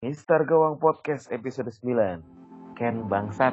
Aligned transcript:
Mister 0.00 0.48
Gawang 0.48 0.80
Podcast 0.80 1.28
episode 1.28 1.68
9 1.84 2.72
Ken 2.72 3.04
Bangsat 3.04 3.52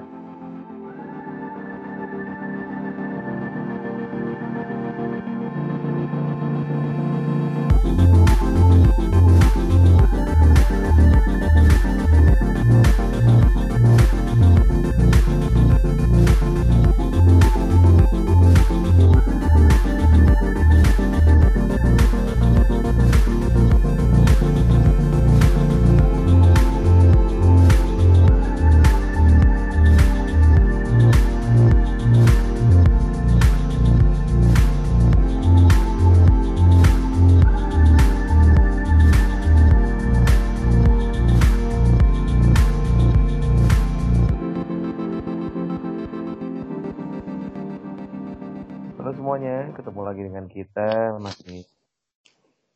kita 50.49 51.15
masih 51.21 51.63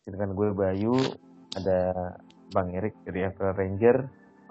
dengan 0.06 0.34
gue 0.36 0.52
Bayu, 0.52 0.96
ada 1.56 2.16
Bang 2.52 2.76
Erik 2.76 2.96
dari 3.08 3.24
April 3.24 3.56
Ranger, 3.56 3.98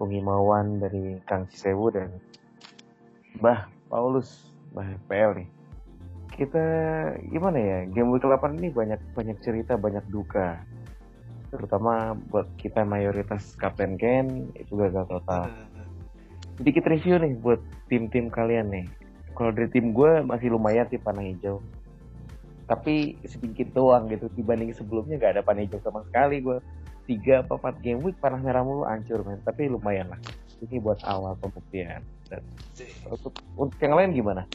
Bung 0.01 0.16
Himawan 0.16 0.80
dari 0.80 1.20
Kang 1.28 1.45
Cisewu 1.52 1.92
dan 1.92 2.09
Bah 3.36 3.69
Paulus, 3.92 4.48
Bah 4.72 4.89
PL 5.11 5.44
nih. 5.44 5.48
Kita 6.33 6.64
gimana 7.28 7.59
ya? 7.61 7.78
Game 7.92 8.09
Week 8.14 8.25
8 8.25 8.56
ini 8.56 8.72
banyak 8.72 9.00
banyak 9.12 9.37
cerita, 9.44 9.77
banyak 9.77 10.06
duka. 10.09 10.64
Terutama 11.53 12.16
buat 12.31 12.48
kita 12.56 12.87
mayoritas 12.87 13.59
Kapten 13.59 14.00
Ken 14.00 14.48
itu 14.56 14.72
gagal 14.78 15.05
total. 15.11 15.50
Sedikit 16.56 16.89
review 16.89 17.20
nih 17.20 17.34
buat 17.37 17.61
tim-tim 17.91 18.33
kalian 18.33 18.70
nih. 18.72 18.87
Kalau 19.34 19.50
dari 19.53 19.69
tim 19.69 19.92
gue 19.92 20.25
masih 20.25 20.53
lumayan 20.53 20.87
sih 20.89 21.00
panah 21.00 21.25
hijau. 21.27 21.61
Tapi 22.70 23.18
sedikit 23.26 23.74
doang 23.74 24.06
gitu 24.06 24.30
dibanding 24.30 24.70
sebelumnya 24.70 25.18
gak 25.18 25.34
ada 25.34 25.42
panah 25.42 25.66
hijau 25.66 25.82
sama 25.82 26.06
sekali 26.06 26.38
gue. 26.38 26.62
Tiga 27.10 27.42
apa 27.42 27.58
empat 27.58 27.82
game 27.82 28.06
week 28.06 28.22
panah 28.22 28.38
merah 28.38 28.62
mulu 28.62 28.86
hancur 28.86 29.26
men. 29.26 29.42
Tapi 29.42 29.66
lumayan 29.66 30.14
lah. 30.14 30.20
Ini 30.62 30.78
buat 30.78 31.02
awal 31.02 31.34
pembuktian. 31.42 32.06
Dan 32.30 32.46
untuk, 33.10 33.34
untuk 33.58 33.74
yang 33.82 33.98
lain 33.98 34.14
gimana? 34.14 34.46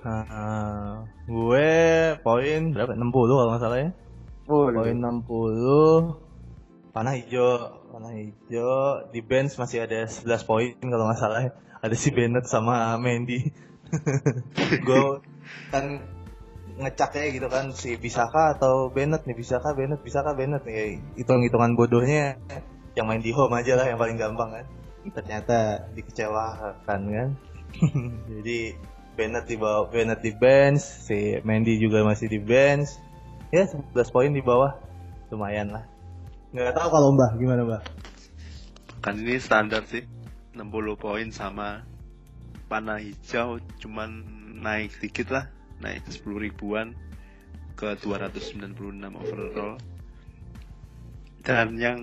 Nah, 0.00 1.04
gue 1.28 1.68
poin 2.24 2.60
berapa? 2.72 2.96
60 2.96 3.12
kalau 3.12 3.52
nggak 3.52 3.60
salah 3.60 3.78
ya. 3.84 3.90
Poin 4.48 4.96
60. 4.96 6.96
Panah 6.96 7.12
hijau, 7.12 7.76
panah 7.92 8.12
hijau 8.16 9.04
di 9.12 9.20
bench 9.20 9.60
masih 9.60 9.84
ada 9.84 10.08
11 10.08 10.48
poin 10.48 10.72
kalau 10.80 11.12
nggak 11.12 11.20
salah 11.20 11.44
ya. 11.44 11.52
Ada 11.84 11.92
si 11.92 12.08
Bennett 12.08 12.48
sama 12.48 12.96
Mendy. 12.96 13.52
gue 14.86 15.04
kan 15.68 16.15
ngecaknya 16.76 17.24
gitu 17.32 17.48
kan 17.48 17.72
si 17.72 17.96
Bisaka 17.96 18.56
atau 18.56 18.92
Bennett 18.92 19.24
nih 19.24 19.36
Bisaka 19.36 19.72
Bennett 19.72 20.04
Bisaka 20.04 20.36
Bennett 20.36 20.64
nih 20.68 21.00
hitung-hitungan 21.16 21.72
bodohnya. 21.72 22.36
Yang 22.96 23.06
main 23.08 23.22
di 23.24 23.32
home 23.32 23.56
aja 23.56 23.76
lah 23.76 23.86
yang 23.88 24.00
paling 24.00 24.16
gampang 24.20 24.50
kan. 24.52 24.66
Ternyata 25.12 25.88
dikecewakan 25.96 27.00
kan. 27.08 27.28
Jadi 28.32 28.76
Bennett 29.16 29.48
di 29.48 29.56
bawah 29.56 29.88
Bennett 29.88 30.20
di 30.20 30.32
bench 30.36 30.84
si 31.08 31.40
Mendy 31.40 31.80
juga 31.80 32.04
masih 32.04 32.28
di 32.28 32.40
bench. 32.40 33.00
Ya 33.48 33.64
11 33.64 33.96
poin 34.12 34.32
di 34.32 34.44
bawah. 34.44 34.76
Lumayan 35.32 35.72
lah. 35.72 35.84
Nggak 36.52 36.76
tahu 36.76 36.88
kalau 36.92 37.08
Mbah 37.16 37.30
gimana 37.40 37.62
Mbah? 37.64 37.82
Kan 39.00 39.16
ini 39.20 39.40
standar 39.40 39.84
sih. 39.88 40.04
60 40.56 40.96
poin 40.96 41.28
sama 41.32 41.84
panah 42.66 42.96
hijau 42.96 43.60
cuman 43.78 44.24
naik 44.56 44.90
sedikit 44.96 45.30
lah 45.30 45.55
naik 45.80 46.08
10 46.08 46.24
ribuan 46.40 46.96
ke 47.76 47.92
296 48.00 48.72
overall. 49.12 49.76
Dan 51.44 51.78
yang 51.78 52.00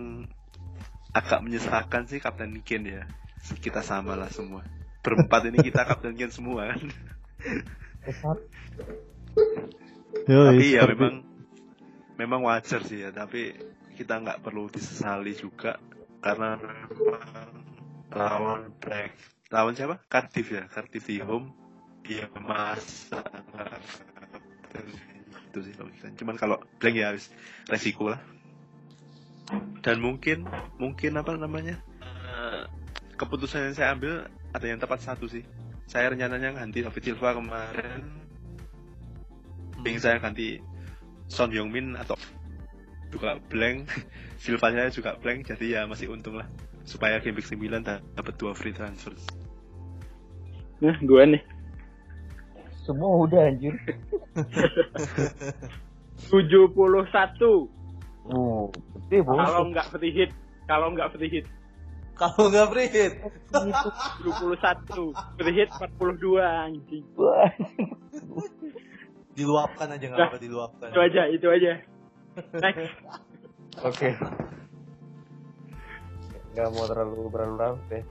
agak 1.12 1.44
menyesalkan 1.44 2.08
sih 2.08 2.22
Kapten 2.22 2.62
Ken 2.62 2.86
ya. 2.86 3.04
Kita 3.60 3.84
sama 3.84 4.16
lah 4.16 4.32
semua. 4.32 4.64
Berempat 5.04 5.50
ini 5.50 5.60
kita 5.60 5.84
Kapten 5.90 6.16
Ken 6.16 6.32
semua 6.32 6.72
kan? 6.72 6.82
Tapi 10.24 10.66
ya 10.72 10.88
memang 10.88 11.26
memang 12.16 12.42
wajar 12.46 12.86
sih 12.86 13.04
ya. 13.04 13.10
Tapi 13.12 13.58
kita 13.98 14.22
nggak 14.22 14.42
perlu 14.46 14.70
disesali 14.72 15.36
juga. 15.36 15.82
Karena 16.24 16.56
memang 16.56 17.52
lawan 18.14 18.72
break 18.80 19.12
lawan 19.52 19.76
siapa? 19.76 20.00
Cardiff 20.08 20.50
ya. 20.54 20.66
Cardiff 20.72 21.04
di 21.04 21.20
home 21.20 21.63
ya 22.04 22.28
masa 22.36 23.24
itu 25.54 25.70
sih 25.70 25.74
kita. 25.78 26.08
cuman 26.18 26.36
kalau 26.36 26.58
blank 26.82 26.98
ya 26.98 27.14
harus 27.14 27.30
resiko 27.70 28.10
lah. 28.10 28.22
Dan 29.86 30.02
mungkin 30.02 30.50
mungkin 30.82 31.14
apa 31.14 31.38
namanya? 31.38 31.78
Eh, 32.02 32.64
keputusan 33.22 33.70
yang 33.70 33.76
saya 33.78 33.94
ambil 33.94 34.26
ada 34.50 34.66
yang 34.66 34.82
tepat 34.82 35.06
satu 35.06 35.30
sih. 35.30 35.46
Saya 35.86 36.10
rencananya 36.10 36.58
ganti 36.58 36.82
David 36.82 37.04
Silva 37.06 37.38
kemarin. 37.38 38.02
Ping 39.86 40.00
saya 40.02 40.18
ganti 40.18 40.58
Son 41.30 41.54
Heung 41.54 41.70
Min 41.70 41.94
atau 41.94 42.18
juga 43.14 43.38
blank. 43.54 43.86
Silva 44.42 44.74
saya 44.74 44.90
juga 44.90 45.14
blank 45.22 45.54
jadi 45.54 45.66
ya 45.70 45.82
masih 45.86 46.10
untung 46.10 46.42
lah. 46.42 46.50
Supaya 46.82 47.22
game 47.22 47.38
week 47.38 47.46
9 47.46 47.86
da- 47.86 48.02
dapat 48.18 48.34
dua 48.42 48.52
free 48.58 48.74
transfer 48.74 49.14
Nah, 50.84 51.00
gue 51.00 51.24
nih. 51.24 51.53
Semua 52.84 53.24
udah 53.24 53.48
anjir. 53.48 53.80
71. 56.32 57.68
Oh, 58.32 58.72
gede 58.72 59.18
bos. 59.24 59.36
Kalau 59.36 59.64
nggak 59.72 59.88
free 59.92 60.14
hit, 60.16 60.32
kalau 60.68 60.88
nggak 60.96 61.12
free 61.16 61.32
hit. 61.32 61.48
kalau 62.14 62.46
nggak 62.46 62.70
free 62.70 62.90
hit 62.94 63.14
71. 63.50 65.18
Free 65.36 65.56
hit 65.58 65.70
42 65.74 66.40
anjing. 66.40 67.06
diluapkan 69.34 69.90
aja 69.90 70.06
nggak 70.14 70.22
Nah, 70.22 70.30
apa 70.30 70.38
diluapkan 70.38 70.88
Itu 70.94 71.00
aja, 71.02 71.22
itu 71.26 71.48
aja. 71.50 71.72
Next. 72.62 72.94
Oke. 73.82 74.14
Gak 76.54 76.70
mau 76.70 76.86
terlalu 76.86 77.34
terlalu 77.34 77.56
larut 77.58 77.82
ya. 77.90 78.06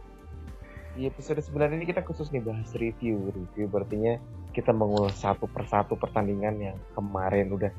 Di 0.99 1.07
episode 1.07 1.39
9 1.39 1.79
ini 1.79 1.87
kita 1.87 2.03
khusus 2.03 2.27
nih 2.35 2.43
bahas 2.43 2.75
review. 2.75 3.31
Review 3.31 3.71
berartinya 3.71 4.19
kita 4.53 4.71
mengulas 4.71 5.17
satu 5.17 5.49
persatu 5.49 5.97
pertandingan 5.97 6.55
yang 6.61 6.77
kemarin 6.93 7.51
udah 7.53 7.73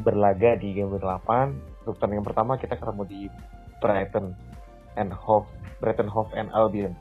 berlaga 0.00 0.56
di 0.56 0.72
game 0.72 0.90
week 0.90 1.04
8. 1.04 1.84
Untuk 1.84 2.00
pertandingan 2.00 2.26
pertama 2.26 2.56
kita 2.56 2.74
ketemu 2.76 3.02
di 3.06 3.20
Brighton 3.84 4.32
and 4.96 5.12
Hove, 5.12 5.48
Brighton 5.78 6.08
Hove 6.08 6.32
and 6.32 6.48
Albion 6.56 6.96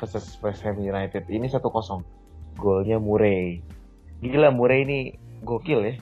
versus 0.00 0.36
West 0.40 0.64
Ham 0.64 0.80
United. 0.80 1.28
Ini 1.28 1.46
1-0. 1.48 1.62
Golnya 2.56 2.96
Murray. 3.00 3.60
Gila 4.24 4.52
Murray 4.52 4.84
ini 4.84 4.98
gokil 5.44 5.80
ya. 5.84 5.94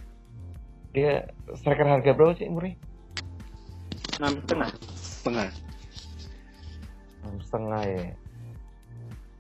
Dia 0.91 1.13
striker 1.55 1.87
harga 1.87 2.11
berapa 2.15 2.35
sih 2.35 2.51
Murray? 2.51 2.75
6 4.19 4.47
setengah. 4.47 4.71
tengah 5.21 5.53
enam 7.21 7.37
setengah 7.45 7.83
ya 7.85 8.05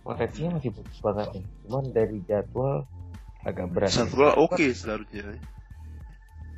potensinya 0.04 0.60
masih 0.60 0.70
bagus 0.76 0.98
banget 1.00 1.28
nih 1.40 1.46
cuman 1.70 1.94
dari 1.94 2.18
jadwal 2.26 2.82
agak 3.46 3.70
berat. 3.70 3.94
Jadwal 3.94 4.34
oke 4.34 4.74
seharusnya. 4.74 5.38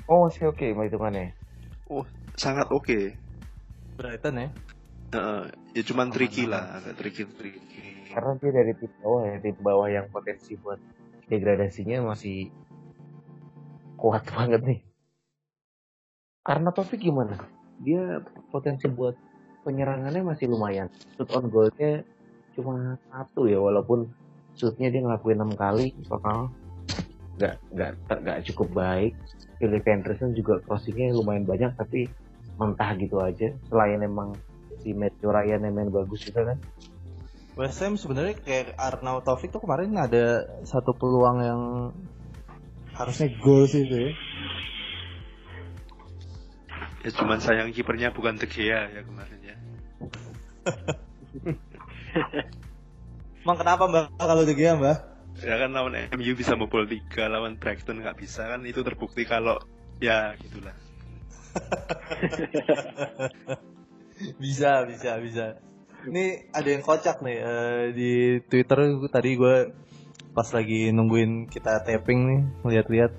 Oh 0.09 0.25
masih 0.25 0.49
oke 0.49 0.65
okay, 0.65 0.73
hitungannya 0.73 1.37
oh 1.93 2.05
sangat 2.41 2.73
oke. 2.73 3.13
Brighton 4.01 4.41
ya? 4.41 4.49
Heeh, 5.13 5.45
ya 5.77 5.83
cuman 5.85 6.09
tricky 6.09 6.49
lah 6.49 6.81
agak 6.81 6.97
tricky 6.97 7.29
tricky. 7.29 8.09
Karena 8.09 8.33
dia 8.41 8.51
dari 8.57 8.73
tim 8.81 8.93
bawah 9.05 9.23
ya 9.29 9.37
tim 9.45 9.57
bawah 9.61 9.89
yang 9.93 10.07
potensi 10.09 10.57
buat 10.57 10.81
degradasinya 11.29 12.01
masih 12.09 12.49
kuat 14.01 14.25
banget 14.33 14.65
nih. 14.65 14.81
Karena 16.43 16.73
Taufik 16.73 16.99
gimana? 16.99 17.39
Dia 17.85 18.25
potensi 18.51 18.89
buat 18.89 19.15
penyerangannya 19.63 20.27
masih 20.27 20.51
lumayan. 20.51 20.91
Shoot 21.15 21.31
on 21.31 21.47
goalnya 21.53 22.03
cuma 22.57 22.99
satu 23.09 23.47
ya 23.47 23.63
walaupun 23.63 24.11
shootnya 24.63 24.95
dia 24.95 25.03
ngelakuin 25.03 25.43
enam 25.43 25.59
kali 25.59 25.91
total 26.07 26.55
nggak 27.35 27.59
nggak 27.75 27.93
nggak 28.07 28.39
cukup 28.55 28.71
baik 28.71 29.19
Philip 29.59 29.83
Anderson 29.83 30.39
juga 30.39 30.63
crossingnya 30.63 31.11
lumayan 31.11 31.43
banyak 31.43 31.75
tapi 31.75 32.07
mentah 32.55 32.95
gitu 32.95 33.19
aja 33.19 33.51
selain 33.67 33.99
emang 33.99 34.39
si 34.87 34.95
Matthew 34.95 35.35
Ryan 35.35 35.67
yang 35.67 35.75
main 35.75 35.91
bagus 35.91 36.23
juga 36.23 36.55
kan 36.55 36.63
West 37.59 37.83
Ham 37.83 37.99
sebenarnya 37.99 38.39
kayak 38.39 38.79
Arnaud 38.79 39.27
Taufik 39.27 39.51
tuh 39.51 39.59
kemarin 39.59 39.99
ada 39.99 40.47
satu 40.63 40.95
peluang 40.95 41.43
yang 41.43 41.61
harusnya 42.97 43.29
gol 43.45 43.69
sih 43.69 43.85
itu 43.85 44.09
ya. 44.09 44.13
Ya 47.03 47.11
cuman 47.13 47.45
sayang 47.45 47.77
kipernya 47.77 48.15
bukan 48.15 48.41
De 48.41 48.49
Gea 48.49 48.89
ya 48.89 49.05
kemarin 49.05 49.41
ya. 49.45 49.57
Emang 53.43 53.59
kenapa 53.59 53.91
mbak 53.91 54.05
kalau 54.23 54.47
De 54.47 54.55
Gea 54.55 54.79
mbak? 54.79 54.99
Ya 55.43 55.59
kan 55.59 55.75
lawan 55.75 55.99
MU 56.15 56.33
bisa 56.39 56.55
membol 56.55 56.87
3, 56.87 57.27
lawan 57.27 57.59
Brighton 57.59 57.99
nggak 57.99 58.19
bisa 58.21 58.47
kan 58.47 58.63
itu 58.63 58.87
terbukti 58.87 59.27
kalau 59.27 59.59
ya 59.99 60.39
gitulah. 60.39 60.77
bisa, 64.43 64.87
bisa, 64.87 65.19
bisa. 65.19 65.47
Ini 66.07 66.55
ada 66.55 66.69
yang 66.71 66.87
kocak 66.87 67.19
nih 67.27 67.39
uh, 67.43 67.85
di 67.91 68.39
Twitter 68.47 69.03
tadi 69.11 69.35
gue 69.35 69.57
pas 70.33 70.49
lagi 70.55 70.95
nungguin 70.95 71.51
kita 71.51 71.85
tapping 71.85 72.21
nih 72.25 72.41
lihat-lihat 72.65 73.13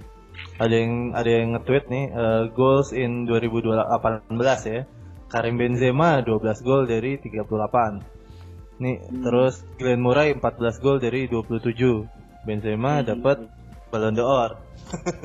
ada 0.58 0.76
yang 0.76 1.14
ada 1.14 1.30
yang 1.30 1.54
nge-tweet 1.56 1.86
nih 1.92 2.06
uh, 2.16 2.44
goals 2.56 2.96
in 2.96 3.28
2018 3.28 4.32
ya. 4.72 4.88
Karim 5.28 5.58
Benzema 5.58 6.22
12 6.22 6.62
gol 6.62 6.86
dari 6.86 7.18
38. 7.18 8.13
Nih, 8.84 9.00
hmm. 9.00 9.24
terus 9.24 9.64
Glenn 9.80 10.04
Murray 10.04 10.36
14 10.36 10.84
gol 10.84 11.00
dari 11.00 11.32
27. 11.32 11.72
Benzema 12.44 13.00
hmm. 13.00 13.08
dapat 13.08 13.48
Ballon 13.88 14.12
d'Or. 14.12 14.60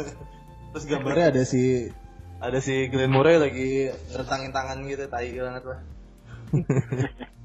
terus 0.71 0.85
gambarnya 0.87 1.35
ada 1.35 1.43
si 1.43 1.91
ada 2.39 2.63
si 2.63 2.87
Glenn 2.87 3.11
Murray 3.11 3.43
lagi 3.43 3.91
rentangin 4.15 4.55
tangan 4.55 4.87
gitu, 4.87 5.11
tai 5.11 5.35
banget 5.35 5.65
lah. 5.67 5.81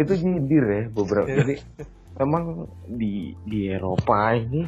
itu 0.00 0.12
nyindir 0.24 0.64
ya 0.64 0.82
beberapa 0.90 1.28
iya. 1.28 1.36
jadi 1.44 1.54
memang 2.20 2.68
di 2.88 3.36
di 3.44 3.68
Eropa 3.68 4.36
ini 4.36 4.64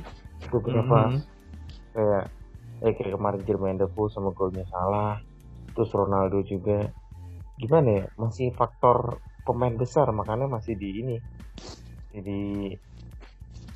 beberapa 0.48 1.08
mm 1.08 1.12
-hmm. 1.16 1.22
kayak 1.96 2.24
eh 2.82 2.92
kayak 2.98 3.12
kemarin 3.16 3.40
Jermain 3.46 3.78
Defoe 3.80 4.12
sama 4.12 4.34
golnya 4.34 4.66
salah 4.68 5.20
terus 5.72 5.92
Ronaldo 5.92 6.44
juga 6.44 6.90
gimana 7.56 8.02
ya 8.02 8.04
masih 8.18 8.52
faktor 8.52 9.22
pemain 9.42 9.74
besar 9.74 10.08
makanya 10.14 10.46
masih 10.46 10.74
di 10.78 10.88
ini 11.02 11.16
jadi 12.12 12.40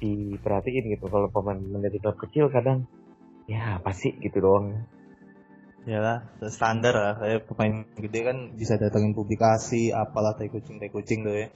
diperhatiin 0.00 0.92
gitu. 0.92 1.08
Kalau 1.08 1.28
pemain 1.32 1.56
menjadi 1.56 1.96
klub 2.00 2.16
kecil 2.20 2.52
kadang 2.52 2.84
ya 3.48 3.80
apa 3.80 3.90
sih 3.96 4.12
gitu 4.20 4.38
doang. 4.44 4.84
Ya 5.86 6.02
lah 6.02 6.18
standar 6.50 6.94
lah. 6.94 7.14
Kayak 7.16 7.40
pemain 7.48 7.74
gede 7.96 8.20
kan 8.26 8.36
bisa 8.52 8.76
datengin 8.76 9.16
publikasi 9.16 9.94
apalah 9.94 10.36
tai 10.36 10.52
kucing 10.52 10.76
tai 10.82 10.92
kucing 10.92 11.24
tuh 11.24 11.34
ya. 11.34 11.48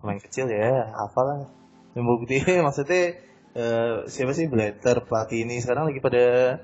Pemain 0.00 0.20
kecil 0.20 0.48
ya 0.48 0.94
apalah. 0.96 1.50
Yang 1.92 2.04
bukti 2.08 2.36
maksudnya 2.66 3.20
uh, 3.54 3.94
siapa 4.08 4.32
sih 4.32 4.48
Blatter 4.48 5.04
pelatih 5.04 5.44
ini 5.44 5.60
sekarang 5.60 5.92
lagi 5.92 6.00
pada 6.00 6.58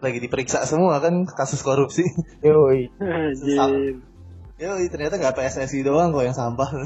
lagi 0.00 0.20
diperiksa 0.20 0.64
semua 0.68 1.00
kan 1.00 1.28
kasus 1.28 1.60
korupsi. 1.60 2.08
Yoi 2.40 2.88
yoi 4.54 4.86
ternyata 4.86 5.18
nggak 5.18 5.34
PSSI 5.34 5.82
doang 5.82 6.14
kok 6.14 6.26
yang 6.26 6.36
sampah. 6.36 6.70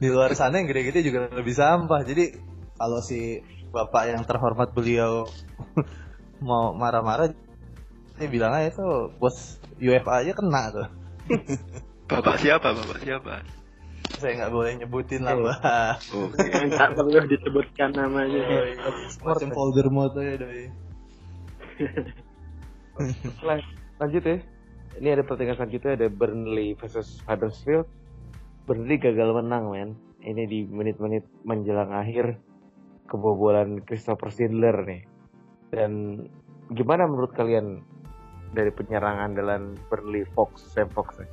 Di 0.00 0.08
luar 0.08 0.32
sana 0.32 0.58
yang 0.58 0.68
gede-gede 0.68 1.04
juga 1.04 1.28
lebih 1.28 1.52
sampah. 1.52 2.00
Jadi 2.02 2.32
kalau 2.80 3.04
si 3.04 3.44
bapak 3.72 4.16
yang 4.16 4.22
terhormat 4.24 4.72
beliau 4.72 5.28
mau 6.46 6.72
marah-marah 6.72 7.32
saya 8.16 8.28
bilang 8.28 8.52
aja 8.52 8.72
tuh 8.76 9.12
bos 9.16 9.60
UFA 9.80 10.24
aja 10.24 10.32
kena 10.36 10.62
tuh. 10.72 10.88
Bapak 12.12 12.36
siapa? 12.44 12.76
Bapak 12.76 13.00
siapa? 13.00 13.40
Saya 14.20 14.36
nggak 14.36 14.52
boleh 14.52 14.76
nyebutin 14.76 15.24
lah 15.24 15.32
mbak 15.32 15.56
oke. 16.12 16.36
Nggak 16.44 16.92
perlu 16.92 17.24
disebutkan 17.24 17.88
namanya. 17.96 18.44
Macam 19.24 19.48
Voldemort 19.56 20.12
ya 20.20 20.36
doi. 20.36 20.68
Lanjut 23.96 24.22
ya 24.28 24.36
ini 25.00 25.08
ada 25.12 25.22
pertandingan 25.24 25.56
selanjutnya 25.56 25.92
ada 25.96 26.08
Burnley 26.12 26.76
versus 26.76 27.22
Huddersfield 27.24 27.88
Burnley 28.68 29.00
gagal 29.00 29.32
menang 29.32 29.72
men 29.72 29.90
ini 30.22 30.46
di 30.46 30.60
menit-menit 30.70 31.26
menjelang 31.42 31.90
akhir 31.90 32.38
kebobolan 33.10 33.82
Christopher 33.84 34.30
Schindler 34.30 34.76
nih. 34.86 35.02
Dan 35.68 36.24
gimana 36.72 37.04
menurut 37.04 37.36
kalian 37.36 37.84
dari 38.56 38.72
penyerangan 38.72 39.36
dalam 39.36 39.76
Burnley 39.92 40.24
Fox 40.32 40.64
Sam 40.72 40.88
Fox 40.92 41.20
nih? 41.20 41.30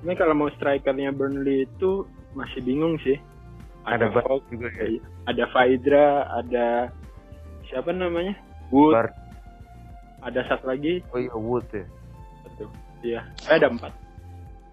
Ini 0.00 0.16
kalau 0.16 0.32
mau 0.32 0.50
strikernya 0.56 1.12
Burnley 1.12 1.68
itu 1.68 2.08
masih 2.32 2.64
bingung 2.64 2.96
sih. 3.04 3.20
Ada, 3.84 4.08
ada 4.08 4.24
Fox 4.24 4.42
juga 4.48 4.72
ya. 4.74 4.98
Ada 5.28 5.44
Faidra, 5.52 6.24
ada 6.40 6.66
siapa 7.68 7.92
namanya? 7.92 8.34
Wood. 8.72 8.96
Bar. 8.96 9.08
Ada 10.20 10.40
satu 10.52 10.68
lagi. 10.68 11.00
Oh 11.12 11.18
iya 11.20 11.34
Wood 11.36 11.66
ya. 11.72 11.86
Satu. 12.44 12.64
Iya. 13.00 13.20
Eh, 13.48 13.56
ada 13.56 13.68
empat. 13.72 13.92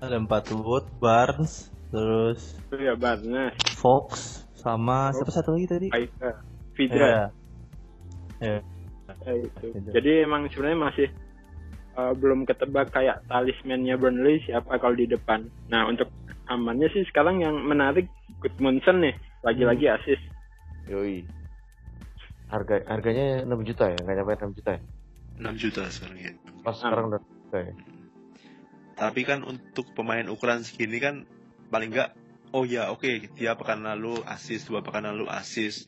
Ada 0.03 0.15
empat 0.19 0.43
Wood, 0.53 0.85
Barnes, 0.99 1.71
terus. 1.89 2.59
Oh 2.69 2.77
iya 2.77 2.93
Barnes. 2.93 3.55
Fox, 3.79 4.43
sama 4.53 5.15
siapa 5.15 5.31
satu 5.31 5.55
lagi 5.55 5.67
tadi? 5.67 5.87
Aika. 5.95 6.43
Fidra. 6.75 7.31
Ya. 8.43 8.59
ya. 9.23 9.33
itu. 9.33 9.65
Jadi 9.95 10.11
emang 10.27 10.45
sebenarnya 10.51 10.79
masih 10.91 11.07
uh, 11.97 12.13
belum 12.13 12.45
ketebak 12.45 12.93
kayak 12.93 13.25
talismannya 13.25 13.97
Burnley 13.97 14.43
siapa 14.45 14.77
kalau 14.77 14.93
di 14.93 15.09
depan. 15.09 15.49
Nah 15.71 15.89
untuk 15.89 16.11
amannya 16.47 16.87
sih 16.93 17.03
sekarang 17.09 17.41
yang 17.41 17.57
menarik 17.65 18.07
Gudmundsson 18.43 19.01
nih 19.01 19.15
lagi-lagi 19.41 19.85
hmm. 19.89 19.95
asis. 19.97 20.21
Yoi. 20.87 21.25
Harga 22.47 22.79
harganya 22.87 23.43
6 23.43 23.67
juta 23.67 23.91
ya, 23.91 23.97
nggak 23.99 24.15
nyampe 24.23 24.33
6 24.39 24.57
juta 24.61 24.71
ya? 24.79 24.81
6 25.37 25.61
juta 25.61 25.85
sekarang 25.93 26.17
ya. 26.17 26.31
Pas 26.65 26.75
sekarang 26.75 27.13
udah 27.13 27.21
juta 27.21 27.57
ya. 27.61 27.73
Tapi 28.97 29.21
kan 29.23 29.45
untuk 29.45 29.93
pemain 29.93 30.25
ukuran 30.25 30.65
segini 30.65 30.97
kan 30.97 31.29
paling 31.69 31.93
nggak 31.93 32.17
oh 32.55 32.65
ya 32.65 32.89
oke 32.89 33.05
okay, 33.05 33.29
dia 33.37 33.53
pekan 33.53 33.85
lalu 33.85 34.17
asis 34.25 34.65
dua 34.65 34.81
pekan 34.81 35.05
lalu 35.05 35.29
asis 35.29 35.85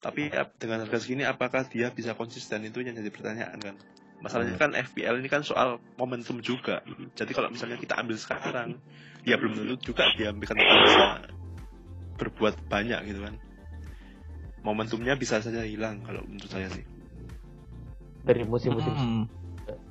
tapi 0.00 0.30
ya, 0.30 0.46
dengan 0.56 0.84
harga 0.84 1.02
segini 1.02 1.26
apakah 1.26 1.66
dia 1.66 1.90
bisa 1.90 2.14
konsisten? 2.14 2.62
Itu 2.62 2.84
yang 2.84 2.94
jadi 2.94 3.10
pertanyaan 3.10 3.58
kan. 3.58 3.76
Masalahnya 4.22 4.56
hmm. 4.56 4.62
kan 4.62 4.70
FPL 4.72 5.20
ini 5.20 5.28
kan 5.28 5.42
soal 5.44 5.82
momentum 6.00 6.40
juga. 6.40 6.80
Jadi 7.16 7.32
kalau 7.36 7.52
misalnya 7.52 7.76
kita 7.76 8.00
ambil 8.00 8.16
sekarang 8.16 8.80
ya 9.26 9.36
belum 9.36 9.58
tentu 9.58 9.92
juga 9.92 10.06
dia 10.14 10.30
akan 10.30 10.40
bisa 10.40 10.54
berbuat 12.16 12.54
banyak 12.70 13.00
gitu 13.12 13.20
kan. 13.24 13.34
Momentumnya 14.64 15.18
bisa 15.18 15.42
saja 15.42 15.66
hilang 15.66 16.00
kalau 16.06 16.24
menurut 16.24 16.48
saya 16.48 16.70
sih 16.72 16.95
dari 18.26 18.42
musim-musim 18.42 18.90
hmm. 18.90 19.24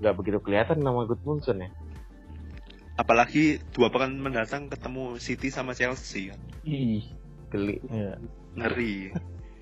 nggak 0.04 0.12
hmm. 0.14 0.20
begitu 0.20 0.38
kelihatan 0.44 0.84
nama 0.84 1.08
Gudmundsson 1.08 1.64
ya 1.64 1.70
apalagi 2.96 3.60
dua 3.76 3.92
pekan 3.92 4.16
mendatang 4.20 4.72
ketemu 4.72 5.20
City 5.20 5.52
sama 5.52 5.76
Chelsea 5.76 6.32
kan 6.32 6.40
ih 6.68 7.04
geli 7.52 7.80
ya. 7.88 8.20
ngeri 8.56 9.16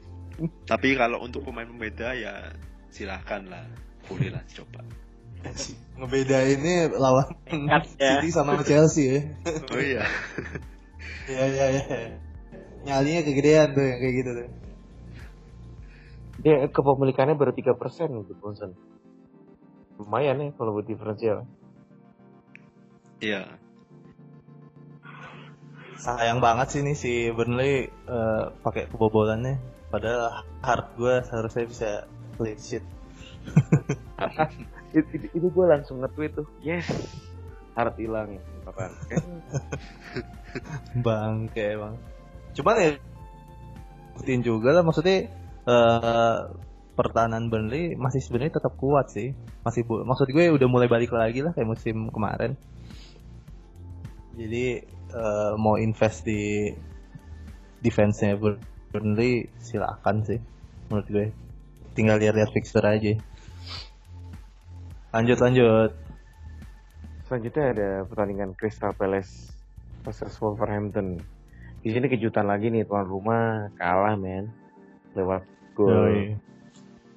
tapi 0.69 0.97
kalau 0.97 1.21
untuk 1.21 1.45
pemain 1.45 1.69
pembeda 1.69 2.17
ya 2.17 2.53
silahkan 2.89 3.45
lah 3.49 3.65
boleh 4.09 4.33
lah 4.33 4.41
coba 4.53 4.81
ngebeda 5.99 6.39
ini 6.49 6.93
lawan 6.93 7.29
ya. 7.49 8.21
City 8.21 8.29
sama 8.33 8.57
Chelsea 8.65 9.05
ya 9.05 9.21
oh 9.69 9.81
iya 9.81 10.03
iya 11.31 11.45
iya 11.49 11.65
ya. 11.73 11.83
nyalinya 12.85 13.21
kegedean 13.25 13.73
tuh 13.73 13.85
yang 13.85 13.99
kayak 14.01 14.15
gitu 14.17 14.31
tuh 14.33 14.49
dia 16.41 16.65
kepemilikannya 16.71 17.37
baru 17.37 17.53
tiga 17.53 17.77
persen 17.77 18.09
gitu 18.23 18.33
Bonson 18.41 18.73
lumayan 20.01 20.41
ya 20.41 20.49
kalau 20.57 20.73
buat 20.73 20.89
diferensial 20.89 21.45
Iya. 23.23 23.41
Sayang 25.95 26.43
banget 26.43 26.67
sih 26.75 26.81
nih 26.83 26.95
si 26.99 27.13
Burnley 27.31 27.87
uh, 28.11 28.51
pakai 28.59 28.91
kebobolannya. 28.91 29.55
Padahal 29.87 30.43
hard 30.59 30.99
gue 30.99 31.15
seharusnya 31.23 31.63
bisa 31.63 31.89
clean 32.35 32.59
sheet. 32.59 32.83
itu, 34.91 35.07
itu, 35.15 35.27
itu 35.31 35.47
gue 35.47 35.65
langsung 35.71 36.03
nge-tweet 36.03 36.35
tuh. 36.35 36.47
Yes. 36.59 36.83
Hard 37.79 37.95
hilang 37.95 38.43
kapan. 38.67 38.91
Bangke 41.05 41.79
emang. 41.79 41.95
Cuman 42.51 42.75
ya 42.83 42.89
buktiin 44.13 44.43
juga 44.43 44.75
lah 44.75 44.83
maksudnya 44.83 45.31
uh, 45.67 46.51
pertahanan 46.93 47.49
Burnley 47.49 47.97
masih 47.97 48.21
sebenarnya 48.21 48.61
tetap 48.61 48.77
kuat 48.77 49.09
sih. 49.09 49.33
Masih 49.65 49.85
maksud 49.85 50.29
gue 50.29 50.45
udah 50.53 50.67
mulai 50.69 50.87
balik 50.87 51.11
lagi 51.13 51.41
lah 51.41 51.51
kayak 51.55 51.69
musim 51.69 52.09
kemarin. 52.13 52.53
Jadi 54.33 54.81
uh, 55.13 55.53
mau 55.57 55.77
invest 55.77 56.25
di 56.25 56.73
defense-nya 57.83 58.37
Burnley 58.93 59.49
silakan 59.61 60.25
sih 60.25 60.39
menurut 60.89 61.07
gue. 61.09 61.27
Tinggal 61.93 62.17
lihat-lihat 62.17 62.49
fixture 62.53 62.85
aja. 62.85 63.13
Lanjut 65.13 65.37
lanjut. 65.37 65.91
Selanjutnya 67.29 67.65
ada 67.69 67.89
pertandingan 68.09 68.57
Crystal 68.57 68.93
Palace 68.93 69.53
versus 70.01 70.33
Wolverhampton. 70.41 71.21
Di 71.85 71.89
sini 71.93 72.09
kejutan 72.09 72.49
lagi 72.49 72.73
nih 72.73 72.85
tuan 72.85 73.05
rumah 73.05 73.69
kalah 73.77 74.17
men 74.17 74.62
lewat 75.13 75.43
gol. 75.77 76.37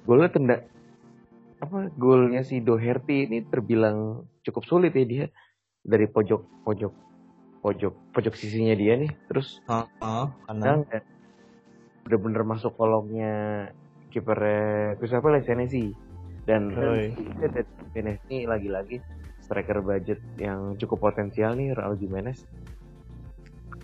Golnya 0.07 0.29
tenda 0.31 0.57
apa 1.57 1.89
golnya 1.97 2.45
si 2.45 2.61
Doherty 2.61 3.25
ini 3.25 3.41
terbilang 3.49 4.23
cukup 4.45 4.63
sulit 4.65 4.93
ya 4.93 5.05
dia. 5.05 5.25
Dari 5.87 6.05
pojok 6.07 6.67
pojok 6.67 6.93
pojok 7.63 7.93
pojok 8.13 8.33
sisinya 8.37 8.75
dia 8.77 8.95
nih. 8.95 9.11
Terus 9.27 9.59
uh, 9.67 9.87
uh, 10.03 10.27
karena 10.47 10.83
bener-bener 12.07 12.43
masuk 12.47 12.71
kolongnya 12.79 13.67
kiper 14.11 14.39
Crystal 15.01 15.19
Palace 15.19 15.47
Senesi 15.47 15.91
dan 16.47 16.71
Senesi 17.91 18.47
lagi-lagi 18.47 19.03
striker 19.43 19.83
budget 19.83 20.19
yang 20.39 20.75
cukup 20.79 21.11
potensial 21.11 21.55
nih 21.55 21.75
Raul 21.75 21.99
Jimenez. 21.99 22.47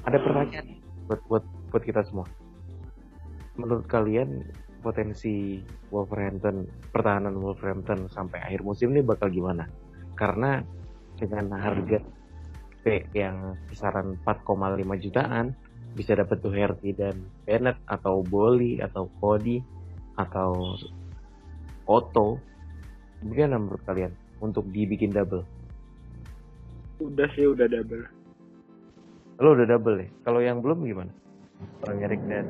Ada 0.04 0.20
pertanyaan 0.20 0.66
nih 0.68 0.80
buat 1.08 1.20
buat 1.28 1.44
buat 1.72 1.84
kita 1.84 2.04
semua 2.08 2.28
menurut 3.58 3.86
kalian 3.86 4.42
potensi 4.84 5.62
Wolverhampton 5.94 6.68
pertahanan 6.92 7.40
Wolverhampton 7.40 8.12
sampai 8.12 8.44
akhir 8.44 8.66
musim 8.66 8.92
ini 8.92 9.06
bakal 9.06 9.32
gimana? 9.32 9.70
Karena 10.18 10.60
dengan 11.16 11.56
harga 11.56 12.04
P 12.84 13.08
yang 13.16 13.56
kisaran 13.72 14.20
4,5 14.28 14.84
jutaan 15.00 15.56
bisa 15.94 16.18
dapat 16.18 16.42
Doherty 16.44 16.92
dan 16.92 17.16
Bennett 17.48 17.80
atau 17.88 18.26
Boli 18.26 18.82
atau 18.84 19.08
Cody 19.22 19.64
atau 20.20 20.76
Otto. 21.88 22.42
Gimana 23.24 23.56
menurut 23.56 23.80
kalian 23.88 24.12
untuk 24.44 24.68
dibikin 24.68 25.16
double? 25.16 25.48
Udah 27.00 27.30
sih 27.38 27.48
udah 27.48 27.72
double. 27.72 28.04
Lo 29.40 29.56
udah 29.56 29.68
double 29.70 30.04
ya? 30.04 30.08
Kalau 30.28 30.44
yang 30.44 30.60
belum 30.60 30.84
gimana 30.84 31.23
orang 31.84 32.00
Erik 32.04 32.22
dan 32.28 32.48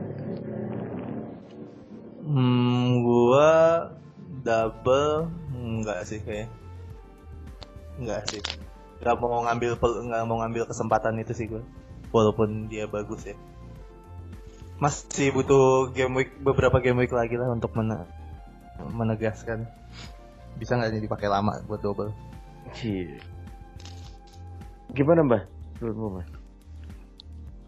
Hmm, 2.24 3.04
gua 3.04 3.52
double 4.48 5.28
enggak 5.52 6.08
sih 6.08 6.24
kayak. 6.24 6.48
Enggak 8.00 8.24
sih. 8.32 8.40
Enggak 9.04 9.16
mau 9.20 9.44
ngambil 9.44 9.76
enggak 9.76 10.24
mau 10.24 10.38
ngambil 10.40 10.64
kesempatan 10.72 11.20
itu 11.20 11.36
sih 11.36 11.52
gua. 11.52 11.60
Walaupun 12.16 12.72
dia 12.72 12.88
bagus 12.88 13.28
ya. 13.28 13.36
Masih 14.80 15.36
butuh 15.36 15.92
game 15.92 16.16
week 16.16 16.32
beberapa 16.40 16.80
game 16.80 17.04
week 17.04 17.12
lagi 17.12 17.36
lah 17.36 17.52
untuk 17.52 17.76
mene 17.76 18.08
menegaskan 18.80 19.68
bisa 20.58 20.80
nggak 20.80 20.96
ini 20.96 21.04
dipakai 21.04 21.28
lama 21.28 21.60
buat 21.68 21.84
double. 21.84 22.16
Cie. 22.72 23.20
Gimana 24.96 25.28
mbak? 25.28 25.44
Menurutmu 25.82 26.08
mbak? 26.18 26.28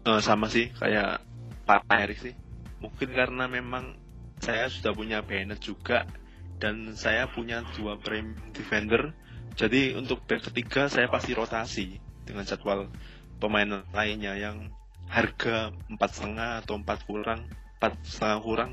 Uh, 0.06 0.20
sama 0.22 0.46
sih 0.46 0.70
kayak 0.78 1.25
Pak 1.66 1.90
Erik 1.90 2.18
sih. 2.22 2.34
Mungkin 2.78 3.10
karena 3.10 3.50
memang 3.50 3.98
saya 4.38 4.70
sudah 4.70 4.94
punya 4.94 5.18
Bennett 5.26 5.58
juga 5.58 6.06
dan 6.62 6.94
saya 6.94 7.26
punya 7.26 7.66
dua 7.74 7.98
prime 7.98 8.38
defender. 8.54 9.10
Jadi 9.58 9.98
untuk 9.98 10.22
back 10.30 10.46
ketiga 10.52 10.86
saya 10.86 11.10
pasti 11.10 11.34
rotasi 11.34 11.98
dengan 12.22 12.46
jadwal 12.46 12.86
pemain 13.42 13.82
lainnya 13.90 14.38
yang 14.38 14.70
harga 15.10 15.74
empat 15.90 16.10
setengah 16.14 16.62
atau 16.62 16.78
empat 16.78 16.98
kurang 17.06 17.46
empat 17.78 17.92
setengah 18.06 18.40
kurang 18.42 18.72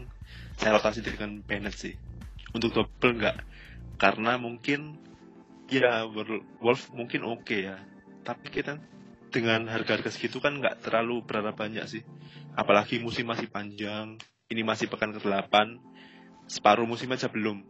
saya 0.61 0.77
rotasi 0.77 1.01
dengan 1.01 1.41
Bennett 1.41 1.73
sih. 1.73 1.97
Untuk 2.53 2.77
double 2.77 3.17
enggak 3.17 3.41
karena 3.97 4.37
mungkin 4.37 5.01
ya 5.65 6.05
Wolf 6.61 6.93
mungkin 6.93 7.25
oke 7.25 7.41
okay 7.49 7.73
ya. 7.73 7.77
Tapi 8.21 8.53
kita 8.53 8.77
dengan 9.33 9.65
harga-harga 9.65 10.13
segitu 10.13 10.37
kan 10.37 10.61
nggak 10.61 10.85
terlalu 10.85 11.25
berharap 11.25 11.57
banyak 11.57 11.81
sih 11.89 12.05
apalagi 12.53 13.01
musim 13.01 13.25
masih 13.29 13.49
panjang 13.49 14.17
ini 14.49 14.61
masih 14.61 14.85
pekan 14.85 15.13
ke-8 15.13 15.81
separuh 16.45 16.85
musim 16.85 17.09
aja 17.09 17.29
belum. 17.29 17.65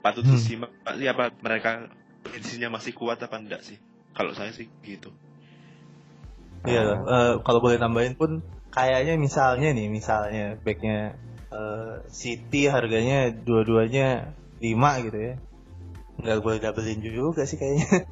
Patut 0.00 0.24
hmm. 0.24 0.32
disimak 0.36 0.70
ya 1.00 1.12
apa 1.12 1.32
mereka 1.40 1.88
prediksinya 2.24 2.72
masih 2.72 2.92
kuat 2.92 3.20
apa 3.20 3.36
enggak 3.40 3.64
sih? 3.64 3.80
Kalau 4.12 4.36
saya 4.36 4.52
sih 4.52 4.68
gitu. 4.84 5.12
Iya 6.68 7.00
uh, 7.00 7.34
kalau 7.40 7.64
boleh 7.64 7.80
tambahin 7.80 8.16
pun 8.16 8.44
kayaknya 8.68 9.16
misalnya 9.16 9.72
nih 9.72 9.88
misalnya 9.88 10.60
backnya 10.60 11.16
uh, 11.48 12.04
City 12.12 12.68
harganya 12.68 13.32
dua-duanya 13.32 14.36
5 14.60 15.04
gitu 15.08 15.18
ya. 15.18 15.34
Nggak 16.20 16.38
boleh 16.44 16.58
doublein 16.60 17.00
juga 17.00 17.48
sih 17.48 17.56
kayaknya. 17.56 18.04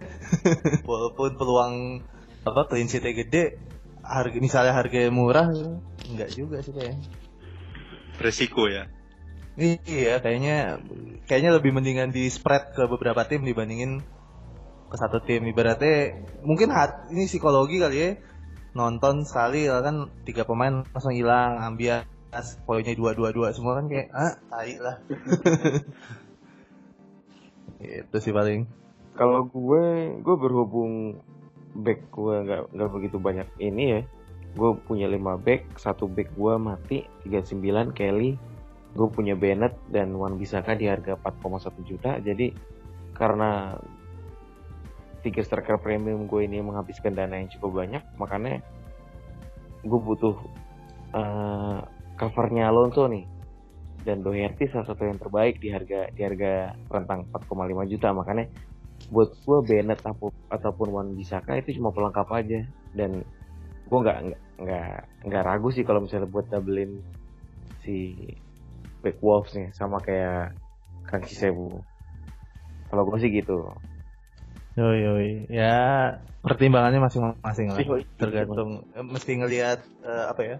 Walaupun 0.90 1.34
peluang 1.34 1.74
apa 2.46 2.60
clean 2.70 2.88
gede 2.88 3.58
harga 4.10 4.38
misalnya 4.42 4.74
harga 4.74 5.06
murah 5.14 5.46
Enggak 6.10 6.34
juga 6.34 6.58
sih 6.58 6.74
kayaknya. 6.74 7.06
Resiko 8.18 8.66
ya. 8.66 8.90
Iya, 9.54 10.18
kayaknya 10.18 10.82
kayaknya 11.30 11.50
lebih 11.54 11.70
mendingan 11.70 12.10
di 12.10 12.26
spread 12.26 12.74
ke 12.74 12.82
beberapa 12.90 13.22
tim 13.28 13.46
dibandingin 13.46 14.02
ke 14.90 14.96
satu 14.98 15.22
tim. 15.22 15.46
Ibaratnya 15.46 16.26
mungkin 16.42 16.74
hat, 16.74 17.12
ini 17.14 17.30
psikologi 17.30 17.78
kali 17.78 17.96
ya. 17.98 18.10
Nonton 18.74 19.22
sekali 19.26 19.66
kan 19.70 20.10
tiga 20.26 20.42
pemain 20.42 20.82
langsung 20.90 21.14
hilang, 21.14 21.62
ambil 21.62 22.06
poinnya 22.66 22.94
dua 22.94 23.10
dua 23.14 23.34
dua 23.34 23.50
semua 23.50 23.78
kan 23.78 23.90
kayak 23.90 24.10
ah 24.14 24.34
tai 24.50 24.78
lah. 24.78 25.02
itu 28.02 28.16
sih 28.22 28.34
paling. 28.34 28.66
Kalau 29.18 29.50
gue, 29.50 30.16
gue 30.22 30.36
berhubung 30.38 31.20
back 31.74 32.10
gue 32.10 32.34
nggak 32.46 32.62
nggak 32.74 32.90
begitu 32.90 33.16
banyak 33.16 33.48
ini 33.62 33.84
ya. 33.98 34.00
Gue 34.58 34.74
punya 34.74 35.06
5 35.06 35.46
back 35.46 35.78
satu 35.78 36.10
back 36.10 36.34
gue 36.34 36.54
mati 36.58 37.06
39 37.26 37.94
Kelly 37.94 38.34
gue 38.90 39.06
punya 39.06 39.38
Bennett 39.38 39.78
dan 39.86 40.10
Wan 40.18 40.34
Bisaka 40.34 40.74
di 40.74 40.90
harga 40.90 41.14
4,1 41.14 41.86
juta. 41.86 42.18
Jadi 42.18 42.50
karena 43.14 43.78
tiga 45.20 45.44
striker 45.44 45.78
premium 45.78 46.26
gue 46.26 46.48
ini 46.48 46.64
menghabiskan 46.64 47.12
dana 47.12 47.36
yang 47.36 47.52
cukup 47.52 47.84
banyak 47.84 48.00
makanya 48.16 48.64
gue 49.84 50.00
butuh 50.00 50.34
uh, 51.14 51.84
covernya 52.18 52.68
Alonso 52.68 53.06
nih. 53.06 53.26
Dan 54.00 54.24
Doherty 54.24 54.64
salah 54.72 54.88
satu 54.88 55.04
yang 55.04 55.20
terbaik 55.20 55.60
di 55.60 55.68
harga 55.68 56.08
di 56.08 56.24
harga 56.24 56.72
rentang 56.88 57.28
4,5 57.36 57.84
juta. 57.92 58.08
Makanya 58.16 58.48
buat 59.10 59.34
gue 59.42 59.58
Bennett 59.66 60.00
ataupun 60.48 60.88
Wan 60.94 61.08
Bisaka 61.18 61.58
itu 61.58 61.76
cuma 61.78 61.90
pelengkap 61.90 62.30
aja 62.30 62.62
dan 62.94 63.26
gue 63.90 63.98
nggak 63.98 64.18
nggak 64.62 64.92
nggak 65.26 65.42
ragu 65.42 65.68
sih 65.74 65.82
kalau 65.82 66.06
misalnya 66.06 66.30
buat 66.30 66.46
doublein 66.46 67.02
si 67.82 68.14
Back 69.02 69.18
Wolves 69.18 69.56
nih 69.56 69.74
sama 69.74 69.98
kayak 69.98 70.54
Kang 71.10 71.26
Sebu. 71.26 71.82
Kalau 72.90 73.02
gue 73.06 73.18
sih 73.18 73.30
gitu. 73.34 73.66
Yoi, 74.78 74.98
yoi. 75.02 75.30
Ya 75.50 75.74
pertimbangannya 76.46 77.02
masing-masing 77.02 77.74
lah. 77.74 77.78
Tergantung 78.14 78.86
eh, 78.94 79.02
mesti 79.02 79.32
ngelihat 79.42 79.82
uh, 80.06 80.30
apa 80.30 80.42
ya? 80.46 80.56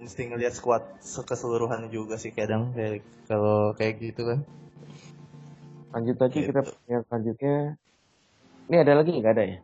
Mesti 0.00 0.32
ngelihat 0.32 0.56
squad 0.56 0.84
keseluruhan 1.02 1.92
juga 1.92 2.16
sih 2.16 2.32
kadang 2.32 2.72
kayak 2.72 3.04
kalau 3.28 3.76
kayak 3.76 4.00
gitu 4.00 4.24
kan. 4.24 4.40
Lanjut 5.94 6.16
aja 6.18 6.34
gitu. 6.34 6.50
kita 6.50 6.62
yang 6.90 7.02
selanjutnya. 7.06 7.56
Ini 8.66 8.76
ada 8.82 8.92
lagi 8.98 9.10
nggak 9.14 9.34
ada 9.38 9.44
ya? 9.46 9.58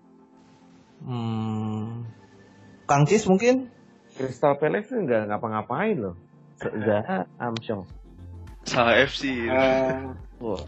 Hmm, 1.03 2.07
Kang 2.87 3.09
Cis 3.09 3.27
mungkin? 3.27 3.67
Crystal 4.15 4.55
Palace 4.55 4.95
nggak 4.95 5.27
ngapa-ngapain 5.27 5.99
loh. 5.99 6.15
Zaha 6.61 7.27
Amsyong. 7.41 7.89
Salah 8.69 9.01
FC. 9.03 9.49
Uh, 9.49 10.15
oh. 10.45 10.63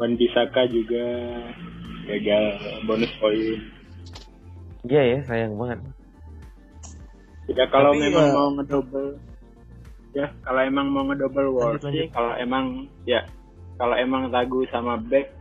Wan 0.00 0.16
Bisaka 0.16 0.64
juga 0.72 1.04
gagal 2.08 2.44
bonus 2.88 3.12
poin. 3.20 3.60
Iya 4.88 5.02
ya, 5.04 5.18
sayang 5.28 5.54
banget. 5.60 5.78
Ya 7.52 7.68
kalau 7.68 7.92
Tapi 7.92 8.08
memang 8.08 8.26
ya... 8.26 8.34
mau 8.34 8.48
ngedouble 8.56 9.20
ya 10.12 10.26
kalau 10.44 10.60
emang 10.60 10.86
mau 10.92 11.04
ngedouble 11.08 11.80
sih 11.88 12.08
kalau 12.12 12.36
emang 12.36 12.88
ya 13.08 13.24
kalau 13.80 13.96
emang 13.96 14.28
ragu 14.28 14.64
sama 14.68 15.00
back 15.00 15.32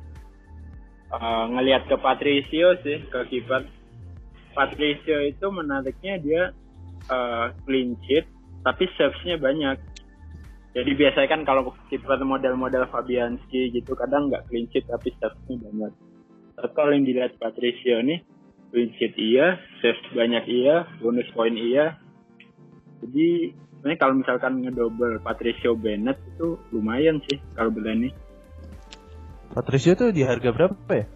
uh, 1.11 1.45
ngelihat 1.51 1.85
ke 1.91 1.95
Patricio 1.99 2.79
sih 2.81 3.03
ke 3.11 3.19
kiper 3.27 3.67
Patricio 4.51 5.17
itu 5.23 5.45
menariknya 5.47 6.15
dia 6.19 6.43
uh, 7.07 7.51
clean 7.63 7.95
sheet 8.07 8.27
tapi 8.61 8.85
saves-nya 8.93 9.41
banyak. 9.41 9.77
Jadi 10.71 10.91
biasanya 10.95 11.27
kan 11.27 11.41
kalau 11.43 11.75
kiper 11.91 12.19
model-model 12.23 12.87
Fabianski 12.87 13.75
gitu 13.75 13.91
kadang 13.95 14.31
nggak 14.31 14.47
clean 14.47 14.67
sheet 14.71 14.87
tapi 14.87 15.11
saves-nya 15.19 15.67
banyak. 15.67 15.91
Tapi 16.59 16.71
kalau 16.75 16.91
yang 16.93 17.07
dilihat 17.07 17.35
Patricio 17.39 17.99
nih 18.03 18.19
clean 18.71 18.91
sheet 18.95 19.15
iya, 19.19 19.59
saves 19.83 20.03
banyak 20.15 20.45
iya, 20.47 20.87
bonus 21.03 21.27
point 21.35 21.55
iya. 21.55 21.99
Jadi 23.01 23.55
sebenarnya 23.81 23.97
kalau 23.97 24.13
misalkan 24.21 24.53
ngedouble 24.61 25.17
Patricio 25.25 25.73
Bennett 25.73 26.21
itu 26.21 26.61
lumayan 26.69 27.17
sih 27.25 27.41
kalau 27.57 27.73
ini 27.73 28.13
Patricio 29.57 29.97
tuh 29.97 30.13
di 30.13 30.21
harga 30.21 30.53
berapa 30.53 30.77
ya? 30.93 31.09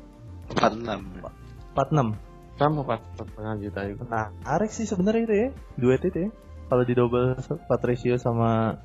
46 0.50 1.78
46 1.78 2.58
sama 2.58 2.82
empat 2.82 3.02
setengah 3.22 3.54
juta 3.62 3.82
itu 3.86 4.04
nah 4.10 4.34
Arik 4.50 4.74
sih 4.74 4.90
sebenarnya 4.90 5.22
itu 5.30 5.36
ya 5.38 5.50
duet 5.78 6.02
itu 6.10 6.26
ya. 6.26 6.30
Kalau 6.66 6.82
di 6.82 6.98
double 6.98 7.38
Patricio 7.70 8.18
sama 8.18 8.82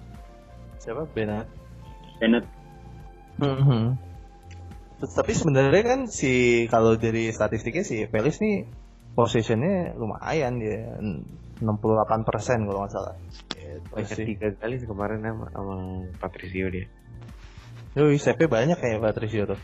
siapa? 0.76 1.08
Bennett. 1.16 1.49
Bennett. 2.20 2.44
Mm 3.40 3.56
-hmm. 3.64 3.84
tapi 5.00 5.32
sebenarnya 5.32 5.80
kan 5.80 6.00
si 6.04 6.68
kalau 6.68 7.00
dari 7.00 7.32
statistiknya 7.32 7.80
si 7.80 8.04
Felix 8.04 8.44
nih 8.44 8.68
positionnya 9.16 9.96
lumayan 9.96 10.60
dia 10.60 11.00
68 11.64 12.28
persen 12.28 12.68
kalau 12.68 12.84
nggak 12.84 12.92
salah. 12.92 13.16
Gitu 13.90 14.22
tiga 14.37 14.49
kali 14.54 14.78
kemarin 14.78 15.20
sama, 15.25 15.46
sama 15.50 15.76
Patricio 16.22 16.66
dia. 16.70 16.87
Yoi, 17.99 18.16
CP 18.22 18.46
banyak 18.46 18.78
kayak 18.78 19.02
Patricio 19.02 19.50
tuh. 19.50 19.60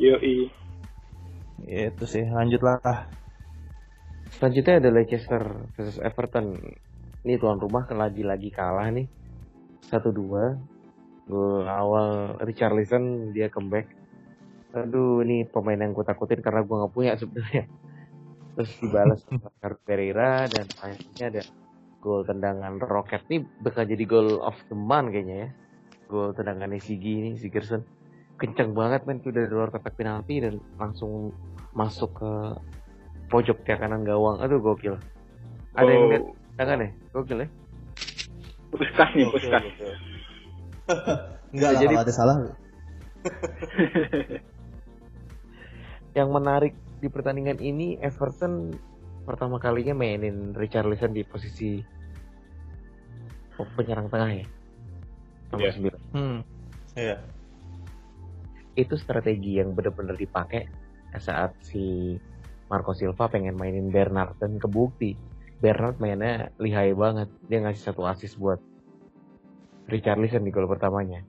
Yoi. 0.00 0.48
Itu 1.68 2.04
sih, 2.08 2.24
lanjutlah. 2.24 2.80
Selanjutnya 4.40 4.80
ada 4.80 4.88
Leicester 4.88 5.68
versus 5.76 6.00
Everton. 6.00 6.56
Ini 7.26 7.36
tuan 7.36 7.60
rumah 7.60 7.84
lagi-lagi 7.92 8.48
kalah 8.48 8.88
nih. 8.88 9.04
Satu 9.84 10.08
dua. 10.08 10.56
Gol 11.28 11.68
awal 11.68 12.40
Richarlison 12.40 13.36
dia 13.36 13.52
comeback. 13.52 13.92
Aduh, 14.72 15.20
ini 15.20 15.44
pemain 15.44 15.76
yang 15.76 15.92
gue 15.92 16.04
takutin 16.08 16.40
karena 16.40 16.64
gue 16.64 16.72
nggak 16.72 16.92
punya 16.96 17.12
sebenarnya 17.20 17.68
terus 18.58 18.74
dibalas 18.82 19.22
sama 19.22 19.54
Pereira 19.86 20.50
dan 20.50 20.66
akhirnya 20.82 21.26
ada 21.30 21.42
gol 21.98 22.22
tendangan 22.22 22.78
roket 22.78 23.26
nih 23.26 23.42
bakal 23.62 23.82
jadi 23.82 24.04
gol 24.06 24.38
of 24.42 24.54
the 24.70 24.76
month 24.78 25.10
kayaknya 25.14 25.36
ya. 25.46 25.48
Gol 26.08 26.32
tendangan 26.32 26.72
Sigi 26.80 27.20
ini 27.20 27.30
Sigerson 27.36 27.82
kenceng 28.38 28.70
banget 28.70 29.02
men 29.02 29.18
tuh 29.18 29.34
dari 29.34 29.50
luar 29.50 29.74
kotak 29.74 29.98
penalti 29.98 30.38
dan 30.38 30.62
langsung 30.78 31.34
masuk 31.74 32.22
ke 32.22 32.32
pojok 33.28 33.66
ke 33.66 33.74
kanan 33.74 34.06
gawang. 34.06 34.38
Aduh 34.38 34.62
gokil. 34.62 34.94
Ada 35.74 35.86
oh. 35.86 35.92
yang 35.92 36.04
lihat 36.10 36.24
tendangan 36.54 36.78
ya? 36.86 36.90
Gokil 37.12 37.38
ya? 37.42 37.48
Puskas 38.68 39.10
nih 39.16 39.26
puskas 39.32 39.64
enggak 41.52 41.70
lah 41.72 41.80
jadi 41.80 41.94
ada 42.00 42.12
salah. 42.12 42.36
Yang 46.18 46.28
menarik 46.32 46.74
di 46.98 47.08
pertandingan 47.12 47.60
ini 47.62 48.00
Everton 48.00 48.74
pertama 49.28 49.60
kalinya 49.60 49.92
mainin 49.92 50.56
Richarlison 50.56 51.12
di 51.12 51.20
posisi 51.28 51.76
penyerang 53.76 54.08
tengah 54.08 54.30
ya 54.32 54.46
nomor 55.52 55.68
yeah. 55.68 55.92
9 55.92 56.16
hmm. 56.16 56.38
yeah. 56.96 57.18
itu 58.78 58.94
strategi 58.96 59.60
yang 59.60 59.76
benar-benar 59.76 60.16
dipakai 60.16 60.64
saat 61.20 61.52
si 61.60 62.16
Marco 62.72 62.96
Silva 62.96 63.28
pengen 63.28 63.56
mainin 63.60 63.92
Bernard 63.92 64.40
dan 64.40 64.56
kebukti 64.56 65.12
Bernard 65.58 66.00
mainnya 66.00 66.48
lihai 66.56 66.94
banget 66.94 67.28
dia 67.50 67.58
ngasih 67.60 67.92
satu 67.92 68.08
assist 68.08 68.40
buat 68.40 68.62
Richarlison 69.92 70.44
di 70.44 70.52
gol 70.54 70.68
pertamanya 70.70 71.20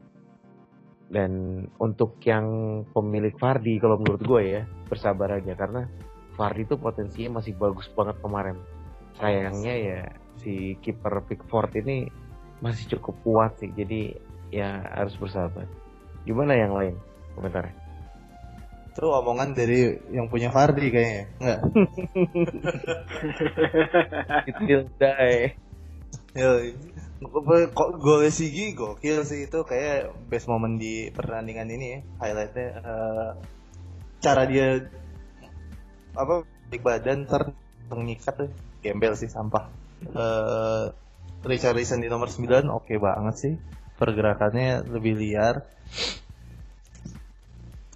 dan 1.10 1.66
untuk 1.82 2.22
yang 2.22 2.46
pemilik 2.94 3.34
Fardi 3.36 3.82
kalau 3.82 3.98
menurut 3.98 4.22
gue 4.22 4.42
ya 4.46 4.62
bersabar 4.86 5.42
aja 5.42 5.58
karena 5.58 5.90
Fardi 6.40 6.64
itu 6.64 6.80
potensinya 6.80 7.44
masih 7.44 7.52
bagus 7.60 7.92
banget 7.92 8.16
kemarin. 8.24 8.56
Sayangnya 9.20 9.76
ya 9.76 10.02
si 10.40 10.80
kiper 10.80 11.20
Pickford 11.28 11.84
ini 11.84 12.08
masih 12.64 12.96
cukup 12.96 13.16
kuat 13.28 13.60
sih 13.60 13.68
jadi 13.76 14.16
ya 14.48 14.80
harus 14.96 15.20
bersabar. 15.20 15.68
Gimana 16.24 16.56
yang 16.56 16.72
lain? 16.72 16.96
Komentarnya? 17.36 17.76
Itu 18.96 19.12
omongan 19.12 19.52
dari 19.52 20.00
yang 20.16 20.32
punya 20.32 20.48
Fardi 20.48 20.88
kayaknya 20.88 21.24
enggak? 21.44 21.60
Kecil 24.48 24.88
dai 24.96 25.60
kok 27.76 27.92
gol 28.00 28.24
Sigi 28.32 28.72
gokil 28.72 29.28
sih 29.28 29.52
itu 29.52 29.60
kayak 29.68 30.16
best 30.32 30.48
moment 30.48 30.80
di 30.80 31.12
pertandingan 31.12 31.68
ini 31.68 31.86
ya 31.92 32.00
highlightnya 32.24 32.68
uh, 32.80 33.32
cara 34.24 34.48
dia 34.48 34.88
apa 36.14 36.46
balik 36.70 36.82
badan 36.86 37.26
ter 37.26 37.54
mengikat 37.90 38.50
gembel 38.86 39.14
sih 39.18 39.30
sampah 39.30 39.70
uh, 40.14 40.94
Richard 41.46 41.76
Richardson 41.76 42.06
di 42.06 42.10
nomor 42.10 42.30
9 42.30 42.70
oke 42.70 42.86
okay 42.86 42.98
banget 43.02 43.36
sih 43.38 43.54
pergerakannya 43.98 44.86
lebih 44.88 45.18
liar 45.18 45.66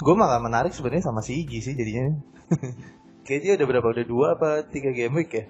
gue 0.03 0.15
malah 0.17 0.41
menarik 0.41 0.73
sebenarnya 0.73 1.07
sama 1.07 1.21
si 1.21 1.45
Igi 1.45 1.59
sih 1.61 1.73
jadinya 1.77 2.17
kayaknya 3.25 3.61
udah 3.61 3.67
berapa 3.69 3.87
udah 3.93 4.05
dua 4.05 4.27
apa 4.35 4.65
tiga 4.67 4.91
game 4.91 5.15
week 5.15 5.31
ya 5.31 5.45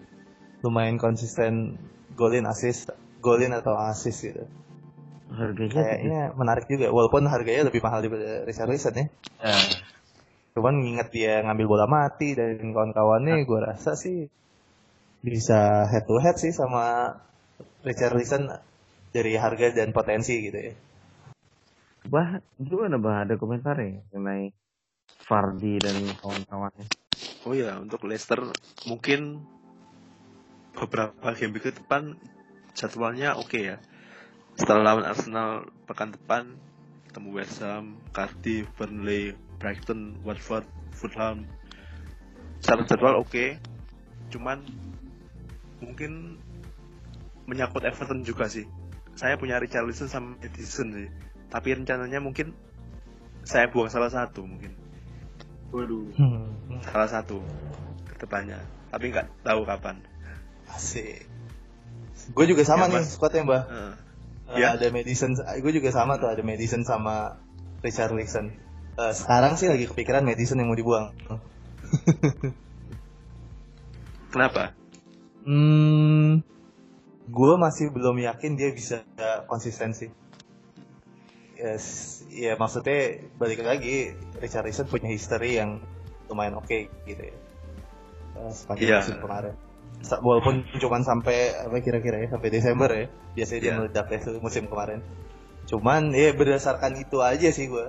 lumayan 0.62 1.02
konsisten 1.02 1.80
golin 2.14 2.46
assist 2.46 2.94
golin 3.24 3.56
atau 3.56 3.80
asis 3.80 4.28
gitu. 4.28 4.44
Harganya 5.32 5.72
kayaknya 5.72 6.22
menarik 6.36 6.68
juga 6.68 6.92
walaupun 6.92 7.26
harganya 7.32 7.72
lebih 7.72 7.80
mahal 7.80 8.04
daripada 8.04 8.44
Richard 8.44 8.70
Richard 8.70 8.96
ya. 9.00 9.06
ya. 9.40 9.56
Cuman 10.54 10.86
nginget 10.86 11.10
dia 11.10 11.34
ngambil 11.42 11.66
bola 11.66 11.86
mati 11.90 12.38
dan 12.38 12.62
kawan-kawannya 12.62 13.42
gue 13.42 13.60
rasa 13.60 13.98
sih 13.98 14.30
bisa 15.24 15.90
head 15.90 16.06
to 16.06 16.20
head 16.22 16.38
sih 16.38 16.54
sama 16.54 17.18
Richard 17.82 18.14
Richard 18.14 18.62
dari 19.10 19.34
harga 19.34 19.74
dan 19.74 19.90
potensi 19.90 20.38
gitu 20.46 20.58
ya. 20.58 20.74
Bah, 22.04 22.44
gimana 22.60 23.00
bah 23.00 23.24
ada 23.24 23.40
komentar 23.40 23.80
ya 23.80 24.04
mengenai 24.12 24.52
Fardi 25.24 25.80
dan 25.80 26.04
kawan-kawannya? 26.20 26.86
Oh 27.48 27.56
ya, 27.56 27.80
untuk 27.80 28.04
Leicester 28.04 28.44
mungkin 28.88 29.40
beberapa 30.76 31.32
game 31.38 31.58
ke 31.62 31.72
depan 31.72 32.20
jadwalnya 32.76 33.40
oke 33.40 33.48
okay 33.48 33.62
ya. 33.74 33.78
Setelah 34.60 34.94
lawan 34.94 35.06
Arsenal 35.08 35.50
pekan 35.88 36.12
depan 36.12 36.44
ketemu 37.08 37.30
West 37.40 37.62
Ham, 37.64 37.96
Cardiff, 38.12 38.68
Burnley, 38.76 39.38
Brighton, 39.64 40.20
Watford, 40.28 40.68
Fulham. 40.92 41.48
Secara 42.60 42.84
jadwal 42.84 43.16
oke, 43.24 43.32
okay. 43.32 43.50
cuman 44.28 44.60
mungkin 45.80 46.36
menyangkut 47.48 47.88
Everton 47.88 48.28
juga 48.28 48.52
sih. 48.52 48.68
Saya 49.16 49.40
punya 49.40 49.64
Richarlison 49.64 50.12
sama 50.12 50.36
Edison 50.44 50.92
sih, 50.92 51.08
tapi 51.48 51.80
rencananya 51.80 52.20
mungkin 52.20 52.52
saya 53.48 53.72
buang 53.72 53.88
salah 53.88 54.12
satu 54.12 54.44
mungkin. 54.44 54.76
Waduh. 55.72 56.12
Salah 56.84 57.08
satu 57.08 57.40
ke 58.04 58.20
depannya, 58.20 58.60
tapi 58.92 59.16
nggak 59.16 59.48
tahu 59.48 59.64
kapan. 59.64 60.04
Asik. 60.72 61.28
Gue 62.32 62.46
juga 62.48 62.64
sama 62.64 62.88
ya, 62.88 63.00
nih 63.00 63.04
squadnya 63.04 63.44
mbak. 63.44 63.64
Uh, 63.68 63.76
uh, 63.76 64.56
ya. 64.56 64.80
Ada 64.80 64.88
Madison, 64.92 65.36
gue 65.36 65.72
juga 65.76 65.92
sama 65.92 66.16
tuh 66.16 66.32
ada 66.32 66.40
Madison 66.44 66.88
sama 66.88 67.44
Richard 67.84 68.16
Wilson. 68.16 68.56
Uh, 68.94 69.14
sekarang 69.14 69.58
sih 69.58 69.68
lagi 69.70 69.90
kepikiran 69.90 70.22
Madison 70.22 70.62
yang 70.62 70.70
mau 70.70 70.78
dibuang. 70.78 71.10
Kenapa? 74.34 74.74
Hmm, 75.46 76.42
gue 77.30 77.54
masih 77.58 77.90
belum 77.90 78.22
yakin 78.22 78.58
dia 78.58 78.70
bisa 78.74 79.06
konsistensi. 79.50 80.10
Yes, 81.54 82.20
ya 82.34 82.58
maksudnya 82.58 83.30
balik 83.38 83.62
lagi 83.62 84.18
Richard 84.42 84.68
Wilson 84.68 84.90
punya 84.90 85.10
history 85.10 85.62
yang 85.62 85.80
lumayan 86.28 86.58
oke 86.58 86.66
okay, 86.66 86.90
gitu 87.06 87.30
ya. 87.30 87.36
Uh, 88.34 88.50
sepanjang 88.50 88.90
yeah. 88.90 89.02
musim 89.02 89.22
kemarin 89.22 89.56
walaupun 90.20 90.68
cuma 90.82 91.00
sampai 91.00 91.56
apa 91.56 91.80
kira-kira 91.80 92.20
ya 92.20 92.28
sampai 92.36 92.50
Desember 92.52 92.92
ya 92.92 93.08
biasanya 93.38 93.56
yeah. 93.56 93.64
dia 93.64 93.72
iya. 93.72 93.80
meledak 93.80 94.08
ya 94.12 94.20
musim 94.44 94.64
kemarin 94.68 95.00
cuman 95.64 96.12
ya 96.12 96.36
berdasarkan 96.36 97.00
itu 97.00 97.24
aja 97.24 97.48
sih 97.56 97.72
gue 97.72 97.88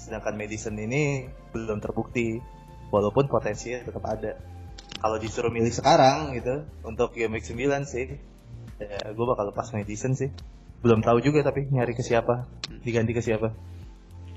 sedangkan 0.00 0.34
Madison 0.40 0.76
ini 0.80 1.28
belum 1.52 1.78
terbukti 1.84 2.40
walaupun 2.88 3.28
potensinya 3.28 3.84
tetap 3.84 4.04
ada 4.08 4.40
kalau 5.00 5.20
disuruh 5.20 5.52
milih 5.52 5.72
sekarang 5.72 6.32
gitu 6.36 6.64
untuk 6.84 7.12
game 7.12 7.36
week 7.36 7.44
9 7.44 7.84
sih 7.84 8.16
ya 8.80 9.12
gue 9.12 9.26
bakal 9.28 9.52
lepas 9.52 9.76
Madison 9.76 10.16
sih 10.16 10.32
belum 10.80 11.04
tahu 11.04 11.20
juga 11.20 11.44
tapi 11.44 11.68
nyari 11.68 11.92
ke 11.92 12.00
siapa 12.00 12.48
diganti 12.80 13.12
ke 13.12 13.20
siapa 13.20 13.52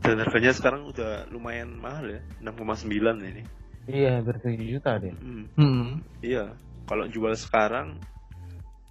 dan 0.03 0.19
harganya 0.19 0.51
sekarang 0.51 0.91
udah 0.91 1.31
lumayan 1.31 1.79
mahal 1.79 2.03
ya 2.11 2.21
6,9 2.43 2.91
ini 3.23 3.43
iya 3.87 4.19
bertujuh 4.19 4.67
juta 4.77 4.99
deh 4.99 5.15
hmm. 5.15 5.55
Hmm. 5.55 6.03
iya 6.19 6.51
kalau 6.83 7.07
jual 7.07 7.31
sekarang 7.39 8.03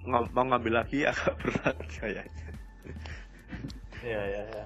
ng 0.03 0.15
mau 0.35 0.45
ngambil 0.47 0.83
lagi 0.83 1.07
agak 1.11 1.35
berat 1.39 1.77
kayaknya. 1.95 2.51
Iya 4.03 4.21
iya 4.27 4.43
iya. 4.51 4.65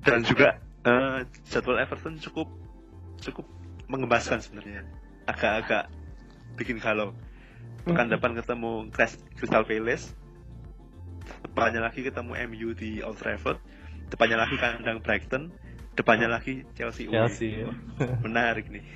Dan 0.00 0.24
juga 0.24 0.56
uh, 0.88 1.18
jadwal 1.48 1.76
Everton 1.76 2.16
cukup 2.16 2.48
cukup 3.20 3.44
mengembaskan 3.88 4.40
sebenarnya. 4.40 4.84
Agak-agak 5.28 5.92
bikin 6.56 6.80
kalau 6.80 7.12
pekan 7.84 8.08
depan 8.08 8.36
ketemu 8.36 8.88
Crystal 9.36 9.64
Palace. 9.64 10.16
Depannya 11.44 11.84
lagi 11.84 12.00
ketemu 12.00 12.32
MU 12.48 12.68
di 12.72 13.04
Old 13.04 13.20
Trafford. 13.20 13.60
Depannya 14.08 14.40
lagi 14.40 14.56
kandang 14.56 15.04
Brighton. 15.04 15.52
Depannya 15.92 16.30
lagi 16.30 16.62
Chelsea 16.78 17.10
Chelsea 17.10 17.66
ya. 17.66 17.74
menarik 18.22 18.70
nih 18.70 18.86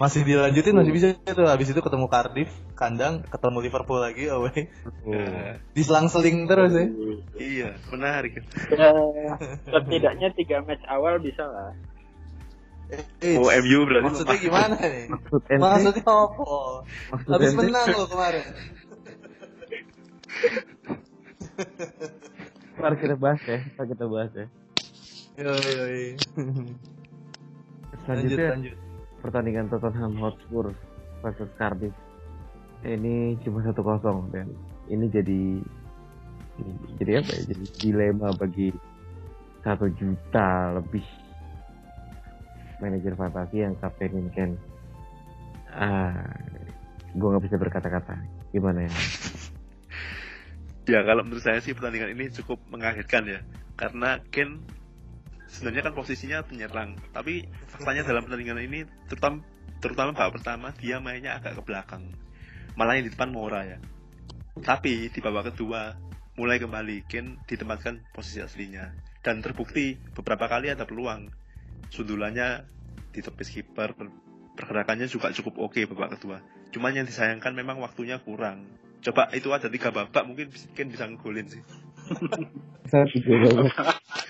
masih 0.00 0.24
dilanjutin 0.24 0.72
masih 0.72 0.92
bisa 0.96 1.06
itu 1.12 1.44
habis 1.44 1.68
itu 1.68 1.76
ketemu 1.84 2.08
Cardiff 2.08 2.48
kandang 2.72 3.20
ketemu 3.28 3.68
Liverpool 3.68 4.00
lagi 4.00 4.32
away 4.32 4.72
oh. 5.04 5.12
diselang-seling 5.76 6.48
terus 6.48 6.72
ya 6.72 6.86
iya 7.36 7.68
menarik. 7.92 8.40
Ya, 8.72 8.96
setidaknya 9.76 10.32
tiga 10.32 10.64
match 10.64 10.80
awal 10.88 11.20
bisa 11.20 11.44
lah. 11.44 11.76
Eh, 13.20 13.36
oh 13.36 13.52
MU 13.52 13.78
berarti. 13.86 14.04
maksudnya 14.08 14.38
gimana 14.40 14.76
nih? 14.80 15.06
Maksud 15.12 15.40
maksudnya 15.46 16.02
apa? 16.08 16.44
Maksud 17.12 17.28
habis 17.36 17.52
menang 17.54 17.86
loh 17.92 18.08
kemarin. 18.08 18.44
Mari 22.80 22.96
kita 23.04 23.16
bahas 23.20 23.40
ya, 23.44 23.58
Mari 23.76 23.88
kita 23.92 24.04
bahas 24.08 24.32
ya. 24.32 24.46
Yo 25.36 25.52
yo. 25.54 25.84
Selanjutnya, 28.00 28.48
lanjut, 28.48 28.74
lanjut 28.74 28.89
pertandingan 29.20 29.68
Tottenham 29.68 30.16
Hotspur 30.18 30.72
versus 31.20 31.50
Cardiff. 31.60 31.94
Ini 32.80 33.36
cuma 33.44 33.60
satu 33.60 33.84
kosong 33.84 34.32
dan. 34.32 34.48
Ini 34.88 35.06
jadi 35.12 35.42
jadi 36.96 37.20
apa 37.20 37.30
ya? 37.36 37.42
Jadi 37.52 37.64
dilema 37.80 38.32
bagi 38.34 38.72
satu 39.60 39.92
juta 39.92 40.80
lebih 40.80 41.04
manajer 42.80 43.12
fantasi 43.12 43.60
yang 43.60 43.76
kaptenin 43.76 44.32
Ken. 44.32 44.56
Ah 45.70 46.24
gue 47.12 47.28
nggak 47.28 47.44
bisa 47.44 47.56
berkata-kata. 47.60 48.16
Gimana 48.50 48.88
ya? 48.88 48.92
Ya 50.88 51.06
kalau 51.06 51.22
menurut 51.22 51.44
saya 51.44 51.62
sih 51.62 51.70
pertandingan 51.70 52.18
ini 52.18 52.34
cukup 52.34 52.58
mengagetkan 52.66 53.22
ya. 53.22 53.38
Karena 53.78 54.18
Ken 54.34 54.58
sebenarnya 55.50 55.90
kan 55.90 55.94
posisinya 55.98 56.38
penyerang 56.46 56.94
tapi 57.10 57.44
faktanya 57.66 58.06
dalam 58.06 58.22
pertandingan 58.24 58.62
ini 58.62 58.86
terutama 59.10 59.42
terutama 59.80 60.12
babak 60.12 60.38
pertama 60.38 60.68
dia 60.76 61.00
mainnya 61.00 61.40
agak 61.40 61.58
ke 61.58 61.62
belakang. 61.64 62.04
Malah 62.76 63.00
yang 63.00 63.08
di 63.08 63.12
depan 63.16 63.32
Mora 63.32 63.64
ya. 63.64 63.78
Tapi 64.60 65.08
di 65.08 65.20
babak 65.24 65.52
kedua 65.52 65.96
mulai 66.36 66.60
kembali 66.60 67.08
Ken 67.08 67.40
ditempatkan 67.48 68.12
posisi 68.12 68.44
aslinya. 68.44 68.92
Dan 69.24 69.40
terbukti 69.40 69.96
beberapa 70.12 70.46
kali 70.46 70.70
ada 70.70 70.84
peluang. 70.84 71.32
Sundulannya 71.90 72.64
di 73.10 73.20
tepis 73.24 73.50
kiper 73.50 73.96
pergerakannya 74.54 75.08
juga 75.08 75.32
cukup 75.32 75.58
oke 75.58 75.80
okay 75.80 75.84
babak 75.88 76.20
kedua. 76.20 76.44
Cuman 76.70 76.94
yang 76.94 77.08
disayangkan 77.08 77.56
memang 77.56 77.80
waktunya 77.80 78.20
kurang. 78.20 78.68
Coba 79.00 79.32
itu 79.32 79.48
ada 79.50 79.72
tiga 79.72 79.88
babak 79.90 80.28
mungkin 80.28 80.52
Ken 80.76 80.92
bisa 80.92 81.08
ngegolin 81.08 81.48
sih. 81.48 81.64
Babak 82.92 83.08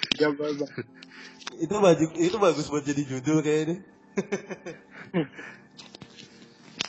itu 1.64 1.74
baju 1.74 2.04
itu 2.16 2.36
bagus 2.36 2.66
buat 2.68 2.84
jadi 2.84 3.02
judul 3.04 3.40
kayaknya 3.40 3.80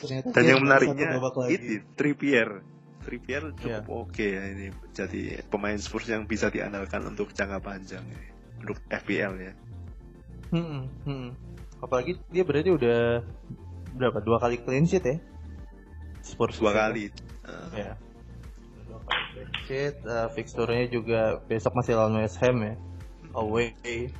Dan 0.08 0.42
yang 0.42 0.60
menariknya 0.66 1.14
itu 1.46 1.86
Trippier. 1.94 2.66
Trippier 3.02 3.54
cukup 3.58 3.66
yeah. 3.66 3.82
oke 3.86 4.10
okay 4.10 4.30
ya 4.38 4.42
ini 4.50 4.66
jadi 4.94 5.42
pemain 5.46 5.78
Spurs 5.78 6.06
yang 6.10 6.26
bisa 6.26 6.50
diandalkan 6.50 7.02
untuk 7.06 7.34
jangka 7.34 7.58
panjang 7.58 8.02
ya. 8.02 8.22
untuk 8.62 8.78
FPL 8.90 9.32
ya. 9.42 9.52
Hmm, 10.54 10.86
hmm. 11.02 11.28
Apalagi 11.82 12.14
dia 12.30 12.46
berarti 12.46 12.70
udah 12.70 13.26
berapa 13.98 14.18
dua 14.22 14.38
kali 14.38 14.62
clean 14.62 14.86
sheet 14.86 15.02
ya? 15.02 15.16
Spurs 16.22 16.62
dua 16.62 16.74
kali. 16.74 17.10
Uh. 17.42 17.74
Ya. 17.74 17.98
Dua 18.86 19.02
kali 19.02 19.22
clean 19.34 19.50
sheet. 19.66 19.94
Uh, 20.06 20.30
fixturenya 20.30 20.86
juga 20.94 21.42
besok 21.50 21.74
masih 21.74 21.98
lawan 21.98 22.22
West 22.22 22.38
Ham 22.38 22.62
ya. 22.62 22.74
Away 23.34 24.12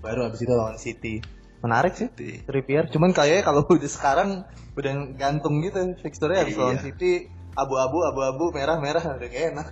baru 0.00 0.26
habis 0.26 0.40
itu 0.40 0.52
lawan 0.52 0.80
City 0.80 1.20
menarik 1.60 1.92
sih 1.92 2.08
Trippier 2.48 2.88
cuman 2.88 3.12
kayaknya 3.12 3.44
kalau 3.44 3.62
udah 3.76 3.90
sekarang 3.90 4.48
udah 4.74 4.92
gantung 5.16 5.60
gitu 5.60 5.96
fixturenya 6.00 6.48
habis 6.48 6.56
lawan 6.56 6.80
iya. 6.80 6.84
City 6.88 7.12
abu-abu 7.54 8.06
abu-abu 8.08 8.54
merah-merah 8.54 9.20
udah 9.20 9.28
kayak 9.28 9.56
enak 9.56 9.68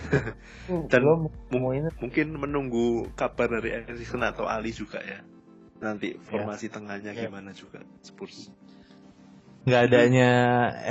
dan 0.92 1.02
mungkin 2.00 2.26
menunggu 2.36 3.10
kabar 3.16 3.48
dari 3.60 3.84
Erikson 3.84 4.24
atau 4.24 4.48
Ali 4.48 4.72
juga 4.72 5.00
ya 5.00 5.20
nanti 5.80 6.16
iya. 6.16 6.20
formasi 6.20 6.68
yeah. 6.68 6.74
tengahnya 6.76 7.12
yeah. 7.16 7.22
gimana 7.28 7.50
juga 7.56 7.80
Spurs 8.04 8.52
nggak 9.64 9.82
adanya 9.92 10.30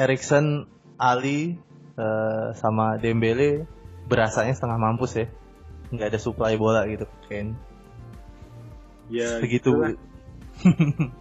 Erikson 0.05 0.69
Ali 0.97 1.57
uh, 1.97 2.53
sama 2.57 2.97
Dembele 2.97 3.65
berasanya 4.09 4.57
setengah 4.57 4.77
mampus 4.81 5.13
ya 5.17 5.27
nggak 5.89 6.13
ada 6.13 6.19
supply 6.21 6.53
bola 6.55 6.85
gitu 6.85 7.05
kan 7.29 7.57
ya 9.09 9.41
begitu 9.41 9.73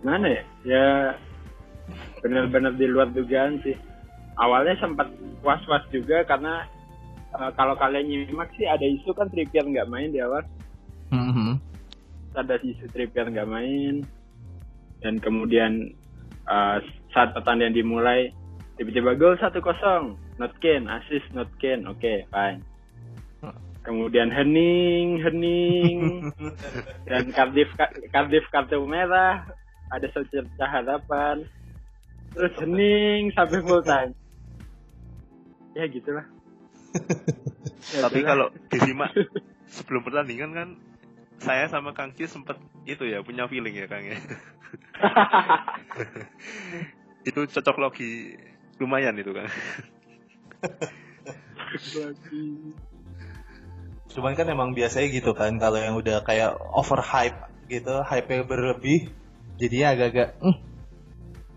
gimana 0.00 0.26
ya? 0.28 0.42
Ya 0.66 0.86
benar-benar 2.20 2.74
di 2.76 2.86
luar 2.90 3.08
dugaan 3.12 3.62
sih. 3.64 3.76
Awalnya 4.36 4.76
sempat 4.82 5.08
was-was 5.40 5.84
juga 5.88 6.20
karena 6.28 6.68
uh, 7.32 7.48
kalau 7.56 7.72
kalian 7.78 8.28
nyimak 8.28 8.52
sih 8.60 8.68
ada 8.68 8.84
isu 8.84 9.16
kan 9.16 9.32
Trippier 9.32 9.64
nggak 9.64 9.88
main 9.88 10.12
di 10.12 10.20
awal. 10.20 10.44
Mm-hmm. 11.06 11.52
ada 12.36 12.60
isu 12.60 12.84
Trippier 12.92 13.32
nggak 13.32 13.48
main. 13.48 14.04
Dan 15.00 15.22
kemudian 15.22 15.94
uh, 16.44 16.82
saat 17.14 17.32
pertandingan 17.32 17.76
dimulai 17.76 18.28
tiba-tiba 18.76 19.16
gol 19.16 19.40
satu 19.40 19.64
kosong 19.64 20.20
not 20.38 20.54
Kane 20.60 20.88
assist 20.88 21.28
not 21.32 21.50
Kane 21.60 21.84
oke 21.88 21.98
okay, 22.00 22.24
fine 22.32 22.60
kemudian 23.86 24.34
hening 24.34 25.22
hening 25.22 25.98
dan 27.08 27.30
Cardiff 27.30 27.70
Cardiff 28.10 28.44
kartu 28.50 28.82
merah. 28.82 29.46
Ada 29.86 30.10
secerca 30.10 30.66
harapan. 30.66 31.46
Terus 32.34 32.54
hening 32.58 33.30
sampai 33.38 33.62
full 33.62 33.86
time. 33.86 34.10
Ya 35.78 35.86
gitulah. 35.86 36.26
Ya, 37.94 38.02
tapi 38.10 38.26
kalau 38.26 38.50
disimak 38.66 39.14
sebelum 39.78 40.02
pertandingan 40.02 40.50
kan 40.50 40.68
saya 41.38 41.70
sama 41.70 41.94
Kang 41.94 42.10
Cis 42.18 42.34
sempat 42.34 42.58
itu 42.82 43.06
ya 43.06 43.22
punya 43.22 43.46
feeling 43.46 43.78
ya 43.78 43.86
Kang 43.86 44.02
ya. 44.02 44.18
Itu 47.22 47.46
cocok 47.46 47.76
logi 47.78 48.34
lumayan 48.82 49.14
itu 49.22 49.30
Kang 49.30 49.46
Cuman 54.16 54.32
kan 54.32 54.48
emang 54.48 54.72
biasanya 54.72 55.12
gitu 55.12 55.36
kan 55.36 55.60
kalau 55.60 55.76
yang 55.76 55.98
udah 55.98 56.24
kayak 56.24 56.56
over 56.72 57.04
hype 57.04 57.36
gitu, 57.68 58.00
hype 58.00 58.32
berlebih, 58.48 59.12
jadinya 59.60 59.92
agak-agak 59.92 60.40
mm, 60.40 60.56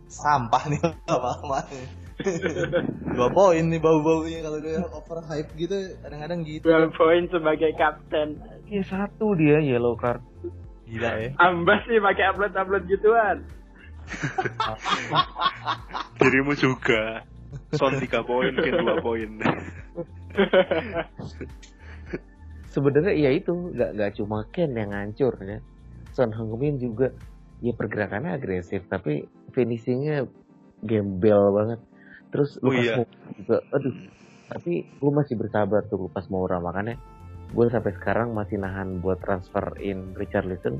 sampah 0.09 0.63
nih 0.67 0.79
lama-lama. 1.07 1.63
Dua 3.15 3.31
poin 3.31 3.63
nih 3.63 3.79
bau-baunya 3.79 4.43
kalau 4.43 4.59
udah 4.59 4.91
over 4.91 5.23
hype 5.23 5.55
gitu, 5.55 5.95
kadang-kadang 6.03 6.43
gitu. 6.43 6.67
Dua 6.67 6.91
poin 6.91 7.23
sebagai 7.31 7.71
kapten. 7.79 8.43
Iya 8.67 8.83
satu 8.83 9.39
dia 9.39 9.63
yellow 9.63 9.95
card. 9.95 10.19
Gila 10.89 11.12
ya. 11.15 11.29
Ambas 11.39 11.79
sih 11.88 12.01
pakai 12.01 12.25
upload-upload 12.33 12.83
gituan. 12.91 13.38
Dirimu 16.19 16.53
juga. 16.57 17.23
Son 17.73 17.93
3 17.97 18.05
poin, 18.25 18.53
Ken 18.53 18.75
2 18.81 19.05
poin. 19.05 19.29
Sebenarnya 22.73 23.13
ya 23.17 23.29
itu 23.33 23.73
nggak 23.73 23.97
nggak 23.97 24.12
cuma 24.21 24.45
Ken 24.53 24.73
yang 24.77 24.93
hancur 24.93 25.33
ya. 25.41 25.57
Son 26.13 26.29
Heung-min 26.33 26.77
juga 26.77 27.09
ya 27.59 27.73
pergerakannya 27.73 28.38
agresif 28.38 28.85
tapi 28.89 29.25
finishingnya 29.53 30.29
gembel 30.85 31.53
banget. 31.53 31.79
Terus 32.29 32.62
oh, 32.62 32.69
iya. 32.69 33.01
juga 33.33 33.65
aduh 33.73 33.95
tapi 34.49 34.85
gue 34.85 35.12
masih 35.13 35.38
bersabar 35.38 35.85
tuh 35.89 36.09
pas 36.09 36.25
mau 36.29 36.45
makanya 36.45 36.97
gue 37.53 37.65
sampai 37.69 37.93
sekarang 37.97 38.33
masih 38.33 38.62
nahan 38.62 39.01
buat 39.01 39.21
transfer 39.21 39.77
in 39.81 40.13
Richard 40.13 40.45
Listen 40.45 40.77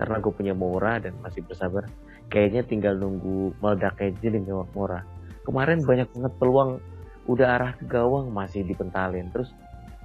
karena 0.00 0.20
gue 0.20 0.32
punya 0.32 0.52
Mora 0.56 1.00
dan 1.00 1.16
masih 1.20 1.44
bersabar. 1.44 1.88
Kayaknya 2.32 2.62
tinggal 2.64 2.94
nunggu 2.96 3.56
meledak 3.60 4.00
aja 4.00 4.26
nih 4.28 4.44
Mora 4.72 5.15
kemarin 5.46 5.78
banyak 5.86 6.10
banget 6.10 6.32
peluang 6.42 6.82
udah 7.30 7.46
arah 7.58 7.72
ke 7.78 7.86
gawang 7.86 8.34
masih 8.34 8.66
dipentalin. 8.66 9.30
Terus 9.30 9.54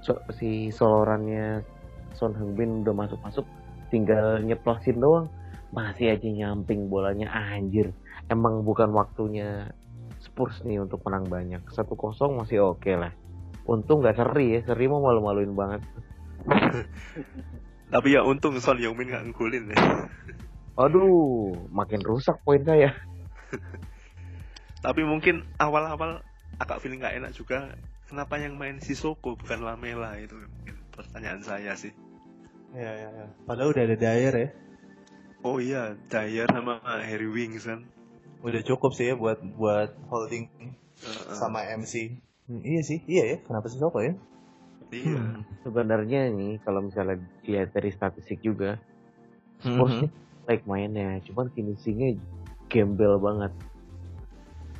so, 0.05 0.17
si 0.37 0.69
solorannya 0.69 1.65
Son 2.13 2.37
Heung-min 2.37 2.85
udah 2.85 2.93
masuk-masuk 2.93 3.45
tinggal 3.89 4.37
nyeplosin 4.45 5.01
doang. 5.01 5.25
Masih 5.73 6.13
aja 6.13 6.27
nyamping 6.29 6.91
bolanya 6.91 7.31
anjir. 7.31 7.89
Emang 8.29 8.61
bukan 8.61 8.93
waktunya 8.93 9.71
Spurs 10.21 10.61
nih 10.61 10.83
untuk 10.83 11.01
menang 11.07 11.25
banyak. 11.25 11.63
Satu 11.73 11.97
kosong 11.97 12.37
masih 12.37 12.61
oke 12.61 12.85
okay 12.85 12.95
lah. 12.99 13.13
Untung 13.65 14.05
nggak 14.05 14.19
seri 14.19 14.57
ya 14.57 14.59
seri 14.67 14.85
mau 14.85 15.01
malu-maluin 15.01 15.53
banget. 15.57 15.81
Tapi 17.93 18.07
ya 18.13 18.21
untung 18.21 18.57
Son 18.61 18.77
Heung-min 18.77 19.09
nggak 19.09 19.25
ngulin 19.33 19.71
ya. 19.71 19.77
Aduh 20.75 21.55
makin 21.71 22.01
rusak 22.03 22.35
poin 22.43 22.63
saya 22.63 22.91
tapi 24.81 25.01
mungkin 25.05 25.45
awal-awal 25.61 26.25
agak 26.57 26.81
feeling 26.81 27.01
gak 27.01 27.17
enak 27.17 27.31
juga 27.37 27.73
kenapa 28.09 28.41
yang 28.41 28.57
main 28.57 28.81
Sisoko 28.81 29.37
bukan 29.37 29.63
Lamela 29.63 30.17
itu 30.17 30.35
mungkin 30.35 30.75
pertanyaan 30.91 31.41
saya 31.41 31.73
sih 31.77 31.93
ya 32.75 32.91
ya 32.91 33.09
ya 33.13 33.25
padahal 33.45 33.71
udah 33.71 33.83
ada 33.87 33.97
Dyer 33.97 34.35
ya 34.35 34.49
oh 35.45 35.57
iya 35.61 35.95
Dyer 36.09 36.49
sama 36.49 36.81
Harry 36.83 37.29
Wings 37.29 37.63
kan 37.63 37.87
udah 38.41 38.61
cukup 38.65 38.91
sih 38.97 39.13
ya 39.13 39.15
buat 39.15 39.39
buat 39.55 39.93
holding 40.09 40.49
uh, 41.05 41.07
uh. 41.07 41.35
sama 41.37 41.61
MC 41.77 42.17
hmm, 42.49 42.61
iya 42.65 42.81
sih 42.81 42.99
iya 43.07 43.23
ya 43.35 43.37
kenapa 43.45 43.69
Sisoko 43.69 44.01
ya 44.01 44.17
Iya. 44.91 45.23
Hmm. 45.23 45.47
Sebenarnya 45.63 46.27
nih 46.35 46.59
kalau 46.67 46.83
misalnya 46.83 47.23
dilihat 47.47 47.71
dari 47.71 47.95
statistik 47.95 48.43
juga, 48.43 48.75
mm 49.63 49.79
-hmm. 49.79 50.03
like 50.51 50.67
mainnya, 50.67 51.23
cuman 51.23 51.47
finishingnya 51.55 52.19
gembel 52.67 53.15
banget. 53.23 53.55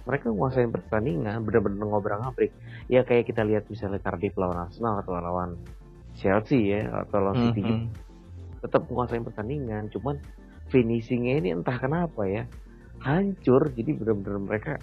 Mereka 0.07 0.33
nguasain 0.33 0.71
pertandingan, 0.73 1.45
bener-bener 1.45 1.85
ngobrol-ngabrik. 1.85 2.51
Ya 2.89 3.05
kayak 3.05 3.29
kita 3.29 3.45
lihat 3.45 3.69
misalnya 3.69 4.01
Cardiff 4.01 4.33
lawan 4.37 4.65
Arsenal 4.65 5.01
atau 5.01 5.13
lawan 5.17 5.59
Chelsea 6.17 6.73
ya 6.73 6.89
atau 7.05 7.21
lawan 7.21 7.49
City, 7.49 7.63
mm 7.63 7.71
-hmm. 7.71 7.87
tetap 8.65 8.85
nguasain 8.89 9.23
pertandingan, 9.23 9.87
cuman 9.93 10.19
finishingnya 10.73 11.39
ini 11.39 11.49
entah 11.55 11.77
kenapa 11.77 12.25
ya 12.25 12.43
hancur. 13.01 13.69
Jadi 13.71 13.91
bener-bener 13.95 14.37
mereka 14.41 14.73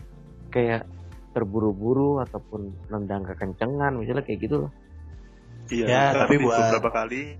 kayak 0.48 0.88
terburu-buru 1.36 2.24
ataupun 2.24 2.72
nendang 2.88 3.22
kekencengan 3.28 3.94
misalnya 4.00 4.24
kayak 4.24 4.40
gitu 4.42 4.66
loh 4.66 4.72
Iya, 5.68 5.86
ya, 5.86 6.02
tapi 6.24 6.40
buat 6.40 6.56
beberapa 6.56 6.90
kali 6.90 7.36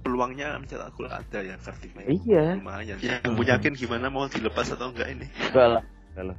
peluangnya 0.00 0.56
mencetak 0.56 0.96
gol 0.96 1.12
ada 1.12 1.38
ya 1.44 1.56
Kartika. 1.60 2.00
Iya. 2.08 2.56
Lumayan. 2.56 2.96
Yang 3.04 3.20
hmm. 3.20 3.44
yakin 3.44 3.72
gimana 3.76 4.06
mau 4.08 4.24
dilepas 4.32 4.72
atau 4.72 4.88
enggak 4.88 5.12
ini? 5.12 5.26
Enggak 5.52 5.68
lah. 5.76 6.36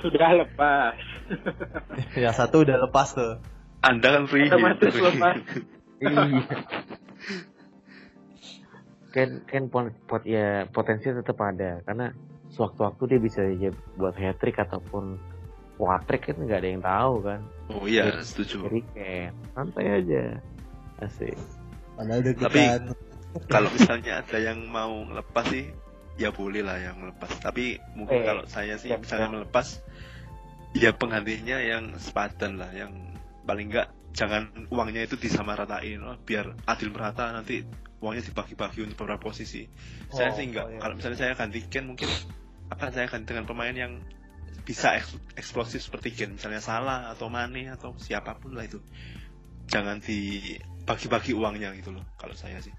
Sudah 0.00 0.30
lepas. 0.44 0.96
ya 2.22 2.30
satu 2.32 2.62
udah 2.62 2.76
lepas 2.88 3.16
tuh. 3.16 3.40
Anda 3.80 4.20
kan 4.20 4.24
free. 4.28 4.48
Otomatis 4.48 4.94
lepas. 4.96 5.36
iya. 6.04 6.24
kan 9.16 9.28
kan 9.48 9.62
pot, 9.72 10.22
ya 10.28 10.68
potensi 10.68 11.08
tetap 11.08 11.40
ada 11.40 11.80
karena 11.88 12.12
sewaktu-waktu 12.52 13.16
dia 13.16 13.20
bisa 13.20 13.40
ya 13.48 13.72
buat 13.96 14.12
hat 14.12 14.36
trick 14.44 14.60
ataupun 14.60 15.16
hat 15.80 16.04
trick 16.04 16.28
kan 16.28 16.36
nggak 16.36 16.60
ada 16.60 16.68
yang 16.68 16.84
tahu 16.84 17.14
kan. 17.24 17.40
Oh 17.72 17.84
iya, 17.88 18.12
setuju. 18.20 18.68
Jadi 18.68 18.80
kayak 18.92 19.30
santai 19.56 19.86
aja. 20.04 20.24
Asik. 21.00 21.36
Padahal 21.96 22.20
Tapi 22.24 22.60
kalau 23.48 23.68
misalnya 23.72 24.24
ada 24.24 24.38
yang 24.40 24.64
mau 24.68 25.04
lepas 25.12 25.44
sih, 25.52 25.68
ya 26.16 26.32
boleh 26.32 26.64
lah 26.64 26.80
yang 26.80 26.96
melepas. 27.00 27.30
Tapi 27.40 27.80
mungkin 27.96 28.20
eh, 28.22 28.26
kalau 28.26 28.42
saya 28.48 28.80
sih 28.80 28.92
ya, 28.92 28.98
misalnya 29.00 29.28
ya. 29.28 29.34
melepas, 29.40 29.66
ya 30.76 30.90
penggantinya 30.96 31.56
yang 31.60 31.84
sepadan 32.00 32.60
lah, 32.60 32.72
yang 32.72 32.92
paling 33.44 33.72
enggak 33.72 33.88
jangan 34.16 34.48
uangnya 34.72 35.04
itu 35.04 35.20
disamaratain 35.20 36.00
oh, 36.00 36.16
biar 36.24 36.56
adil 36.64 36.88
merata 36.88 37.28
nanti 37.36 37.60
uangnya 38.00 38.24
dibagi-bagi 38.32 38.88
untuk 38.88 39.04
beberapa 39.04 39.28
posisi. 39.28 39.68
Oh, 40.08 40.16
saya 40.16 40.32
sih 40.32 40.48
enggak. 40.48 40.66
Oh, 40.66 40.72
iya. 40.72 40.80
Kalau 40.80 40.94
misalnya 40.96 41.18
saya 41.20 41.32
gantikan 41.36 41.84
mungkin 41.84 42.08
akan 42.72 42.88
saya 42.90 43.06
ganti 43.06 43.28
dengan 43.30 43.46
pemain 43.46 43.76
yang 43.76 44.00
bisa 44.66 44.98
eksplosif 45.38 45.78
seperti 45.78 46.10
Gen 46.10 46.34
misalnya 46.34 46.58
Salah 46.58 47.14
atau 47.14 47.30
Mane 47.30 47.70
atau 47.70 47.94
siapa 48.02 48.34
pun 48.34 48.58
lah 48.58 48.66
itu 48.66 48.82
jangan 49.70 50.02
di 50.02 50.42
bagi-bagi 50.82 51.38
uangnya 51.38 51.70
gitu 51.78 51.94
loh 51.94 52.02
kalau 52.18 52.34
saya 52.34 52.58
sih 52.58 52.74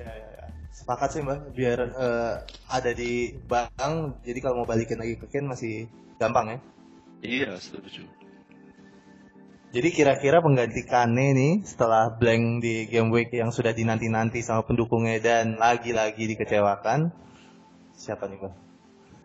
ya, 0.00 0.12
ya, 0.16 0.28
ya. 0.40 0.46
sepakat 0.72 1.08
sih 1.12 1.20
mbak. 1.20 1.52
Biar 1.52 1.78
uh, 1.92 2.34
ada 2.72 2.90
di 2.96 3.36
bank 3.44 4.24
jadi 4.24 4.38
kalau 4.40 4.64
mau 4.64 4.68
balikin 4.68 4.98
lagi 5.00 5.20
ke 5.20 5.26
Ken 5.28 5.46
masih 5.46 5.86
gampang 6.16 6.56
ya? 6.56 6.58
Iya 7.20 7.50
setuju. 7.60 8.08
Jadi 9.70 9.88
kira-kira 9.94 10.42
pengganti 10.42 10.82
Kane 10.82 11.30
nih 11.30 11.52
setelah 11.62 12.10
blank 12.10 12.58
di 12.58 12.90
game 12.90 13.14
week 13.14 13.30
yang 13.30 13.54
sudah 13.54 13.70
dinanti-nanti 13.70 14.42
sama 14.42 14.66
pendukungnya 14.66 15.22
dan 15.22 15.54
lagi-lagi 15.62 16.26
dikecewakan 16.26 17.14
siapa 17.94 18.26
nih 18.26 18.38
mbak? 18.42 18.54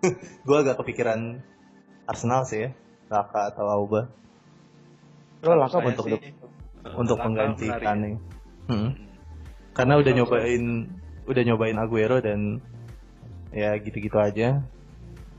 Gue 0.46 0.58
agak 0.62 0.78
kepikiran 0.86 1.42
Arsenal 2.06 2.46
sih 2.46 2.70
ya. 2.70 2.70
Laka 3.10 3.50
atau 3.54 3.66
Auba? 3.70 4.06
Oh, 5.46 5.58
Laka 5.58 5.82
bentuk 5.82 6.06
untuk 6.94 7.18
pengganti 7.18 7.66
Kane. 7.70 8.22
Hmm. 8.70 9.05
Karena 9.76 10.00
udah 10.00 10.12
nyobain 10.16 10.64
udah 11.28 11.44
nyobain 11.44 11.76
Aguero 11.76 12.24
dan 12.24 12.64
ya 13.52 13.76
gitu-gitu 13.78 14.16
aja. 14.16 14.64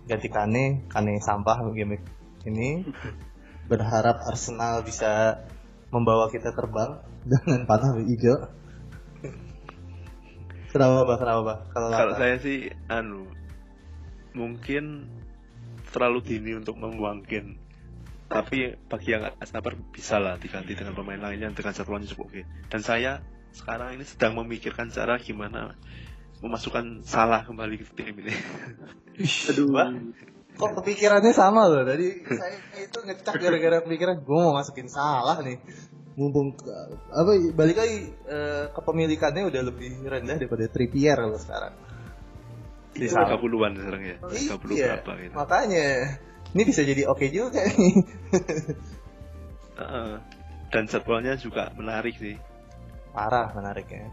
Ganti 0.07 0.29
Kane, 0.31 0.87
Kane 0.93 1.19
sampah 1.19 1.65
game 1.73 1.99
ini. 2.45 2.85
Berharap 3.71 4.23
Arsenal 4.23 4.87
bisa 4.87 5.43
membawa 5.91 6.31
kita 6.31 6.55
terbang 6.55 7.03
dengan 7.33 7.67
panah 7.67 7.99
hijau. 7.99 8.53
Kenapa 10.71 11.09
bah? 11.09 11.17
Kenapa 11.19 11.41
bah? 11.43 11.59
Kalau, 11.73 11.89
Kalau 11.91 12.15
saya 12.21 12.37
sih, 12.37 12.69
anu, 12.87 13.27
mungkin 14.37 15.09
terlalu 15.91 16.21
dini 16.21 16.53
untuk 16.61 16.77
membuangkan 16.77 17.57
tapi 18.27 18.75
bagi 18.91 19.15
yang 19.15 19.23
nggak 19.23 19.49
sabar 19.49 19.73
bisa 19.95 20.19
lah 20.19 20.35
diganti 20.37 20.75
dengan 20.75 20.99
pemain 20.99 21.17
lainnya 21.17 21.55
dengan 21.55 21.73
jadwalnya 21.73 22.11
cukup 22.11 22.27
oke 22.29 22.43
dan 22.69 22.81
saya 22.83 23.23
sekarang 23.57 23.97
ini 23.97 24.05
sedang 24.05 24.37
memikirkan 24.37 24.93
cara 24.93 25.17
gimana 25.17 25.73
memasukkan 26.45 27.01
salah 27.09 27.49
kembali 27.49 27.81
ke 27.81 27.85
tim 27.97 28.13
ini. 28.21 28.35
Aduh. 29.49 29.73
Mbak, 29.73 29.89
kok 30.61 30.71
kepikirannya 30.83 31.33
sama 31.33 31.65
loh? 31.65 31.83
Tadi 31.89 32.21
saya 32.29 32.57
itu 32.85 32.99
ngecak 33.01 33.35
gara-gara 33.41 33.77
kepikiran 33.81 34.21
gue 34.21 34.41
mau 34.45 34.53
masukin 34.53 34.89
salah 34.93 35.41
nih. 35.41 35.57
Mumpung 36.17 36.57
apa 37.13 37.33
balik 37.53 37.77
lagi 37.77 38.09
uh, 38.29 38.73
kepemilikannya 38.73 39.49
udah 39.49 39.63
lebih 39.69 40.05
rendah 40.05 40.37
daripada 40.37 40.65
Trippier 40.69 41.17
kalau 41.17 41.41
sekarang. 41.41 41.75
Di 42.97 43.09
30-an 43.13 43.73
sekarang 43.77 44.03
ya? 44.05 44.17
30 44.25 44.77
iya, 44.77 44.97
berapa 45.01 45.11
gitu. 45.21 45.35
makanya. 45.37 45.89
Ini 46.57 46.63
bisa 46.65 46.81
jadi 46.89 47.05
oke 47.05 47.21
okay 47.21 47.29
juga 47.33 47.61
nih. 47.69 47.95
uh, 49.77 50.17
dan 50.73 50.85
jadwalnya 50.89 51.37
juga 51.37 51.73
menarik 51.77 52.17
sih. 52.17 52.37
Parah 53.17 53.49
menarik 53.57 53.89
ya. 53.89 54.05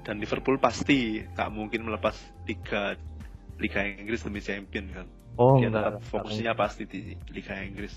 dan 0.00 0.16
Liverpool 0.16 0.56
pasti 0.56 1.20
tak 1.36 1.52
mungkin 1.52 1.84
melepas 1.84 2.16
tiga 2.48 2.96
Liga 3.60 3.84
Inggris 3.84 4.24
demi 4.24 4.40
champion 4.40 4.88
kan. 4.88 5.06
Oh, 5.36 5.60
Dia 5.60 5.68
enggak, 5.68 6.00
fokusnya 6.08 6.56
enggak. 6.56 6.62
pasti 6.64 6.82
di 6.88 7.12
Liga 7.28 7.60
Inggris. 7.60 7.92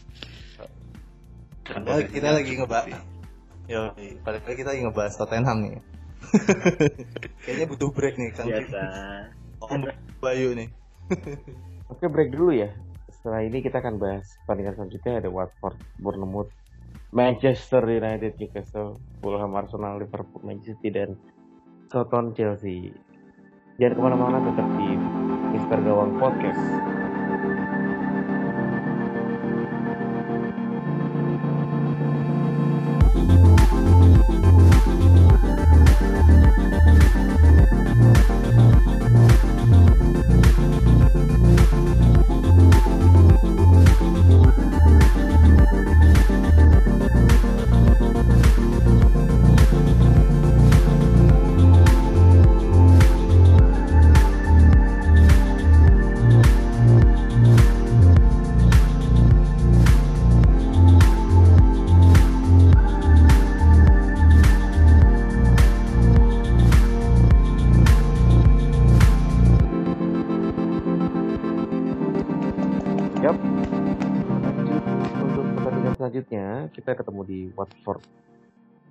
Dan 1.64 1.88
kita 2.12 2.30
lagi 2.36 2.52
ngebahas. 2.60 3.00
Yo, 3.72 3.96
pada 4.28 4.44
kali 4.44 4.60
kita 4.60 4.76
lagi 4.76 4.84
ngebahas 4.84 5.14
Tottenham 5.16 5.58
nih. 5.64 5.74
Kayaknya 7.48 7.68
butuh 7.72 7.90
break 7.96 8.20
nih, 8.20 8.30
Kang. 8.36 8.48
Biasa. 8.52 8.82
Oh, 9.64 9.72
Bayu 10.20 10.52
nih. 10.52 10.68
Oke, 11.88 12.12
break 12.12 12.36
dulu 12.36 12.52
ya. 12.52 12.68
Setelah 13.08 13.48
ini 13.48 13.64
kita 13.64 13.80
akan 13.80 13.96
bahas 13.96 14.28
pertandingan 14.44 14.76
selanjutnya 14.76 15.24
ada 15.24 15.30
Watford, 15.32 15.80
Bournemouth, 16.04 16.52
Manchester 17.14 17.86
United, 17.86 18.42
Newcastle, 18.42 18.98
Fulham, 19.22 19.54
Arsenal, 19.54 20.02
Liverpool, 20.02 20.42
Manchester 20.42 20.74
City 20.82 20.90
dan 20.90 21.14
Soton 21.94 22.34
Chelsea. 22.34 22.90
Jangan 23.78 23.94
ke 23.94 24.02
mana-mana 24.02 24.38
tetap 24.42 24.66
di 24.82 24.98
Mister 25.54 25.78
Gawang 25.86 26.18
Podcast. 26.18 27.03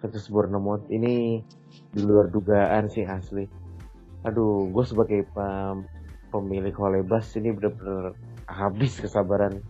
Versus 0.02 0.26
Bournemouth 0.26 0.90
ini 0.90 1.38
di 1.94 2.00
luar 2.02 2.26
dugaan 2.26 2.90
sih 2.90 3.06
asli. 3.06 3.46
Aduh, 4.26 4.66
gue 4.74 4.84
sebagai 4.84 5.22
pem 5.30 5.86
pemilik 6.34 6.74
Holebas 6.74 7.30
ini 7.38 7.54
bener-bener 7.54 8.18
habis 8.50 8.98
kesabaran. 8.98 9.62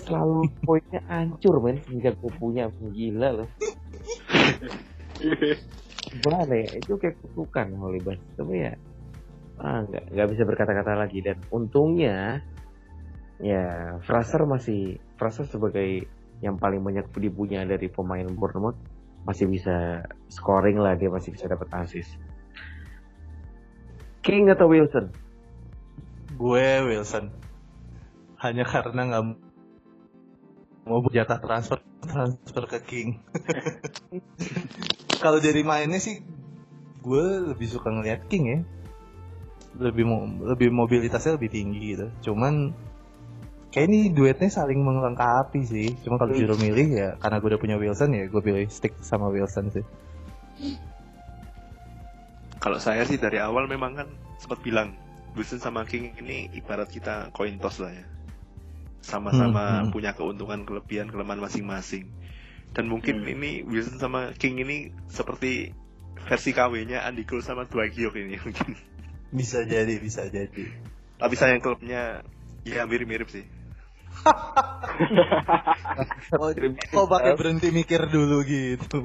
Selalu 0.00 0.48
poinnya 0.64 1.04
hancur 1.12 1.60
men. 1.60 1.84
Sejak 1.84 2.16
gue 2.16 2.32
punya 2.40 2.72
gila 2.72 3.44
loh. 3.44 3.48
Gimana 6.24 6.54
ya? 6.56 6.68
Itu 6.80 6.96
kayak 6.96 7.20
kutukan 7.20 7.76
Holibas 7.76 8.16
tapi 8.40 8.64
ya 8.64 8.72
ah 9.56 9.80
nggak 9.88 10.12
nggak 10.12 10.28
bisa 10.32 10.42
berkata-kata 10.48 10.92
lagi. 10.96 11.20
Dan 11.20 11.36
untungnya 11.52 12.40
ya 13.36 13.96
Fraser 14.00 14.48
masih 14.48 14.96
Fraser 15.20 15.44
sebagai 15.44 16.08
yang 16.44 16.60
paling 16.60 16.84
banyak 16.84 17.08
dipunya 17.16 17.64
dari 17.64 17.88
pemain 17.88 18.28
Bournemouth 18.28 18.95
masih 19.26 19.50
bisa 19.50 20.06
scoring 20.30 20.78
lah 20.78 20.94
dia 20.94 21.10
masih 21.10 21.34
bisa 21.34 21.50
dapat 21.50 21.66
assist. 21.82 22.14
King 24.22 24.50
atau 24.54 24.70
Wilson? 24.70 25.10
Gue 26.38 26.66
Wilson. 26.86 27.34
Hanya 28.38 28.62
karena 28.62 29.02
nggak 29.10 29.24
mau 30.86 31.02
jatah 31.10 31.42
transfer 31.42 31.82
transfer 32.06 32.64
ke 32.70 32.78
King. 32.86 33.08
Kalau 35.22 35.42
dari 35.42 35.66
mainnya 35.66 35.98
sih 35.98 36.22
gue 37.02 37.26
lebih 37.50 37.66
suka 37.66 37.90
ngeliat 37.90 38.30
King 38.30 38.44
ya. 38.46 38.60
Lebih 39.76 40.06
lebih 40.46 40.70
mobilitasnya 40.70 41.34
lebih 41.34 41.50
tinggi 41.50 41.98
gitu. 41.98 42.06
Cuman 42.30 42.74
kayak 43.74 43.86
ini 43.90 44.00
duetnya 44.14 44.50
saling 44.50 44.80
melengkapi 44.80 45.60
sih. 45.66 45.88
Cuma 46.02 46.16
kalau 46.16 46.32
disuruh 46.32 46.58
milih 46.58 46.88
ya 46.92 47.08
karena 47.18 47.36
gue 47.42 47.48
udah 47.54 47.60
punya 47.60 47.76
Wilson 47.76 48.14
ya 48.14 48.24
gue 48.30 48.42
pilih 48.42 48.66
stick 48.70 48.94
sama 49.02 49.28
Wilson 49.28 49.72
sih. 49.72 49.84
Kalau 52.56 52.78
saya 52.80 53.04
sih 53.04 53.20
dari 53.20 53.38
awal 53.38 53.68
memang 53.68 53.92
kan 53.94 54.08
sempat 54.40 54.64
bilang 54.64 54.96
Wilson 55.36 55.60
sama 55.60 55.84
King 55.84 56.16
ini 56.18 56.48
ibarat 56.56 56.88
kita 56.88 57.30
coin 57.36 57.60
toss 57.60 57.82
lah 57.82 57.92
ya. 57.92 58.06
Sama-sama 59.04 59.62
hmm, 59.62 59.82
hmm. 59.86 59.92
punya 59.94 60.10
keuntungan 60.16 60.66
kelebihan 60.66 61.12
kelemahan 61.12 61.38
masing-masing. 61.38 62.10
Dan 62.74 62.90
mungkin 62.90 63.22
hmm. 63.22 63.32
ini 63.38 63.50
Wilson 63.62 64.00
sama 64.00 64.32
King 64.34 64.64
ini 64.64 64.90
seperti 65.12 65.76
versi 66.26 66.50
KW-nya 66.50 67.06
Andy 67.06 67.22
Cole 67.22 67.44
sama 67.44 67.68
Dwight 67.68 67.94
York 67.94 68.16
ini 68.18 68.40
mungkin. 68.42 68.74
Bisa 69.30 69.62
jadi 69.68 70.00
bisa 70.00 70.26
jadi. 70.26 70.64
Tapi 71.20 71.34
sayang 71.36 71.60
klubnya 71.60 72.24
ya 72.66 72.82
mirip-mirip 72.82 73.30
sih 73.30 73.55
oh, 76.40 76.50
kok 76.54 77.08
pakai 77.10 77.32
berhenti 77.38 77.70
mikir 77.70 78.10
dulu 78.10 78.42
gitu 78.42 79.02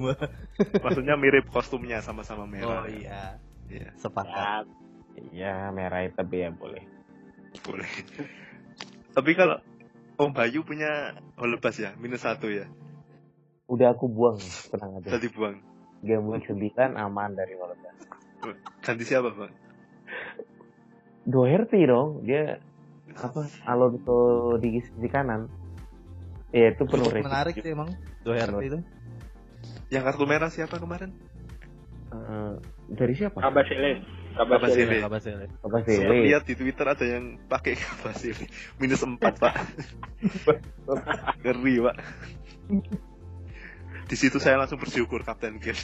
maksudnya 0.81 1.15
mirip 1.19 1.45
kostumnya 1.51 2.01
sama-sama 2.01 2.49
merah 2.49 2.83
oh 2.83 2.89
iya. 2.89 3.37
Iya. 3.71 3.89
Sepakat. 3.95 4.67
Iya 5.31 5.71
merah 5.71 6.03
itu 6.03 6.19
ya 6.35 6.51
boleh. 6.51 6.83
Boleh. 7.63 7.87
Tapi 9.15 9.31
kalau 9.35 9.63
Om 10.19 10.35
Bayu 10.35 10.67
punya 10.67 11.15
holebas 11.39 11.79
ya 11.79 11.95
minus 11.95 12.27
satu 12.27 12.51
ya? 12.51 12.67
Udah 13.71 13.95
aku 13.95 14.11
buang 14.11 14.43
tenang 14.67 14.99
aja. 14.99 15.15
Tadi 15.15 15.31
buang 15.31 15.63
game 16.03 16.35
week 16.35 16.51
9 16.51 16.99
aman 16.99 17.31
dari 17.31 17.55
holebas. 17.55 17.95
Ganti 18.83 19.05
siapa 19.05 19.31
bang 19.31 19.53
Doherty 21.29 21.85
dong 21.85 22.25
dia 22.25 22.57
apa? 23.17 23.47
Alonso 23.67 24.55
di 24.61 24.79
sisi 24.79 25.09
kanan 25.11 25.51
ya 26.51 26.75
itu 26.75 26.83
penuh 26.83 27.07
Cukup 27.07 27.23
menarik 27.23 27.55
sih. 27.55 27.71
emang 27.71 27.89
Doherty 28.27 28.65
itu. 28.67 28.79
Yang 29.91 30.03
kartu 30.11 30.25
merah 30.27 30.51
siapa 30.51 30.75
kemarin? 30.79 31.15
Uh, 32.11 32.59
dari 32.91 33.15
siapa? 33.15 33.39
Kabasele 33.39 34.03
Kabasele 34.35 34.99
Kabasele 35.03 35.45
Kabasele 35.63 36.15
lihat 36.27 36.43
di 36.43 36.55
Twitter 36.59 36.83
ada 36.87 37.05
yang 37.07 37.39
pakai 37.47 37.79
Kabasele 37.83 38.47
minus 38.79 39.03
empat 39.03 39.39
pak. 39.39 39.55
Ngeri 41.43 41.75
pak. 41.87 41.95
Di 44.11 44.15
situ 44.19 44.43
saya 44.43 44.59
langsung 44.59 44.79
bersyukur 44.79 45.23
Kapten 45.23 45.59
Gen 45.63 45.75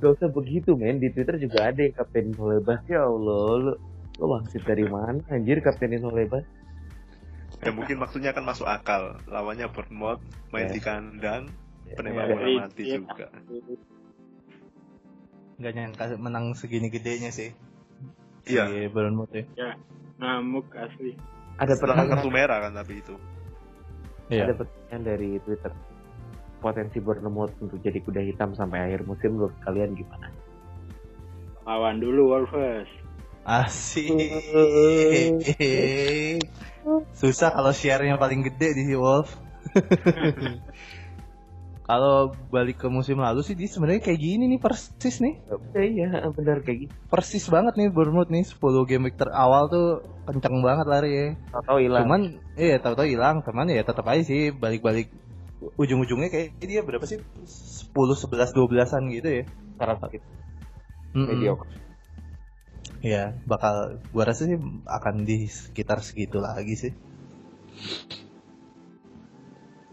Gak 0.00 0.10
usah 0.16 0.30
begitu 0.32 0.78
men. 0.78 0.96
Di 0.96 1.12
Twitter 1.12 1.36
juga 1.36 1.68
ada 1.68 1.82
Kapten 1.92 2.32
Solebas 2.32 2.80
Ya 2.88 3.04
Allah 3.04 3.48
Lu 3.60 3.74
Lo 4.20 4.28
wangsit 4.28 4.64
dari 4.66 4.84
mana 4.84 5.22
anjir 5.32 5.62
kaptenin 5.64 6.04
Solebas? 6.04 6.44
Ya 7.62 7.70
mungkin 7.70 8.02
maksudnya 8.02 8.34
kan 8.34 8.42
masuk 8.42 8.66
akal. 8.66 9.22
Lawannya 9.30 9.70
Bournemouth, 9.70 10.20
main 10.50 10.66
yeah. 10.66 10.74
di 10.74 10.80
kandang, 10.82 11.42
yeah. 11.86 11.96
penembak 11.96 12.26
bola 12.34 12.42
yeah. 12.42 12.58
mati 12.58 12.82
yeah. 12.82 12.98
juga. 12.98 13.26
Gak 15.62 15.72
nyangka 15.78 16.04
menang 16.18 16.58
segini 16.58 16.90
gedenya 16.90 17.30
sih. 17.30 17.54
Iya. 18.50 18.66
Si 18.66 18.90
Bournemouth 18.90 19.30
ya. 19.30 19.44
Ya, 19.54 19.70
ngamuk 20.18 20.74
asli. 20.74 21.14
Ada 21.62 21.78
pertanyaan 21.78 22.10
kartu 22.18 22.30
merah 22.34 22.58
kan 22.66 22.72
tapi 22.74 22.98
itu. 22.98 23.14
Iya. 24.26 24.50
Ada 24.50 24.54
pertanyaan 24.58 25.02
dari 25.06 25.30
Twitter. 25.46 25.72
Potensi 26.62 26.98
Bournemouth 27.02 27.54
untuk 27.62 27.78
jadi 27.82 27.98
kuda 28.02 28.22
hitam 28.22 28.54
sampai 28.54 28.90
akhir 28.90 29.06
musim 29.06 29.38
menurut 29.38 29.54
kalian 29.66 29.94
gimana? 29.98 30.30
Lawan 31.62 32.02
dulu 32.02 32.34
Wolves. 32.34 32.90
Asik. 33.42 34.14
Susah 37.18 37.50
kalau 37.50 37.74
share-nya 37.74 38.18
paling 38.18 38.46
gede 38.46 38.74
di 38.74 38.94
Wolf. 38.94 39.34
kalau 41.82 42.30
balik 42.48 42.78
ke 42.78 42.86
musim 42.86 43.18
lalu 43.18 43.42
sih 43.42 43.58
dia 43.58 43.66
sebenarnya 43.66 44.02
kayak 44.06 44.20
gini 44.22 44.46
nih 44.46 44.60
persis 44.62 45.18
nih. 45.18 45.42
Iya, 45.74 46.30
benar 46.30 46.62
kayak 46.62 46.78
gitu. 46.86 46.92
Persis 47.10 47.44
banget 47.50 47.74
nih 47.74 47.90
Bournemouth 47.90 48.30
nih 48.30 48.46
10 48.46 48.88
game 48.88 49.10
week 49.10 49.18
terawal 49.18 49.66
tuh 49.66 49.86
kenceng 50.26 50.62
banget 50.62 50.86
lari 50.86 51.10
ya. 51.10 51.26
Tahu 51.50 51.78
hilang. 51.82 52.06
Cuman 52.06 52.22
iya 52.54 52.78
tahu-tahu 52.78 53.10
hilang, 53.10 53.42
teman 53.42 53.66
ya 53.70 53.82
tetap 53.82 54.06
aja 54.06 54.22
sih 54.22 54.54
balik-balik 54.54 55.10
ujung-ujungnya 55.78 56.30
kayak 56.30 56.58
dia 56.62 56.82
berapa 56.86 57.02
sih? 57.06 57.18
10 57.18 57.90
11 57.94 58.54
12-an 58.54 59.02
gitu 59.10 59.28
ya. 59.42 59.44
Sekarang 59.74 59.98
sakit. 59.98 60.22
Mm 61.12 61.18
-mm. 61.18 61.26
Mediocre 61.28 61.91
ya 63.02 63.34
bakal 63.46 63.98
gua 64.14 64.24
rasa 64.30 64.46
sih 64.46 64.58
akan 64.86 65.26
di 65.26 65.46
sekitar 65.50 66.00
segitu 66.00 66.38
lagi 66.38 66.74
sih. 66.78 66.92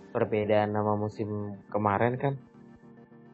Perbedaan 0.10 0.74
nama 0.74 0.98
musim 0.98 1.60
kemarin 1.70 2.18
kan 2.18 2.34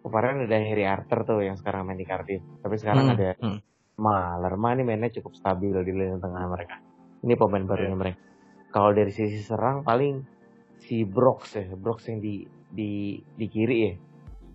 kemarin 0.06 0.46
ada 0.46 0.60
Harry 0.62 0.86
Arthur 0.86 1.26
tuh 1.26 1.40
yang 1.42 1.58
sekarang 1.58 1.88
main 1.88 1.98
di 1.98 2.06
Cardiff 2.06 2.44
tapi 2.62 2.76
sekarang 2.78 3.10
hmm, 3.10 3.14
ada 3.16 3.30
hmm. 3.42 3.60
Malerma 3.96 4.76
ini 4.76 4.84
mainnya 4.84 5.10
cukup 5.10 5.40
stabil 5.40 5.72
di 5.72 5.92
lini 5.96 6.20
tengah 6.20 6.46
mereka. 6.52 6.78
Ini 7.26 7.34
pemain 7.40 7.64
barunya 7.64 7.96
yeah. 7.96 7.98
mereka 7.98 8.26
kalau 8.76 8.92
dari 8.92 9.08
sisi 9.16 9.40
serang 9.40 9.88
paling 9.88 10.28
si 10.84 11.08
Brooks 11.08 11.56
ya 11.56 11.64
Brooks 11.80 12.12
yang 12.12 12.20
di 12.20 12.44
di 12.68 13.16
di 13.24 13.46
kiri 13.48 13.78
ya. 13.88 13.94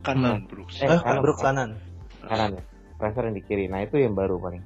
Kanan 0.05 0.45
Brooks 0.45 0.85
eh, 0.85 0.93
eh 0.93 1.01
kanan, 1.01 1.25
Brooks 1.25 1.41
kanan. 1.41 1.71
Kanan 2.21 2.61
ya 2.61 2.63
Fraser 3.01 3.33
yang 3.33 3.37
di 3.41 3.45
kiri. 3.49 3.73
Nah 3.73 3.81
itu 3.81 3.97
yang 3.97 4.13
baru 4.13 4.37
paling 4.37 4.61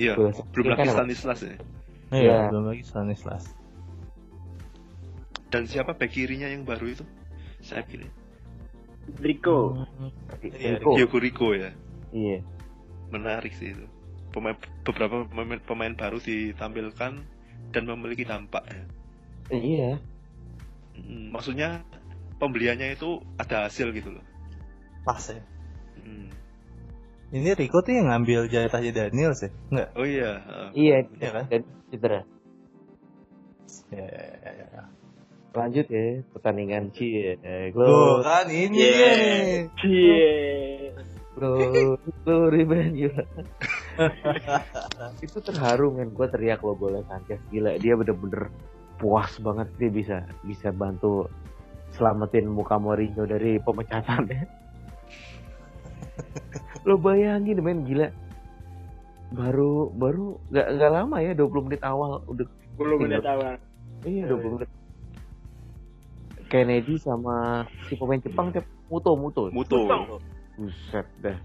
Iya, 0.00 0.12
belum 0.16 0.66
lagi 0.72 0.88
kan 0.88 0.88
Stanislas 0.88 1.40
ya. 1.44 1.56
Iya, 2.12 2.32
ya. 2.32 2.38
belum 2.48 2.64
lagi 2.72 2.82
Stanislas. 2.84 3.44
Dan 5.52 5.68
siapa 5.68 5.92
back 5.92 6.16
kirinya 6.16 6.48
yang 6.48 6.64
baru 6.64 6.96
itu? 6.96 7.04
Saya 7.60 7.84
pilih. 7.84 8.08
Rico. 9.20 9.84
Iya, 10.40 10.80
Rico. 10.80 11.18
Rico 11.20 11.48
ya. 11.52 11.70
Iya. 12.12 12.40
Menarik 13.12 13.52
sih 13.56 13.76
itu. 13.76 13.84
Pemain 14.32 14.56
beberapa 14.80 15.28
pemain, 15.28 15.60
pemain 15.60 15.92
baru 15.92 16.16
ditampilkan 16.16 17.20
dan 17.72 17.82
memiliki 17.84 18.24
dampak 18.24 18.64
ya. 18.64 18.84
Iya. 19.52 19.90
Hmm, 20.96 21.32
maksudnya 21.32 21.84
pembeliannya 22.40 22.96
itu 22.96 23.20
ada 23.36 23.68
hasil 23.68 23.92
gitu 23.92 24.16
loh. 24.16 24.24
Pas 25.04 25.20
ya. 25.28 25.40
Hmm. 26.00 26.32
Ini 27.32 27.56
Rico 27.56 27.80
tuh 27.80 27.96
yang 27.96 28.12
ngambil 28.12 28.44
jatahnya 28.52 28.92
Daniel 28.92 29.32
sih, 29.32 29.48
enggak? 29.72 29.88
Oh 29.96 30.04
iya. 30.04 30.44
Uh, 30.44 30.68
iya, 30.76 31.08
iya 31.16 31.30
kan? 31.32 31.44
Dan 31.48 31.62
cedera. 31.88 32.20
Ya, 33.88 34.04
ya, 34.04 34.24
ya, 34.44 34.66
ya. 34.68 34.82
Lanjut 35.56 35.86
ya, 35.88 36.20
pertandingan 36.36 36.92
Cie. 36.92 37.40
Glow 37.72 38.20
kan 38.20 38.52
ini 38.52 38.76
yeah. 38.84 39.64
Cie. 39.80 40.32
Bro, 41.32 41.96
glory 42.28 42.68
brand 42.68 42.92
juga. 43.00 43.24
itu 45.24 45.38
terharu 45.40 45.96
men, 45.96 46.12
gue 46.12 46.28
teriak 46.28 46.60
lo 46.60 46.76
boleh 46.76 47.00
Sanchez 47.08 47.40
gila 47.48 47.80
dia 47.80 47.96
bener-bener 47.96 48.52
puas 49.00 49.32
banget 49.40 49.68
dia 49.80 49.88
bisa 49.88 50.16
bisa 50.44 50.68
bantu 50.72 51.28
selamatin 51.96 52.48
muka 52.48 52.76
Mourinho 52.76 53.24
dari 53.24 53.56
pemecatan 53.60 54.28
ya 54.28 54.44
lo 56.88 56.94
bayangin 56.98 57.62
men 57.62 57.86
gila. 57.86 58.08
Baru 59.32 59.88
baru 59.96 60.36
nggak 60.52 60.66
nggak 60.76 60.92
lama 60.92 61.16
ya 61.24 61.32
20 61.32 61.66
menit 61.66 61.82
awal 61.82 62.20
udah 62.28 62.46
20 62.76 63.02
menit 63.06 63.24
awal. 63.24 63.54
Iya 64.04 64.28
20 64.28 64.56
menit. 64.60 64.70
Kennedy 66.52 67.00
sama 67.00 67.64
si 67.88 67.96
pemain 67.96 68.20
Jepang 68.20 68.52
tiap 68.52 68.68
Muto 68.92 69.16
Muto. 69.16 69.48
Muto. 69.48 69.88
Buset 70.60 71.08
dah. 71.24 71.38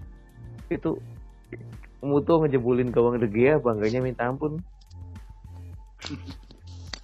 Itu 0.68 1.00
Muto 2.04 2.44
ngejebulin 2.44 2.92
gawang 2.92 3.16
De 3.16 3.26
Gea 3.26 3.56
bangganya 3.56 4.04
minta 4.04 4.28
ampun. 4.28 4.60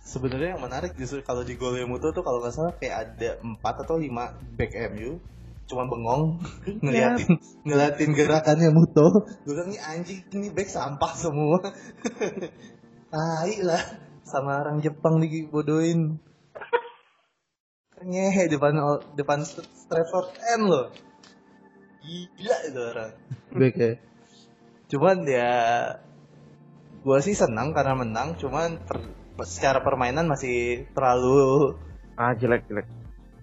Sebenarnya 0.05 0.55
yang 0.55 0.63
menarik 0.63 0.95
justru 0.95 1.25
kalau 1.25 1.43
di 1.43 1.57
gol 1.57 1.75
Muto 1.89 2.13
tuh 2.13 2.21
kalau 2.21 2.45
nggak 2.45 2.55
salah 2.55 2.77
kayak 2.77 3.17
ada 3.17 3.41
empat 3.41 3.89
atau 3.89 3.97
lima 3.97 4.37
back 4.55 4.77
MU 4.93 5.17
cuma 5.65 5.89
bengong 5.89 6.45
ngeliatin 6.85 7.41
ngeliatin 7.65 8.11
gerakannya 8.13 8.71
Muto. 8.73 9.25
Gue 9.45 9.57
bilang 9.57 9.73
ini 9.73 9.81
anjing 9.81 10.21
ini 10.37 10.49
back 10.53 10.69
sampah 10.69 11.13
semua. 11.17 11.59
Tai 13.13 13.55
lah 13.65 13.85
sama 14.25 14.61
orang 14.61 14.85
Jepang 14.85 15.23
dibodohin. 15.23 16.21
Ngehe 18.05 18.53
depan 18.53 18.77
depan 19.17 19.41
Stratford 19.49 20.37
End 20.53 20.69
loh. 20.69 20.93
Gila 22.05 22.57
itu 22.69 22.81
orang. 22.85 23.13
Back 23.57 23.75
ya? 23.81 23.93
Cuman 24.93 25.17
ya 25.25 25.53
gue 27.05 27.19
sih 27.21 27.37
senang 27.37 27.77
karena 27.77 27.97
menang 27.97 28.37
cuman 28.41 28.81
per, 28.81 28.97
secara 29.45 29.85
permainan 29.85 30.25
masih 30.25 30.89
terlalu 30.97 31.77
ah 32.17 32.33
jelek 32.33 32.65
jelek 32.65 32.89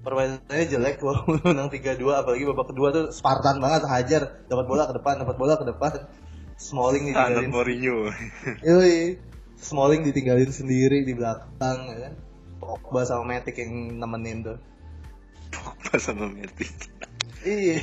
permainannya 0.02 0.66
jelek 0.66 0.98
walaupun 1.06 1.42
menang 1.46 1.70
3-2 1.70 2.02
apalagi 2.10 2.44
babak 2.50 2.68
kedua 2.74 2.88
tuh 2.94 3.06
Spartan 3.14 3.62
banget 3.62 3.86
hajar. 3.88 4.22
Dapat 4.50 4.66
bola 4.66 4.90
ke 4.90 4.94
depan 4.98 5.22
dapat 5.22 5.36
bola 5.38 5.54
ke 5.58 5.66
depan. 5.66 6.10
Smalling 6.58 7.10
ditinggalin. 7.10 7.50
Mourinho. 7.50 7.98
Yoi. 8.68 9.18
Smalling 9.58 10.02
ditinggalin 10.06 10.50
sendiri 10.50 11.06
di 11.06 11.14
belakang 11.14 11.80
ya 11.90 11.98
kan. 12.10 12.14
Pogba 12.62 13.02
sama 13.06 13.38
Matic 13.38 13.58
yang 13.58 13.98
nemenin 13.98 14.46
tuh. 14.46 14.58
Pogba 15.50 15.98
sama 15.98 16.30
Matic. 16.30 16.70
Iya. 17.42 17.82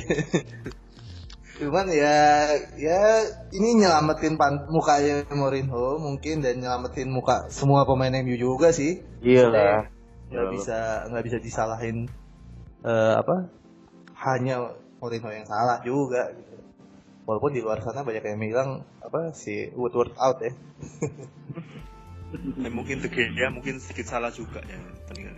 Cuman 1.59 1.91
ya 1.91 2.47
ya 2.79 2.99
ini 3.51 3.83
nyelamatin 3.83 4.39
pan, 4.39 4.63
mukanya 4.71 5.27
Mourinho 5.35 5.99
mungkin 5.99 6.39
dan 6.39 6.63
nyelamatin 6.63 7.11
muka 7.11 7.51
semua 7.51 7.83
pemain 7.83 8.15
MU 8.23 8.39
juga 8.39 8.71
sih. 8.71 9.03
Iya. 9.19 9.51
Lah 9.51 9.98
nggak 10.29 10.47
bisa 10.53 11.09
nggak 11.09 11.25
bisa 11.25 11.37
disalahin 11.41 12.05
uh, 12.85 13.17
apa 13.17 13.49
hanya 14.19 14.77
Mourinho 14.99 15.31
yang 15.31 15.47
salah 15.47 15.79
juga 15.81 16.29
gitu. 16.35 16.59
walaupun 17.23 17.55
di 17.55 17.63
luar 17.63 17.79
sana 17.79 18.03
banyak 18.03 18.21
yang 18.21 18.39
bilang 18.39 18.69
apa 18.99 19.31
si 19.31 19.71
Woodward 19.71 20.11
out 20.19 20.43
ya. 20.43 20.51
Eh, 22.35 22.71
mungkin 22.77 22.99
ya 23.09 23.47
mungkin 23.47 23.79
sedikit 23.79 24.11
salah 24.11 24.29
juga 24.29 24.59
ya 24.67 24.77
peninggal 25.07 25.35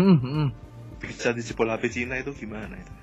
hmm, 0.00 0.16
hmm. 0.18 0.46
bisa 1.04 1.36
dijebol 1.36 1.68
HP 1.68 1.84
Cina 1.92 2.16
itu 2.16 2.32
gimana 2.32 2.74
itu? 2.74 2.92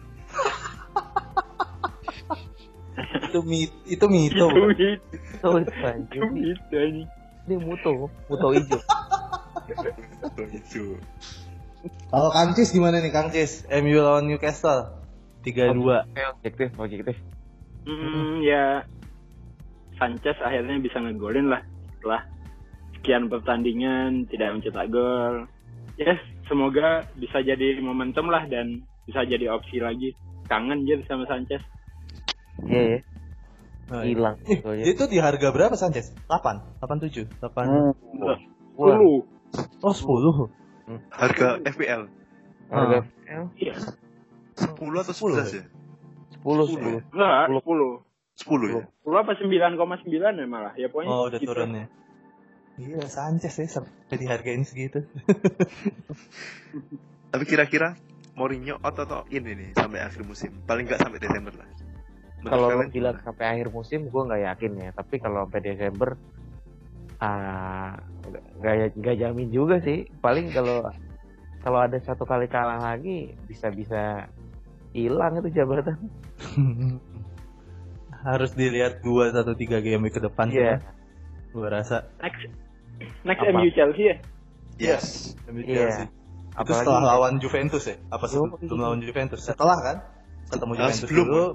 Itu 3.28 3.46
mit 3.46 3.70
itu 3.86 4.06
mito 4.10 4.48
itu 4.50 4.58
mito 4.74 5.50
itu 5.62 5.70
itu 6.02 6.20
mito 6.34 6.78
ini 6.82 7.04
ini 7.46 7.56
muto 7.62 8.10
muto 8.26 8.48
hijau 8.56 8.82
itu. 10.52 10.98
Kalau 12.10 12.30
Kang 12.34 12.52
Cis 12.58 12.74
gimana 12.74 13.00
nih 13.00 13.14
Kang 13.14 13.30
Cis? 13.32 13.64
MU 13.70 14.00
lawan 14.02 14.28
Newcastle 14.28 14.98
3-2. 15.46 15.78
Oke, 15.78 16.22
objektif, 16.36 16.70
objektif. 16.76 17.16
Hmm, 17.88 18.44
ya 18.44 18.84
Sanchez 19.96 20.36
akhirnya 20.44 20.78
bisa 20.84 21.00
ngegolin 21.00 21.48
lah 21.48 21.64
setelah 21.98 22.22
sekian 23.00 23.32
pertandingan 23.32 24.28
tidak 24.28 24.60
mencetak 24.60 24.92
gol. 24.92 25.48
Ya, 25.98 26.14
yes, 26.14 26.22
semoga 26.46 27.08
bisa 27.18 27.42
jadi 27.42 27.80
momentum 27.82 28.30
lah 28.30 28.46
dan 28.46 28.86
bisa 29.08 29.26
jadi 29.26 29.50
opsi 29.50 29.82
lagi. 29.82 30.14
Kangen 30.46 30.86
jadi 30.86 31.04
sama 31.10 31.26
Sanchez. 31.26 31.64
Iya, 32.68 32.76
yeah, 32.76 32.86
yeah. 33.90 34.04
hilang. 34.04 34.36
Eh, 34.48 34.92
itu 34.92 35.08
di 35.08 35.18
harga 35.18 35.52
berapa 35.56 35.76
Sanchez? 35.80 36.12
8, 36.28 36.84
87, 36.84 37.28
8. 37.40 37.66
Hmm. 37.66 37.94
10. 38.78 39.37
Oh 39.84 39.94
10 39.94 40.52
hmm. 40.88 41.00
Harga 41.12 41.48
FPL 41.64 42.02
Harga 42.72 42.96
FPL? 43.04 43.44
Iya. 43.58 43.76
10 44.58 45.04
atau 45.04 45.14
11 45.14 45.58
ya? 45.58 45.66
10 46.42 46.44
10 46.44 47.14
Enggak. 47.14 47.44
10 47.50 48.08
10 48.38 48.72
ya? 48.72 48.84
10 48.86 49.22
apa 49.22 49.32
9,9 49.34 50.14
ya 50.14 50.48
malah? 50.50 50.74
Ya 50.78 50.88
pokoknya 50.90 51.10
Oh 51.10 51.30
udah 51.30 51.40
gitu. 51.42 51.54
turun 51.54 51.74
ya. 51.74 51.86
Iya 52.78 53.02
Sanchez 53.10 53.58
ya 53.58 53.66
sampai 53.66 54.16
dihargain 54.22 54.62
segitu. 54.62 55.02
Tapi 57.34 57.44
kira-kira 57.50 57.98
Mourinho 58.38 58.78
out 58.86 58.98
atau 59.02 59.26
ini 59.34 59.58
nih 59.58 59.70
sampai 59.74 60.06
akhir 60.06 60.22
musim? 60.22 60.54
Paling 60.70 60.86
nggak 60.86 61.02
sampai 61.02 61.18
Desember 61.18 61.54
lah. 61.58 61.70
Kalau 62.46 62.70
bilang 62.94 63.18
sampai 63.26 63.46
akhir 63.58 63.74
musim 63.74 64.06
gue 64.14 64.22
nggak 64.22 64.44
yakin 64.54 64.72
ya. 64.78 64.90
Tapi 64.94 65.16
kalau 65.18 65.50
sampai 65.50 65.62
Desember 65.66 66.14
ah 67.18 67.98
gak, 68.62 68.98
gak 68.98 69.18
jamin 69.20 69.50
juga 69.50 69.80
sih. 69.84 70.08
Paling 70.20 70.52
kalau 70.52 70.88
kalau 71.62 71.80
ada 71.84 72.00
satu 72.00 72.24
kali 72.24 72.48
kalah 72.48 72.80
lagi 72.80 73.36
bisa 73.50 73.68
bisa 73.74 74.32
hilang 74.96 75.40
itu 75.42 75.50
jabatan. 75.52 75.98
Harus 78.28 78.52
dilihat 78.56 79.04
dua 79.04 79.32
atau 79.32 79.56
tiga 79.56 79.80
game 79.80 80.08
ke 80.08 80.20
depan 80.20 80.48
yeah. 80.52 80.80
gue 81.52 81.68
rasa. 81.68 82.08
Next 82.24 82.50
next 83.24 83.42
Apa? 83.44 83.52
MU 83.56 83.70
Chelsea 83.76 84.04
ya? 84.10 84.16
Yes. 84.78 85.36
MU 85.48 85.64
iya. 85.64 85.76
Chelsea. 85.86 86.06
Yeah. 86.08 86.64
itu 86.66 86.74
setelah 86.74 87.04
lawan 87.14 87.38
Juventus 87.38 87.86
ya? 87.86 88.02
Apa 88.10 88.26
sebelum, 88.26 88.58
sebelum 88.58 88.80
lawan 88.82 89.00
Juventus? 89.06 89.46
Setelah 89.46 89.78
kan? 89.78 89.98
Ketemu 90.50 90.72
ah, 90.74 90.78
Juventus 90.78 91.02
sebelum. 91.06 91.26
dulu. 91.28 91.46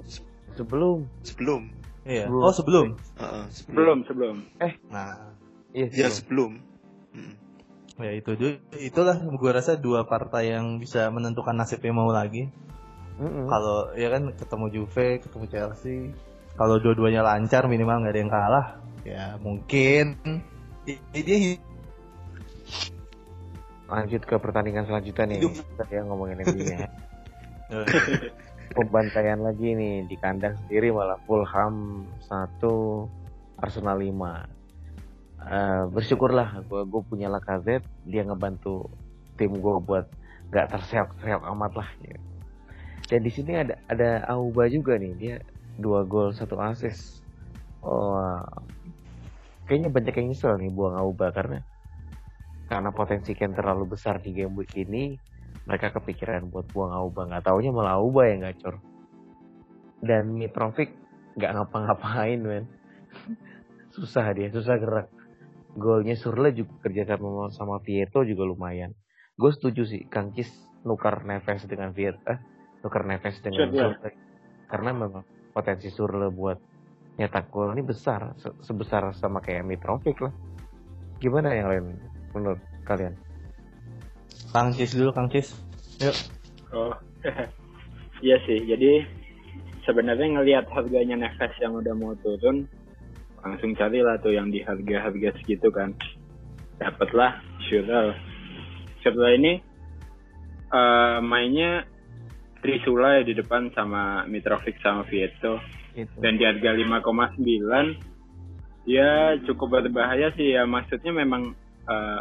Sebelum. 0.53 0.97
Sebelum. 1.27 1.61
Iya. 2.03 2.25
Oh 2.31 2.53
sebelum? 2.55 2.87
Uh, 3.19 3.23
uh, 3.23 3.43
sebelum 3.51 3.97
sebelum. 4.07 4.35
Eh. 4.63 4.75
Nah 4.91 5.35
Iya, 5.73 5.87
ya 5.89 6.09
sebelum. 6.13 6.61
Hmm. 7.11 7.33
Ya 7.97 8.13
itu 8.13 8.33
itulah 8.77 9.17
gue 9.17 9.51
rasa 9.53 9.77
dua 9.77 10.05
partai 10.05 10.53
yang 10.53 10.77
bisa 10.77 11.09
menentukan 11.09 11.53
nasibnya 11.57 11.93
mau 11.93 12.09
lagi. 12.13 12.49
Mm-hmm. 13.21 13.45
Kalau 13.45 13.77
ya 13.93 14.09
kan 14.09 14.23
ketemu 14.33 14.65
Juve, 14.73 15.21
ketemu 15.21 15.45
Chelsea, 15.49 16.09
kalau 16.57 16.81
dua-duanya 16.81 17.21
lancar 17.21 17.69
minimal 17.69 18.01
nggak 18.01 18.13
ada 18.13 18.21
yang 18.21 18.33
kalah, 18.33 18.67
ya 19.05 19.25
mungkin 19.37 20.17
dia 21.13 21.37
lanjut 23.85 24.21
ke 24.25 24.35
pertandingan 24.41 24.89
selanjutnya 24.89 25.25
nih. 25.29 25.39
Kita 25.45 25.85
ya 25.93 26.01
ngomongin 26.09 26.41
ini 26.41 26.73
ya. 26.73 26.89
Pembantaian 28.77 29.37
lagi 29.37 29.77
nih 29.77 30.09
di 30.09 30.17
kandang 30.17 30.57
sendiri 30.65 30.89
malah 30.89 31.21
Fulham 31.29 32.09
1 32.25 33.61
Arsenal 33.61 34.01
5 34.01 34.62
uh, 35.47 35.83
bersyukurlah 35.91 36.63
gue 36.67 36.81
gue 36.87 37.01
punya 37.07 37.27
Lacazette 37.27 37.87
dia 38.07 38.23
ngebantu 38.23 38.87
tim 39.35 39.53
gue 39.53 39.75
buat 39.83 40.05
nggak 40.53 40.69
terseok-seok 40.69 41.43
amat 41.49 41.73
lah 41.73 41.89
ya. 42.05 42.17
dan 43.09 43.19
di 43.25 43.31
sini 43.33 43.57
ada 43.57 43.75
ada 43.89 44.21
Auba 44.29 44.69
juga 44.69 44.95
nih. 45.01 45.13
Dia 45.17 45.35
dua 45.81 46.05
gol 46.05 46.29
satu 46.37 46.61
asis 46.61 47.25
oh 47.81 48.37
kayaknya 49.65 49.89
banyak 49.89 50.13
yang 50.13 50.27
nyesel 50.31 50.53
nih 50.61 50.69
buang 50.69 50.95
Auba 50.95 51.33
karena 51.33 51.65
karena 52.69 52.89
potensi 52.93 53.33
Ken 53.33 53.57
terlalu 53.57 53.97
besar 53.97 54.21
di 54.21 54.31
game 54.31 54.53
week 54.53 54.71
ini 54.77 55.17
mereka 55.65 55.91
kepikiran 55.97 56.47
buat 56.53 56.69
buang 56.71 56.93
Auba 56.93 57.27
nggak 57.27 57.49
taunya 57.49 57.73
malah 57.73 57.97
Auba 57.99 58.29
yang 58.29 58.45
gacor 58.45 58.77
dan 60.03 60.35
Mitrovic 60.35 60.93
nggak 61.33 61.51
ngapa-ngapain 61.57 62.39
men. 62.39 62.65
Susah 63.95 64.33
dia 64.33 64.49
susah 64.49 64.81
gerak 64.81 65.07
golnya 65.73 66.13
Surle 66.13 66.53
juga 66.53 66.73
kerja 66.85 67.03
sama 67.17 67.49
sama 67.49 67.75
Vieto 67.81 68.21
juga 68.21 68.45
lumayan. 68.45 68.93
Gue 69.33 69.49
setuju 69.49 69.85
sih 69.89 70.05
Kang 70.09 70.33
Kis 70.33 70.49
nukar 70.85 71.25
Neves 71.25 71.65
dengan 71.65 71.91
Vieto, 71.91 72.21
eh 72.29 72.37
nukar 72.85 73.05
Neves 73.09 73.41
dengan 73.41 73.69
Surle. 73.73 74.13
Karena 74.69 74.89
memang 74.93 75.25
potensi 75.53 75.89
Surle 75.89 76.29
buat 76.29 76.57
nyetak 77.17 77.53
gol 77.53 77.73
ini 77.77 77.85
besar, 77.85 78.33
se 78.41 78.49
sebesar 78.65 79.13
sama 79.13 79.37
kayak 79.41 79.65
Mitrovic 79.65 80.17
lah. 80.21 80.33
Gimana 81.21 81.53
yang 81.53 81.67
lain 81.69 81.85
menurut 82.33 82.61
kalian? 82.85 83.13
Kang 84.49 84.73
Cis 84.73 84.93
dulu, 84.93 85.13
Kang 85.13 85.29
Cis. 85.29 85.53
Yuk. 86.01 86.17
Oh, 86.73 86.93
iya 88.25 88.37
sih. 88.45 88.65
Jadi 88.65 89.05
sebenarnya 89.85 90.41
ngelihat 90.41 90.65
harganya 90.73 91.25
Neves 91.25 91.53
yang 91.61 91.77
udah 91.77 91.93
mau 91.93 92.17
turun, 92.21 92.65
langsung 93.43 93.75
carilah 93.75 94.17
tuh 94.23 94.31
yang 94.31 94.49
di 94.49 94.63
harga-harga 94.63 95.35
segitu 95.43 95.67
kan. 95.69 95.91
Dapatlah 96.79 97.43
Shurel 97.67 98.15
Shurel 99.03 99.37
ini 99.37 99.53
uh, 100.71 101.19
mainnya 101.19 101.85
Trisula 102.63 103.19
ya 103.19 103.27
di 103.27 103.35
depan 103.35 103.75
sama 103.75 104.23
Mitrovic 104.25 104.79
sama 104.79 105.03
Vieto. 105.05 105.59
Itu. 105.93 106.09
dan 106.25 106.41
di 106.41 106.43
harga 106.47 106.73
5,9 106.73 107.37
ya 108.89 109.37
cukup 109.45 109.77
berbahaya 109.77 110.33
sih 110.33 110.57
ya. 110.57 110.65
Maksudnya 110.65 111.13
memang 111.13 111.53
eh, 111.85 112.19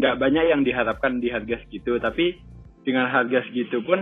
nggak 0.00 0.14
uh, 0.16 0.20
banyak 0.22 0.48
yang 0.48 0.64
diharapkan 0.64 1.20
di 1.20 1.28
harga 1.28 1.60
segitu. 1.66 2.00
Tapi 2.00 2.40
dengan 2.88 3.12
harga 3.12 3.44
segitu 3.44 3.84
pun 3.84 4.00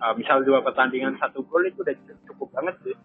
uh, 0.00 0.14
misal 0.16 0.42
dua 0.42 0.64
pertandingan 0.64 1.18
satu 1.20 1.44
gol 1.44 1.66
itu 1.66 1.84
udah 1.84 1.96
cukup 2.30 2.48
banget 2.56 2.76
sih 2.86 2.96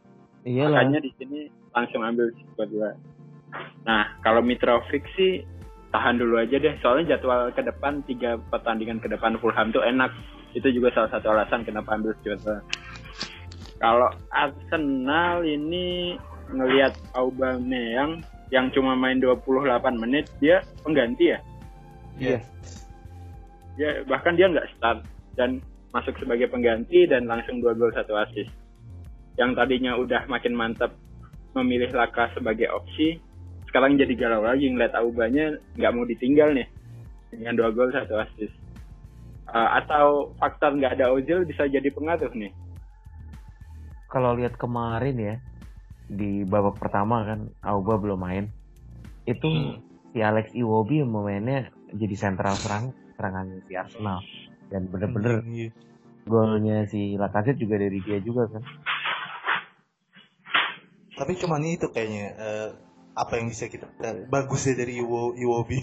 Iyalah. 0.45 0.85
Makanya 0.85 0.99
di 1.01 1.11
sini 1.17 1.39
langsung 1.73 2.05
ambil 2.05 2.29
dua. 2.69 2.93
Nah, 3.85 4.03
kalau 4.21 4.45
Mitrovic 4.45 5.03
sih 5.17 5.41
tahan 5.95 6.19
dulu 6.19 6.43
aja 6.43 6.59
deh 6.59 6.75
soalnya 6.83 7.15
jadwal 7.15 7.47
ke 7.55 7.63
depan 7.63 8.03
tiga 8.03 8.35
pertandingan 8.51 8.99
ke 8.99 9.07
depan 9.07 9.39
Fulham 9.39 9.71
tuh 9.71 9.79
enak 9.79 10.11
itu 10.51 10.67
juga 10.75 10.91
salah 10.91 11.07
satu 11.07 11.31
alasan 11.31 11.63
kenapa 11.63 11.95
ambil 11.95 12.11
Jota 12.19 12.59
kalau 13.79 14.11
Arsenal 14.35 15.47
ini 15.47 16.19
ngelihat 16.51 16.99
Aubameyang 17.15 18.19
yang 18.51 18.67
cuma 18.75 18.91
main 18.99 19.23
28 19.23 19.55
menit 19.95 20.27
dia 20.43 20.59
pengganti 20.83 21.31
ya 21.31 21.39
iya 22.19 22.35
yeah. 22.35 22.41
ya 23.79 23.89
bahkan 24.11 24.35
dia 24.35 24.51
nggak 24.51 24.67
start 24.75 24.99
dan 25.39 25.63
masuk 25.95 26.11
sebagai 26.19 26.51
pengganti 26.51 27.07
dan 27.07 27.23
langsung 27.23 27.63
dua 27.63 27.71
gol 27.71 27.95
satu 27.95 28.19
assist 28.19 28.51
yang 29.35 29.51
tadinya 29.55 29.99
udah 29.99 30.27
makin 30.31 30.55
mantap 30.55 30.95
memilih 31.55 31.91
Laka 31.95 32.31
sebagai 32.35 32.67
opsi 32.71 33.19
sekarang 33.75 33.99
jadi 33.99 34.15
galau 34.15 34.47
lagi 34.47 34.71
ngeliat 34.71 34.95
Aubanya 34.95 35.59
nggak 35.75 35.91
mau 35.91 36.07
ditinggal 36.07 36.55
nih 36.55 36.67
dengan 37.27 37.59
dua 37.59 37.75
gol 37.75 37.91
satu 37.91 38.15
assist. 38.23 38.55
Uh, 39.51 39.69
atau 39.83 40.31
faktor 40.39 40.79
nggak 40.79 40.95
ada 40.95 41.11
Ozil 41.11 41.43
bisa 41.43 41.67
jadi 41.67 41.91
pengaruh 41.91 42.31
nih? 42.31 42.55
Kalau 44.07 44.31
lihat 44.39 44.55
kemarin 44.55 45.19
ya 45.19 45.35
di 46.07 46.47
babak 46.47 46.79
pertama 46.79 47.27
kan 47.27 47.51
Auba 47.67 47.99
belum 47.99 48.15
main. 48.15 48.47
Itu 49.27 49.51
hmm. 49.51 49.83
si 50.15 50.23
Alex 50.23 50.55
Iwobi 50.55 51.03
yang 51.03 51.11
memainnya 51.11 51.67
jadi 51.91 52.15
sentral 52.15 52.55
serang 52.55 52.95
serangan 53.19 53.59
si 53.67 53.75
Arsenal. 53.75 54.23
Dan 54.71 54.87
bener-bener 54.87 55.43
hmm, 55.43 55.51
iya. 55.51 55.69
golnya 56.23 56.87
si 56.87 57.19
Lacazette 57.19 57.59
juga 57.59 57.75
dari 57.75 57.99
dia 58.01 58.23
juga 58.23 58.47
kan 58.49 58.63
tapi 61.15 61.39
cuma 61.39 61.57
itu 61.63 61.87
kayaknya 61.91 62.25
uh, 62.35 62.69
apa 63.15 63.39
yang 63.39 63.47
bisa 63.47 63.71
kita 63.71 63.87
bagus 64.27 64.67
ya 64.67 64.75
dari 64.75 64.99
Iwo 64.99 65.31
Iwobi 65.39 65.79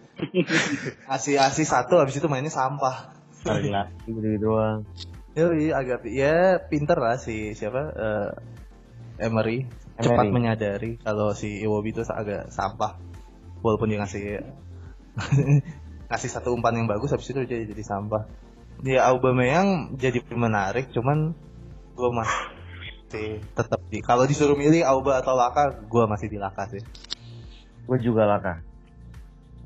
asi 1.14 1.36
asi 1.36 1.62
satu 1.68 2.00
habis 2.00 2.16
itu 2.16 2.24
mainnya 2.24 2.48
sampah. 2.48 3.12
Lah. 3.44 3.92
Gitu 4.08 4.40
doang. 4.40 4.88
Ya 5.36 5.76
agak 5.76 6.08
ya 6.08 6.56
pinter 6.72 6.96
lah 6.96 7.20
si 7.20 7.52
siapa 7.52 7.82
uh, 7.92 8.30
Emery, 9.20 9.68
Emery. 9.68 10.08
Cepat 10.08 10.26
menyadari 10.32 10.90
kalau 11.04 11.36
si 11.36 11.60
Iwobi 11.60 11.92
itu 11.92 12.00
agak 12.08 12.48
sampah. 12.48 12.96
Walaupun 13.60 13.92
dia 13.92 14.00
ngasih 14.00 14.40
ngasih 16.08 16.30
satu 16.32 16.56
umpan 16.56 16.80
yang 16.80 16.88
bagus 16.88 17.12
habis 17.12 17.28
itu 17.28 17.44
jadi 17.44 17.68
jadi 17.68 17.84
sampah. 17.84 18.24
Dia 18.80 19.04
Aubameyang 19.12 20.00
jadi 20.00 20.24
menarik 20.32 20.90
cuman 20.96 21.36
gue 21.92 22.08
masih 22.08 22.61
masih 23.12 23.44
tetap 23.52 23.80
di 23.92 24.00
kalau 24.00 24.24
disuruh 24.24 24.56
milih 24.56 24.88
Auba 24.88 25.20
atau 25.20 25.36
Laka 25.36 25.84
gue 25.84 26.04
masih 26.08 26.32
di 26.32 26.40
Laka 26.40 26.64
sih. 26.72 26.80
Gue 27.84 28.00
juga 28.00 28.24
Laka. 28.24 28.64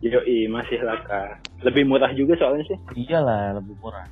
Yoi 0.03 0.51
masih 0.51 0.83
Laka. 0.83 1.39
Lebih 1.63 1.87
murah 1.87 2.11
juga 2.11 2.35
soalnya 2.35 2.67
sih. 2.67 2.79
Iyalah 3.07 3.63
lebih 3.63 3.79
murah. 3.79 4.11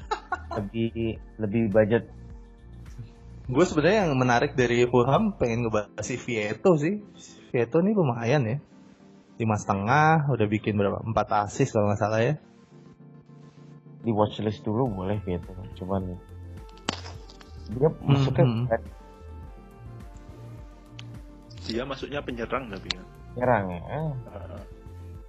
Lebih 0.60 1.16
lebih 1.40 1.72
budget. 1.72 2.04
Gue 3.48 3.64
sebenarnya 3.64 4.04
yang 4.04 4.20
menarik 4.20 4.52
dari 4.52 4.84
Fulham 4.84 5.32
pengen 5.34 5.64
ngebahas 5.64 6.04
si 6.04 6.20
Vieto 6.20 6.76
sih. 6.76 7.00
Vieto 7.50 7.80
nih 7.80 7.96
lumayan 7.96 8.44
ya. 8.44 8.56
Lima 9.40 9.56
setengah 9.56 10.28
udah 10.28 10.46
bikin 10.46 10.76
berapa? 10.76 11.00
Empat 11.00 11.48
asis 11.48 11.72
kalau 11.72 11.88
nggak 11.88 12.00
salah 12.04 12.20
ya. 12.20 12.34
Di 14.04 14.12
watchlist 14.12 14.60
dulu 14.60 14.92
boleh 14.92 15.24
Vieto 15.24 15.56
cuman 15.80 16.33
dia 17.72 17.88
masuknya 18.04 18.44
hmm. 18.44 18.66
dia 21.64 21.82
masuknya 21.88 22.20
penyerang 22.20 22.64
tapi 22.68 22.88
ya? 22.92 23.02
Penyerang 23.32 23.64
ya. 23.72 23.80
Uh, 23.88 24.12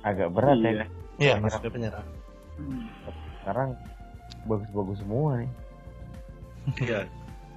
agak 0.03 0.29
berat 0.35 0.57
iya. 0.59 0.71
ya. 0.71 0.85
Iya. 1.15 1.33
Masuknya 1.39 1.71
penyerang. 1.71 2.07
sekarang 3.41 3.69
bagus-bagus 4.49 4.97
semua 4.99 5.29
nih. 5.39 5.51
Iya. 6.81 7.01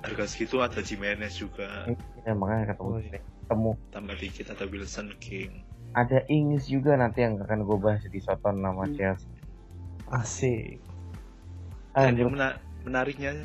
Harga 0.05 0.25
segitu 0.31 0.63
ada 0.63 0.79
Jimenez 0.79 1.35
juga. 1.35 1.91
Ya 2.23 2.33
makanya 2.37 2.75
ketemu 2.77 2.91
oh, 2.93 3.01
iya. 3.03 3.19
ketemu. 3.19 3.71
Tambah 3.91 4.17
dikit 4.21 4.47
ada 4.55 4.65
Wilson 4.69 5.09
King. 5.19 5.67
Ada 5.97 6.23
Ings 6.31 6.69
juga 6.69 6.95
nanti 6.95 7.25
yang 7.25 7.41
akan 7.41 7.65
gue 7.65 7.79
bahas 7.81 8.05
di 8.07 8.21
Soton 8.23 8.63
nama 8.63 8.87
hmm. 8.87 8.95
Chelsea. 8.95 9.33
Asik. 10.13 10.79
Dan 11.99 12.15
yang 12.15 12.31
menariknya 12.87 13.43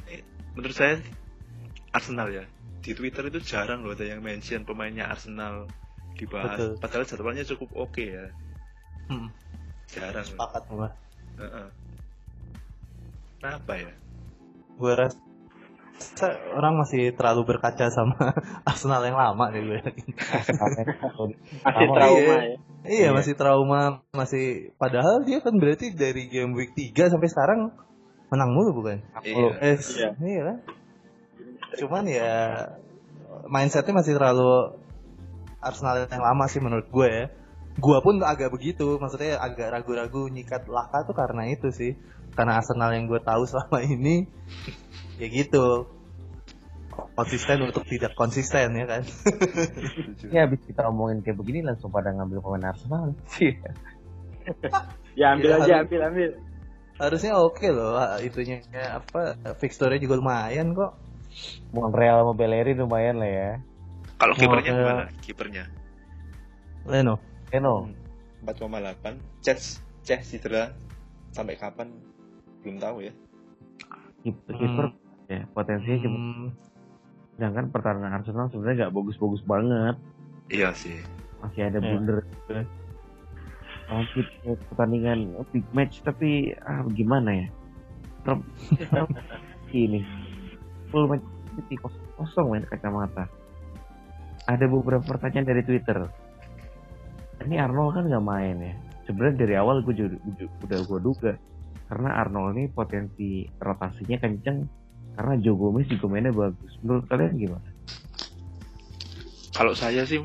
menurut 0.53 0.75
saya 0.77 1.01
Arsenal 1.93 2.27
ya? 2.33 2.43
Di 2.83 2.91
Twitter 2.97 3.29
itu 3.29 3.39
jarang 3.39 3.85
loh 3.85 3.95
ada 3.95 4.03
yang 4.03 4.19
mention 4.19 4.65
pemainnya 4.65 5.07
Arsenal 5.07 5.69
dibahas. 6.17 6.57
Betul. 6.57 6.71
padahal 6.81 7.05
jadwalnya 7.05 7.43
cukup 7.45 7.69
oke 7.77 7.93
okay 7.93 8.07
ya. 8.17 8.25
Hmm. 9.07 9.29
jarang. 9.93 10.25
Sepakat. 10.25 10.61
Gue 10.67 10.81
uh 10.81 11.45
-uh. 11.45 11.67
kenapa 13.39 13.71
ya? 13.77 13.93
Gue 14.77 14.93
rasa 14.97 16.27
orang 16.57 16.81
masih 16.81 17.13
terlalu 17.15 17.55
berkaca 17.55 17.87
sama 17.93 18.17
Arsenal 18.69 19.05
yang 19.05 19.15
lama 19.15 19.45
deh 19.53 19.61
gue 19.61 19.79
masih 21.63 21.89
trauma 21.93 22.35
ya. 22.41 22.41
Iya, 22.43 22.57
iya. 22.83 23.09
masih 23.15 23.33
trauma 23.39 24.03
masih 24.11 24.75
padahal 24.75 25.23
dia 25.23 25.39
kan 25.39 25.55
berarti 25.55 25.95
dari 25.95 26.27
game 26.27 26.51
week 26.57 26.75
3 26.75 27.13
sampai 27.15 27.29
sekarang 27.31 27.59
menang 28.33 28.49
mulu 28.51 28.83
bukan? 28.83 28.99
Iya. 29.23 29.49
Eh, 29.61 29.77
iya, 29.79 30.09
iya 30.19 30.41
kan 30.49 30.57
cuman 31.83 32.07
ya 32.07 32.31
mindsetnya 33.51 33.99
masih 33.99 34.15
terlalu 34.15 34.79
Arsenal 35.63 36.07
yang 36.07 36.23
lama 36.23 36.45
sih 36.47 36.59
menurut 36.59 36.87
gue 36.91 37.07
ya. 37.07 37.25
Gue 37.79 37.97
pun 38.03 38.21
agak 38.21 38.53
begitu 38.53 38.99
maksudnya 38.99 39.39
agak 39.39 39.73
ragu-ragu 39.73 40.29
nyikat 40.29 40.67
Laka 40.69 41.07
tuh 41.07 41.15
karena 41.15 41.47
itu 41.51 41.71
sih. 41.71 41.95
Karena 42.35 42.59
Arsenal 42.59 42.91
yang 42.93 43.07
gue 43.07 43.19
tahu 43.23 43.47
selama 43.47 43.79
ini 43.83 44.27
ya 45.17 45.27
gitu. 45.31 45.87
Konsisten 46.93 47.65
untuk 47.65 47.89
tidak 47.89 48.13
konsisten 48.13 48.77
ya 48.77 48.85
kan? 48.85 49.03
Ya 50.33 50.45
habis 50.45 50.61
kita 50.61 50.85
omongin 50.89 51.25
kayak 51.25 51.41
begini 51.41 51.65
langsung 51.65 51.89
pada 51.89 52.13
ngambil 52.13 52.43
pemain 52.43 52.69
Arsenal. 52.75 53.17
Sih 53.27 53.55
ya 55.19 55.37
ambil 55.37 55.55
ya, 55.55 55.57
aja 55.63 55.73
ambil 55.87 56.01
ambil. 56.03 56.29
harusnya 56.99 57.33
oke 57.39 57.57
okay 57.57 57.69
loh 57.73 57.97
itunya. 58.21 58.61
Apa 58.75 59.39
fixture 59.57 59.95
juga 59.97 60.19
lumayan 60.19 60.75
kok 60.77 61.02
Montreal 61.73 62.21
sama 62.23 62.33
Bellerin 62.37 62.77
lumayan 62.77 63.17
lah 63.17 63.29
ya. 63.29 63.51
Kalau 64.21 64.33
kipernya 64.37 64.71
uh, 64.71 64.77
gimana? 64.77 65.03
Kipernya? 65.19 65.63
Leno. 66.85 67.15
Leno. 67.49 67.89
Hmm, 68.43 68.47
4,8. 68.47 69.43
Chess, 69.43 69.81
Chess 70.05 70.29
cedera 70.29 70.71
sampai 71.33 71.57
kapan? 71.57 71.89
Belum 72.61 72.77
tahu 72.79 73.03
ya. 73.03 73.13
Kiper, 74.23 74.53
kiper 74.55 74.85
hmm. 74.93 75.27
ya 75.27 75.41
potensinya 75.51 75.97
cuma. 76.05 76.17
Hmm. 76.17 76.47
Sedangkan 77.33 77.65
pertahanan 77.73 78.13
Arsenal 78.13 78.47
sebenarnya 78.53 78.87
nggak 78.87 78.95
bagus-bagus 78.95 79.41
banget. 79.43 79.95
Iya 80.53 80.69
sih. 80.77 81.01
Masih 81.41 81.61
ada 81.67 81.79
yeah. 81.81 81.89
blunder. 81.89 82.17
Masih 83.89 84.23
pertandingan 84.71 85.19
big 85.51 85.65
match 85.75 85.99
tapi 86.05 86.55
ah 86.63 86.85
gimana 86.93 87.43
ya? 87.43 87.47
ini 89.73 89.99
full 90.93 91.09
match 91.09 91.25
City 91.57 91.75
kosong 92.17 92.53
main 92.53 92.65
kacamata. 92.69 93.25
Ada 94.45 94.65
beberapa 94.69 95.01
pertanyaan 95.01 95.49
dari 95.49 95.61
Twitter. 95.65 96.05
Ini 97.41 97.65
Arnold 97.65 97.97
kan 97.97 98.05
nggak 98.05 98.25
main 98.25 98.55
ya. 98.61 98.73
Sebenarnya 99.09 99.35
dari 99.43 99.55
awal 99.57 99.81
gue 99.83 99.93
juga, 99.97 100.15
udah 100.63 100.79
gue 100.85 100.99
duga 101.01 101.33
karena 101.91 102.09
Arnold 102.23 102.55
ini 102.55 102.65
potensi 102.71 103.43
rotasinya 103.59 104.17
kenceng 104.17 104.65
karena 105.13 105.33
Joe 105.43 105.57
Gomez 105.57 105.85
juga 105.89 106.05
mainnya 106.09 106.33
bagus. 106.33 106.73
Menurut 106.81 107.05
kalian 107.05 107.37
gimana? 107.37 107.69
Kalau 109.53 109.73
saya 109.77 110.01
sih 110.07 110.23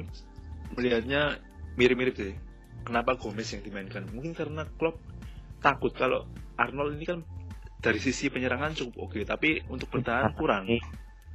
melihatnya 0.73 1.37
mirip-mirip 1.77 2.17
sih. 2.17 2.33
Kenapa 2.87 3.21
Gomez 3.21 3.53
yang 3.53 3.61
dimainkan? 3.61 4.09
Mungkin 4.15 4.33
karena 4.33 4.65
Klopp 4.81 4.97
takut 5.61 5.93
kalau 5.93 6.25
Arnold 6.57 6.97
ini 6.97 7.05
kan 7.05 7.21
dari 7.79 8.03
sisi 8.03 8.27
penyerangan 8.27 8.75
cukup 8.75 8.95
oke, 8.99 9.11
okay, 9.15 9.23
tapi 9.23 9.63
untuk 9.71 9.91
bertahan 9.95 10.35
kurang. 10.35 10.67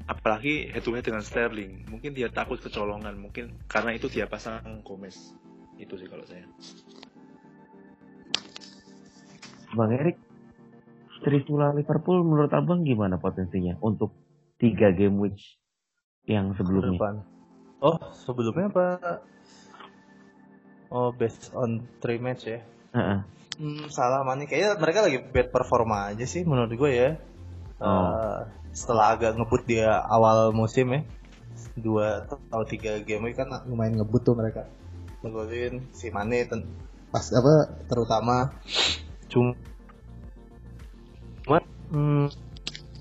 Apalagi 0.03 0.67
head 0.67 0.83
to 0.83 0.91
head 0.91 1.07
dengan 1.07 1.23
Sterling, 1.23 1.87
mungkin 1.87 2.11
dia 2.11 2.27
takut 2.27 2.59
kecolongan, 2.59 3.15
mungkin 3.15 3.55
karena 3.71 3.95
itu 3.95 4.11
dia 4.11 4.27
pasang 4.27 4.83
Gomez. 4.83 5.31
Itu 5.79 5.95
sih 5.95 6.11
kalau 6.11 6.27
saya. 6.27 6.43
Bang 9.73 9.95
Erik, 9.95 10.19
Trisula 11.23 11.71
Liverpool 11.71 12.19
menurut 12.27 12.51
abang 12.51 12.83
gimana 12.83 13.15
potensinya 13.15 13.79
untuk 13.79 14.11
tiga 14.59 14.91
game 14.91 15.23
week 15.23 15.39
yang 16.27 16.51
sebelumnya? 16.59 17.23
Oh, 17.79 17.95
sebelumnya 18.11 18.67
apa? 18.69 18.87
Oh, 20.91 21.09
based 21.15 21.55
on 21.55 21.83
three 22.03 22.19
match 22.19 22.45
ya? 22.45 22.59
Uh 22.91 22.99
-uh. 22.99 23.19
Hmm, 23.57 23.85
salah 23.93 24.25
mana? 24.25 24.49
Kayaknya 24.49 24.69
mereka 24.81 24.99
lagi 25.05 25.19
bad 25.21 25.47
performa 25.53 26.09
aja 26.09 26.25
sih 26.25 26.41
menurut 26.41 26.73
gue 26.73 26.91
ya. 26.91 27.09
Oh. 27.77 27.87
Uh, 27.87 28.39
setelah 28.73 29.13
agak 29.13 29.37
ngebut 29.37 29.69
dia 29.69 30.01
awal 30.09 30.49
musim 30.49 30.89
ya, 30.89 31.01
dua 31.77 32.25
atau 32.25 32.65
tiga 32.65 32.97
game 33.05 33.29
kan 33.37 33.49
lumayan 33.69 34.01
ngebut 34.01 34.21
tuh 34.25 34.33
mereka. 34.33 34.65
ngegolin 35.23 35.87
si 35.95 36.11
Mane 36.11 36.43
pas 37.07 37.23
apa 37.31 37.71
terutama 37.87 38.51
cuma 39.31 39.55
hmm, 41.93 42.27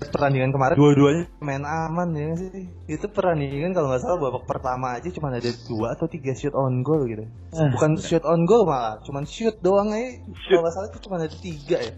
pertandingan 0.09 0.51
kemarin. 0.51 0.75
Dua-duanya. 0.75 1.23
Main 1.39 1.63
aman 1.63 2.09
ya 2.15 2.35
sih? 2.35 2.67
Itu 2.89 3.07
pertandingan 3.07 3.71
kalau 3.71 3.91
nggak 3.93 4.01
salah 4.03 4.19
babak 4.19 4.43
pertama 4.49 4.97
aja 4.97 5.07
cuma 5.13 5.31
ada 5.31 5.51
dua 5.69 5.93
atau 5.93 6.09
tiga 6.09 6.33
shoot 6.33 6.55
on 6.57 6.81
goal 6.81 7.05
gitu. 7.07 7.23
Eh. 7.27 7.69
bukan 7.75 7.95
shoot 8.01 8.23
on 8.25 8.43
goal 8.43 8.65
malah 8.67 8.99
cuma 9.05 9.23
shoot 9.23 9.55
doang 9.61 9.93
aja. 9.93 10.19
Kalau 10.49 10.61
nggak 10.65 10.73
salah 10.73 10.87
itu 10.89 10.99
cuma 11.05 11.15
ada 11.21 11.29
tiga 11.29 11.77
ya. 11.79 11.93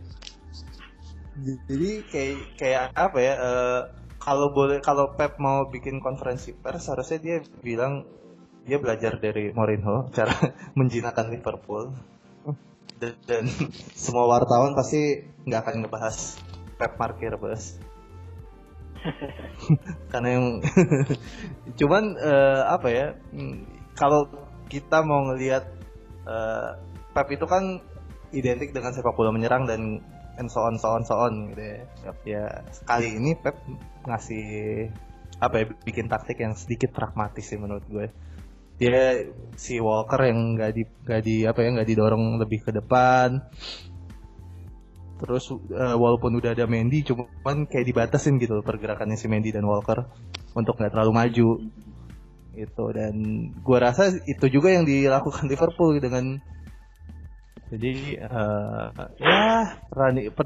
Jadi 1.35 1.91
kayak 2.07 2.35
kayak 2.55 2.83
apa 2.95 3.17
ya 3.19 3.33
uh, 3.35 3.81
kalau 4.19 4.49
boleh 4.55 4.81
kalau 4.81 5.13
Pep 5.13 5.37
mau 5.37 5.69
bikin 5.69 6.01
konferensi 6.01 6.55
pers 6.55 6.89
harusnya 6.89 7.19
dia 7.21 7.37
bilang 7.61 8.07
dia 8.65 8.81
belajar 8.81 9.21
dari 9.21 9.53
Mourinho 9.53 10.09
cara 10.09 10.33
menjinakkan 10.79 11.29
Liverpool. 11.29 11.93
Dan, 12.95 13.11
dan 13.27 13.43
semua 13.91 14.25
wartawan 14.25 14.71
pasti 14.73 15.27
nggak 15.45 15.61
akan 15.61 15.75
ngebahas 15.85 16.39
Pep 16.75 16.95
bos 17.39 17.79
karena 20.11 20.29
yang 20.39 20.45
cuman 21.79 22.03
uh, 22.17 22.61
apa 22.73 22.87
ya 22.91 23.07
hmm, 23.33 23.63
kalau 23.95 24.27
kita 24.67 25.05
mau 25.05 25.29
ngelihat 25.31 25.63
uh, 26.25 26.81
Pep 27.15 27.31
itu 27.31 27.47
kan 27.47 27.79
identik 28.35 28.75
dengan 28.75 28.91
sepak 28.91 29.15
bola 29.15 29.31
menyerang 29.31 29.63
dan 29.63 30.03
and 30.35 30.51
so 30.51 30.67
on 30.67 30.75
so 30.75 30.91
on 30.91 31.07
so 31.07 31.15
on 31.15 31.55
gitu 31.55 31.63
ya. 31.63 31.79
Ya 32.27 32.43
kali 32.83 33.15
ini 33.15 33.39
Pep 33.39 33.55
ngasih 34.03 34.45
apa 35.39 35.55
ya 35.63 35.65
bikin 35.83 36.07
taktik 36.11 36.43
yang 36.43 36.55
sedikit 36.55 36.91
pragmatis 36.91 37.47
sih 37.47 37.59
menurut 37.59 37.85
gue. 37.87 38.11
Dia 38.75 39.23
si 39.55 39.79
Walker 39.79 40.19
yang 40.19 40.59
nggak 40.59 40.71
di 40.75 40.83
nggak 40.83 41.21
di 41.23 41.35
apa 41.47 41.59
ya 41.63 41.69
nggak 41.79 41.87
didorong 41.87 42.35
lebih 42.35 42.67
ke 42.67 42.71
depan, 42.75 43.39
terus 45.15 45.47
uh, 45.51 45.95
walaupun 45.95 46.35
udah 46.35 46.51
ada 46.51 46.67
Mendy 46.67 47.07
cuman 47.07 47.67
kayak 47.71 47.87
dibatasin 47.87 48.35
gitu 48.35 48.59
pergerakannya 48.59 49.15
si 49.15 49.31
Mendy 49.31 49.55
dan 49.55 49.63
Walker 49.63 50.07
untuk 50.55 50.75
nggak 50.75 50.91
terlalu 50.91 51.11
maju. 51.15 51.49
Itu 52.55 52.85
dan 52.95 53.15
gua 53.63 53.91
rasa 53.91 54.15
itu 54.27 54.45
juga 54.47 54.71
yang 54.71 54.87
dilakukan 54.87 55.47
Liverpool 55.51 55.99
dengan 55.99 56.39
jadi 57.65 58.21
uh, 58.29 58.93
ya 59.17 59.73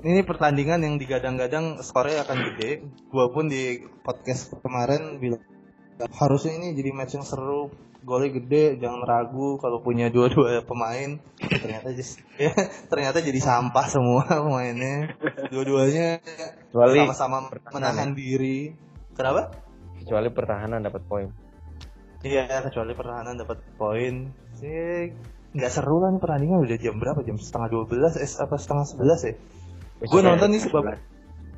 ini 0.07 0.23
pertandingan 0.23 0.81
yang 0.81 0.95
digadang-gadang 0.97 1.81
skornya 1.85 2.25
akan 2.25 2.37
gede. 2.53 2.85
Gua 3.13 3.29
pun 3.29 3.49
di 3.49 3.83
podcast 4.05 4.53
kemarin 4.61 5.21
bilang 5.21 5.43
harusnya 5.99 6.55
ini 6.55 6.77
jadi 6.77 6.89
match 6.95 7.19
yang 7.19 7.27
seru 7.27 7.69
golnya 7.99 8.31
gede 8.31 8.79
jangan 8.79 9.03
ragu 9.03 9.59
kalau 9.59 9.83
punya 9.83 10.07
dua-dua 10.07 10.63
pemain. 10.63 11.19
Ternyata 11.39 11.91
just, 11.91 12.23
ya, 12.41 12.53
ternyata 12.87 13.19
jadi 13.19 13.39
sampah 13.39 13.85
semua 13.91 14.23
pemainnya. 14.45 15.15
Dua-duanya 15.51 16.23
sama-sama 16.71 17.51
menahan 17.75 18.15
diri. 18.15 18.71
Kenapa? 19.15 19.51
Kecuali 19.99 20.29
pertahanan 20.31 20.79
dapat 20.79 21.03
poin. 21.05 21.27
Iya 22.19 22.67
kecuali 22.67 22.91
pertahanan 22.95 23.39
dapat 23.39 23.63
poin. 23.79 24.31
Sih 24.59 25.11
nggak 25.55 25.71
seru 25.71 26.03
kan 26.03 26.19
pertandingan. 26.19 26.63
Udah 26.63 26.77
jam 26.79 26.95
berapa? 26.99 27.19
Jam 27.23 27.35
setengah 27.35 27.67
dua 27.71 27.83
belas 27.87 28.15
eh 28.15 28.27
apa 28.39 28.55
setengah 28.55 28.85
sebelas 28.87 29.19
ya? 29.27 29.33
Gue 29.99 30.21
nonton 30.23 30.55
nih 30.55 30.63
sebab 30.63 30.83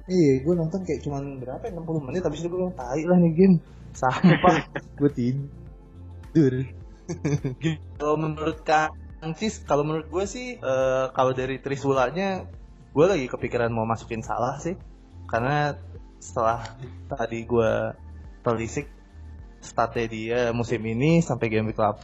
iya 0.09 0.41
gue 0.41 0.53
nonton 0.57 0.81
kayak 0.81 1.05
cuman 1.05 1.37
berapa 1.37 1.61
ya, 1.61 1.77
enam 1.77 1.85
puluh 1.85 2.01
menit 2.01 2.25
tapi 2.25 2.41
itu 2.41 2.49
gue 2.49 2.57
bilang 2.57 2.73
tai 2.73 3.05
lah 3.05 3.17
nih 3.21 3.33
game 3.37 3.55
sampah. 3.93 4.57
Gue 4.99 5.11
tidur 5.13 5.60
tidur 6.31 6.65
kalau 7.99 8.15
menurut 8.15 8.63
Kang 8.63 9.33
Cis 9.37 9.61
kalau 9.67 9.83
menurut 9.85 10.07
gue 10.09 10.25
sih 10.25 10.57
uh, 10.57 11.11
kalau 11.13 11.35
dari 11.35 11.59
Trisulanya 11.61 12.47
gue 12.91 13.05
lagi 13.07 13.27
kepikiran 13.27 13.71
mau 13.71 13.87
masukin 13.87 14.23
salah 14.23 14.59
sih 14.59 14.75
karena 15.27 15.75
setelah 16.19 16.63
tadi 17.07 17.43
gue 17.47 17.95
telisik 18.43 18.89
statnya 19.61 20.05
dia 20.09 20.39
musim 20.51 20.81
ini 20.81 21.21
sampai 21.21 21.47
game 21.47 21.69
week 21.69 21.77
8 21.77 22.01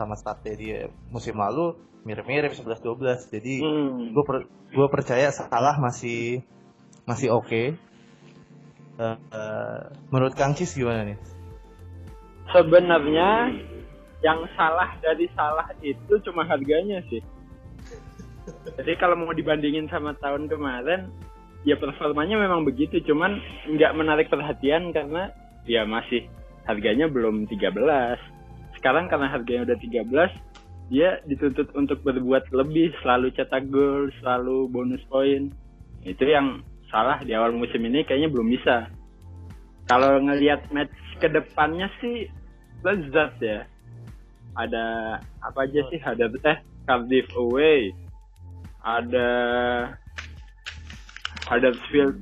sama 0.00 0.14
statnya 0.16 0.54
dia 0.56 0.80
musim 1.12 1.36
lalu 1.36 1.76
mirip-mirip 2.08 2.56
11-12 2.56 3.34
jadi 3.34 3.54
hmm. 3.60 4.16
gue 4.16 4.24
per, 4.24 4.36
gue 4.48 4.88
percaya 4.88 5.28
salah 5.28 5.76
masih 5.76 6.40
masih 7.04 7.28
oke 7.34 7.44
okay. 7.44 7.66
uh, 8.96 9.16
uh, 9.32 9.80
menurut 10.08 10.32
Kang 10.32 10.56
Cis 10.56 10.72
gimana 10.72 11.04
nih 11.04 11.37
sebenarnya 12.52 13.52
yang 14.24 14.42
salah 14.58 14.98
dari 14.98 15.30
salah 15.38 15.68
itu 15.84 16.18
cuma 16.26 16.42
harganya 16.42 16.98
sih. 17.06 17.22
Jadi 18.74 18.92
kalau 18.96 19.14
mau 19.14 19.32
dibandingin 19.36 19.86
sama 19.92 20.16
tahun 20.18 20.48
kemarin, 20.48 21.12
ya 21.62 21.76
performanya 21.76 22.40
memang 22.40 22.64
begitu, 22.64 22.98
cuman 23.04 23.38
nggak 23.68 23.94
menarik 23.94 24.26
perhatian 24.32 24.90
karena 24.90 25.30
ya 25.68 25.84
masih 25.84 26.26
harganya 26.64 27.06
belum 27.06 27.44
13. 27.46 27.68
Sekarang 28.80 29.10
karena 29.10 29.28
harganya 29.28 29.72
udah 29.72 29.78
13, 29.78 30.32
dia 30.88 31.20
dituntut 31.28 31.68
untuk 31.76 32.00
berbuat 32.00 32.48
lebih, 32.54 32.94
selalu 33.04 33.28
cetak 33.36 33.68
gol, 33.68 34.08
selalu 34.20 34.70
bonus 34.72 35.02
poin. 35.12 35.52
Itu 36.02 36.24
yang 36.24 36.64
salah 36.88 37.20
di 37.20 37.36
awal 37.36 37.52
musim 37.52 37.84
ini 37.84 38.02
kayaknya 38.08 38.32
belum 38.32 38.48
bisa. 38.48 38.88
Kalau 39.88 40.20
ngelihat 40.20 40.68
match 40.72 40.92
ke 41.20 41.28
depannya 41.28 41.88
sih 42.00 42.28
lezat 42.82 43.32
ya. 43.42 43.66
Ada 44.58 44.84
apa 45.42 45.58
aja 45.66 45.80
sih? 45.90 46.00
Ada 46.02 46.30
eh 46.46 46.58
Cardiff 46.86 47.28
away. 47.38 47.94
Ada 48.82 49.28
Huddersfield 51.46 52.16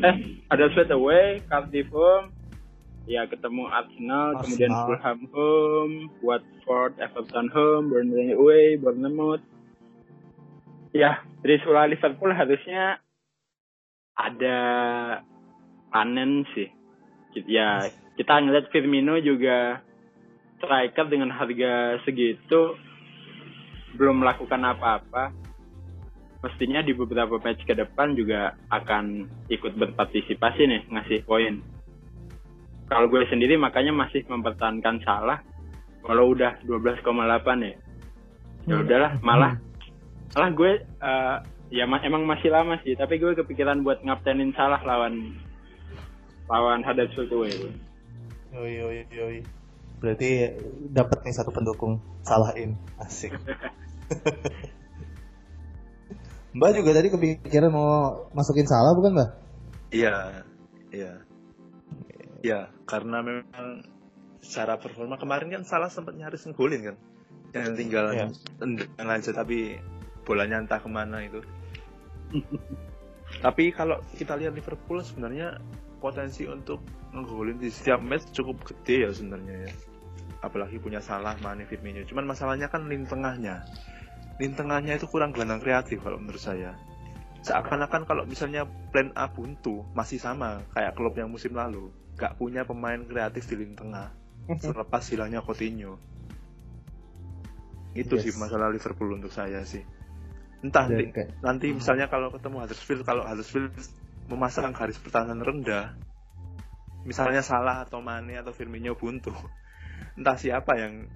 eh 0.00 0.16
Huddersfield 0.48 0.90
away 0.92 1.40
Cardiff 1.48 1.88
home. 1.92 2.32
Ya 3.08 3.26
ketemu 3.26 3.66
Arsenal, 3.66 4.38
Arsenal. 4.38 4.40
kemudian 4.44 4.72
Fulham 4.86 5.20
home 5.34 5.94
Watford 6.22 6.94
Everton 7.02 7.48
home 7.50 7.90
Burnley 7.90 8.36
away 8.36 8.78
Bournemouth. 8.78 9.42
Ya 10.94 11.22
dari 11.42 11.58
Sula 11.64 11.90
Liverpool 11.90 12.30
harusnya 12.30 13.02
ada 14.14 14.58
panen 15.90 16.44
sih. 16.54 16.68
Ya 17.46 17.88
kita 18.16 18.42
ngeliat 18.42 18.66
Firmino 18.72 19.18
juga 19.22 19.82
striker 20.60 21.06
dengan 21.08 21.32
harga 21.32 21.98
segitu 22.04 22.76
belum 23.96 24.22
melakukan 24.22 24.60
apa-apa. 24.62 25.34
Mestinya 26.40 26.80
di 26.80 26.96
beberapa 26.96 27.36
match 27.36 27.68
ke 27.68 27.76
depan 27.76 28.16
juga 28.16 28.56
akan 28.72 29.28
ikut 29.52 29.76
berpartisipasi 29.76 30.62
nih 30.64 30.82
ngasih 30.88 31.20
poin. 31.28 31.60
Kalau 32.88 33.06
gue 33.12 33.22
sendiri 33.28 33.60
makanya 33.60 33.92
masih 33.92 34.24
mempertahankan 34.24 35.04
salah 35.04 35.38
kalau 36.00 36.32
udah 36.32 36.56
12,8 36.64 37.04
ya. 37.04 37.76
Ya 38.68 38.74
hmm. 38.76 38.84
udahlah 38.88 39.12
malah. 39.20 39.54
Malah 40.32 40.50
gue 40.56 40.72
uh, 41.04 41.36
ya 41.70 41.86
emang 41.86 42.26
masih 42.26 42.50
lama 42.50 42.82
sih 42.82 42.98
tapi 42.98 43.22
gue 43.22 43.32
kepikiran 43.38 43.86
buat 43.86 44.02
ngaptenin 44.02 44.50
salah 44.58 44.82
lawan 44.82 45.38
lawan 46.50 46.82
Huddersfield 46.82 47.30
away 47.30 47.54
Yoi, 48.50 48.72
yoi, 48.82 49.06
yoi. 49.14 49.38
Berarti 50.02 50.50
dapat 50.90 51.22
nih 51.22 51.34
satu 51.36 51.54
pendukung 51.54 52.02
salahin. 52.26 52.74
Asik. 52.98 53.30
Mbak 56.50 56.70
juga 56.82 56.90
tadi 56.98 57.14
kepikiran 57.14 57.70
mau 57.70 58.26
masukin 58.34 58.66
salah 58.66 58.90
bukan 58.90 59.14
Mbak? 59.14 59.30
Iya, 59.94 60.42
iya. 60.90 61.12
Iya, 62.42 62.60
karena 62.90 63.22
memang 63.22 63.86
secara 64.42 64.80
performa 64.82 65.14
kemarin 65.14 65.52
kan 65.54 65.62
salah 65.62 65.86
sempat 65.86 66.18
nyaris 66.18 66.50
ngegolin 66.50 66.90
kan. 66.90 66.96
Yang 67.54 67.74
tinggal 67.78 68.10
tendang 68.58 69.08
aja 69.14 69.30
tapi 69.30 69.78
bolanya 70.26 70.58
entah 70.58 70.82
ke 70.82 70.90
mana 70.90 71.22
itu. 71.22 71.38
tapi 73.46 73.70
kalau 73.70 74.02
kita 74.18 74.34
lihat 74.34 74.58
Liverpool 74.58 75.06
sebenarnya 75.06 75.62
potensi 76.02 76.50
untuk 76.50 76.82
ngegolin 77.10 77.58
di 77.58 77.68
setiap 77.70 77.98
match 78.00 78.30
cukup 78.30 78.62
gede 78.66 79.06
ya 79.06 79.10
sebenarnya 79.10 79.68
ya. 79.68 79.72
Apalagi 80.40 80.80
punya 80.80 81.04
salah 81.04 81.36
Mane 81.42 81.68
Firmino. 81.68 82.00
Cuman 82.06 82.24
masalahnya 82.24 82.72
kan 82.72 82.88
lini 82.88 83.04
tengahnya. 83.04 83.66
Lini 84.40 84.54
tengahnya 84.56 84.96
itu 84.96 85.04
kurang 85.10 85.36
gelandang 85.36 85.60
kreatif 85.60 86.00
kalau 86.00 86.16
menurut 86.16 86.40
saya. 86.40 86.78
Seakan-akan 87.44 88.08
kalau 88.08 88.24
misalnya 88.24 88.64
plan 88.92 89.12
A 89.16 89.28
buntu 89.28 89.84
masih 89.92 90.20
sama 90.20 90.64
kayak 90.72 90.96
klub 90.96 91.12
yang 91.16 91.28
musim 91.28 91.52
lalu. 91.52 91.92
Gak 92.16 92.36
punya 92.40 92.64
pemain 92.64 93.00
kreatif 93.04 93.48
di 93.52 93.64
lini 93.64 93.76
tengah. 93.76 94.12
Selepas 94.64 95.04
hilangnya 95.12 95.44
Coutinho. 95.44 96.00
Itu 97.92 98.16
yes. 98.16 98.22
sih 98.28 98.32
masalah 98.38 98.70
Liverpool 98.70 99.12
untuk 99.12 99.34
saya 99.34 99.60
sih. 99.66 99.82
Entah 100.60 100.86
nanti, 100.88 101.04
nanti 101.40 101.66
hmm. 101.72 101.76
misalnya 101.80 102.06
kalau 102.12 102.28
ketemu 102.32 102.56
Huddersfield 102.64 103.02
kalau 103.08 103.24
Huddersfield 103.24 103.72
memasang 104.28 104.70
garis 104.76 105.00
pertahanan 105.00 105.42
rendah 105.42 105.96
misalnya 107.04 107.40
salah 107.40 107.84
atau 107.88 108.04
Mane 108.04 108.36
atau 108.36 108.52
Firmino 108.52 108.96
buntu 108.96 109.32
entah 110.16 110.36
siapa 110.36 110.76
yang 110.76 111.08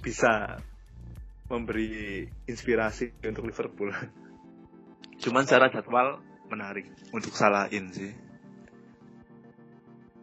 bisa 0.00 0.60
memberi 1.48 2.24
inspirasi 2.44 3.24
untuk 3.24 3.48
Liverpool. 3.48 3.90
Cuman 5.18 5.48
secara 5.48 5.72
jadwal 5.72 6.20
menarik 6.52 6.88
untuk 7.10 7.32
salahin 7.32 7.90
sih. 7.90 8.12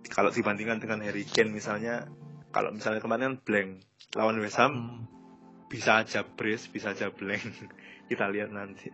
Kalau 0.06 0.30
dibandingkan 0.30 0.80
dengan 0.80 1.02
Harry 1.02 1.26
Kane 1.26 1.52
misalnya, 1.52 2.06
kalau 2.54 2.72
misalnya 2.72 3.02
kemarin 3.02 3.42
blank 3.42 3.84
lawan 4.14 4.38
West 4.40 4.62
Ham, 4.62 4.74
hmm. 4.74 5.02
bisa 5.68 6.06
aja 6.06 6.24
brace, 6.24 6.70
bisa 6.70 6.94
aja 6.94 7.10
blank. 7.10 7.42
Kita 8.10 8.30
lihat 8.30 8.54
nanti. 8.54 8.94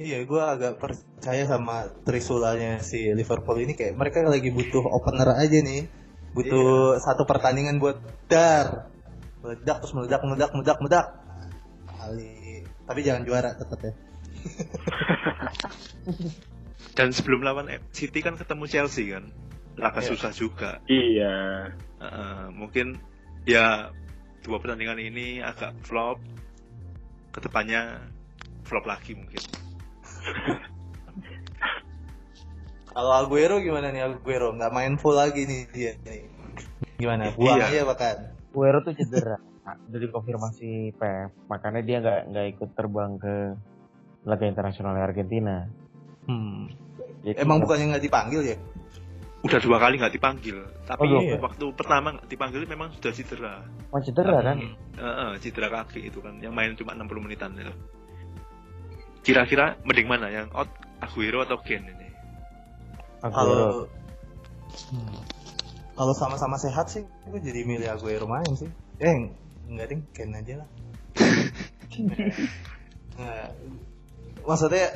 Iya, 0.00 0.24
gue 0.24 0.40
agak 0.40 0.80
percaya 0.80 1.44
sama 1.44 1.84
trisulanya 2.08 2.80
si 2.80 3.12
Liverpool 3.12 3.60
ini 3.60 3.76
kayak 3.76 4.00
mereka 4.00 4.24
lagi 4.24 4.48
butuh 4.48 4.80
opener 4.80 5.28
aja 5.36 5.60
nih, 5.60 5.92
butuh 6.32 6.96
iya. 6.96 7.04
satu 7.04 7.28
pertandingan 7.28 7.76
buat 7.76 8.00
dar, 8.24 8.88
meledak 9.44 9.84
terus 9.84 9.92
meledak 9.92 10.24
meledak 10.24 10.50
meledak 10.56 10.78
meledak. 10.80 11.06
Kali, 11.84 12.64
tapi 12.88 13.00
jangan 13.04 13.28
juara 13.28 13.52
tetap 13.52 13.76
ya. 13.76 13.92
Dan 16.96 17.12
sebelum 17.12 17.44
lawan 17.44 17.68
City 17.92 18.24
kan 18.24 18.40
ketemu 18.40 18.64
Chelsea 18.72 19.12
kan, 19.12 19.28
laga 19.76 20.00
iya. 20.00 20.08
susah 20.08 20.32
juga. 20.32 20.80
Iya. 20.88 21.36
Uh, 22.00 22.48
mungkin 22.56 22.96
ya 23.44 23.92
dua 24.40 24.64
pertandingan 24.64 24.96
ini 24.96 25.44
agak 25.44 25.76
flop, 25.84 26.24
ke 27.36 27.44
depannya 27.44 28.00
flop 28.64 28.88
lagi 28.88 29.12
mungkin. 29.12 29.59
Kalau 32.90 33.12
Aguero 33.14 33.62
gimana 33.62 33.94
nih 33.94 34.02
Aguero? 34.02 34.50
Nggak 34.52 34.72
main 34.74 34.94
full 34.98 35.14
lagi 35.14 35.46
nih 35.46 35.60
dia 35.70 35.92
nih. 36.02 36.26
Gimana? 36.98 37.30
Buang 37.38 37.58
iya. 37.62 37.70
aja 37.70 37.86
bahkan. 37.86 38.16
Aguero 38.50 38.82
tuh 38.82 38.92
cedera. 38.98 39.38
Dari 39.86 40.10
konfirmasi 40.10 40.98
Pep, 40.98 41.30
makanya 41.46 41.80
dia 41.86 41.96
nggak 42.02 42.20
nggak 42.34 42.46
ikut 42.58 42.70
terbang 42.74 43.14
ke 43.22 43.54
laga 44.26 44.44
internasional 44.44 44.98
Argentina. 44.98 45.70
Hmm. 46.26 46.66
Jadi 47.22 47.38
Emang 47.38 47.62
bukannya 47.62 47.94
nggak 47.94 48.04
dipanggil 48.04 48.42
ya? 48.42 48.56
Udah 49.40 49.60
dua 49.62 49.78
kali 49.80 49.96
nggak 49.96 50.12
dipanggil, 50.12 50.58
tapi 50.84 51.08
oh, 51.08 51.22
iya. 51.24 51.40
waktu 51.40 51.64
pertama 51.72 52.12
dipanggil 52.28 52.60
memang 52.68 52.92
sudah 52.92 53.12
cedera. 53.14 53.64
Oh 53.88 54.00
cedera 54.02 54.44
kan? 54.44 54.58
Uh, 55.00 55.06
uh, 55.06 55.30
cedera 55.40 55.72
kaki 55.72 56.12
itu 56.12 56.20
kan, 56.20 56.36
yang 56.44 56.52
main 56.52 56.76
cuma 56.76 56.92
60 56.92 57.24
menitan 57.24 57.56
itu. 57.56 57.72
Kira-kira 59.20 59.76
mending 59.84 60.08
mana 60.08 60.32
yang 60.32 60.48
out 60.56 60.68
Aguero 61.00 61.44
atau 61.44 61.60
Kane 61.60 61.92
ini? 61.92 62.08
Kalau 63.20 63.84
hmm, 64.92 65.20
kalau 65.96 66.14
sama-sama 66.16 66.56
sehat 66.56 66.88
sih, 66.88 67.04
gue 67.04 67.40
jadi 67.40 67.68
milih 67.68 67.88
Aguero 67.92 68.24
main 68.24 68.48
sih. 68.56 68.68
Eh, 69.00 69.28
enggak 69.68 69.86
ding, 69.92 70.02
Kane 70.16 70.40
aja 70.40 70.64
lah. 70.64 70.68
nah, 73.20 73.52
maksudnya, 74.48 74.88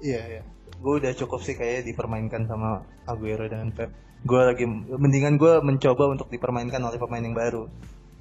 iya 0.00 0.20
iya, 0.24 0.42
gue 0.80 0.94
udah 0.96 1.12
cukup 1.12 1.44
sih 1.44 1.52
kayak 1.52 1.84
dipermainkan 1.84 2.48
sama 2.48 2.88
Aguero 3.04 3.44
dan 3.52 3.76
Pep. 3.76 3.92
Gue 4.24 4.40
lagi 4.40 4.64
mendingan 4.68 5.36
gue 5.36 5.60
mencoba 5.60 6.08
untuk 6.08 6.32
dipermainkan 6.32 6.80
oleh 6.80 6.96
pemain 6.96 7.20
yang 7.20 7.36
baru, 7.36 7.68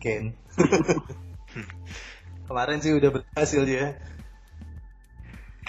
Kane. 0.03 0.36
Kemarin 2.51 2.84
sih 2.84 2.91
udah 2.91 3.15
berhasil 3.15 3.63
dia 3.63 3.95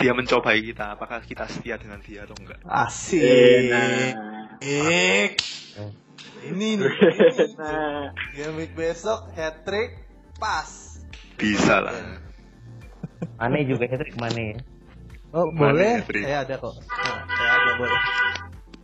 dia 0.03 0.13
mencobai 0.13 0.59
kita 0.67 0.99
apakah 0.99 1.23
kita 1.23 1.47
setia 1.47 1.79
dengan 1.79 2.03
dia 2.03 2.27
atau 2.27 2.35
enggak? 2.35 2.59
Asik. 2.67 3.71
Nah. 3.71 4.51
ini 6.43 6.69
nih. 6.77 6.91
Nah 7.63 8.11
game 8.35 8.67
besok 8.75 9.31
hat 9.39 9.63
trick 9.63 10.03
pas. 10.43 10.99
Bisa 11.39 11.79
lah. 11.79 11.95
Mane 13.39 13.63
juga 13.71 13.87
hat 13.87 14.03
trick 14.03 14.19
Mane. 14.19 14.59
Oh 15.33 15.49
boleh? 15.55 16.05
saya 16.05 16.45
ada 16.45 16.61
kok. 16.61 16.75
Nah, 16.77 17.25
saya 17.25 17.53
ada 17.57 17.73
boleh. 17.79 18.01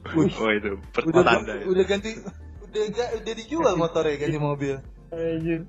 Uy, 0.16 0.32
oh 0.40 0.50
itu 0.56 0.72
pertanda 0.88 1.36
udah, 1.36 1.56
ya. 1.60 1.64
udah 1.68 1.84
ganti 1.84 2.16
udah 2.64 2.82
gak, 2.96 3.08
udah 3.20 3.34
dijual 3.36 3.74
motornya 3.76 4.16
ganti 4.16 4.38
mobil. 4.48 4.80
Anjir. 5.12 5.68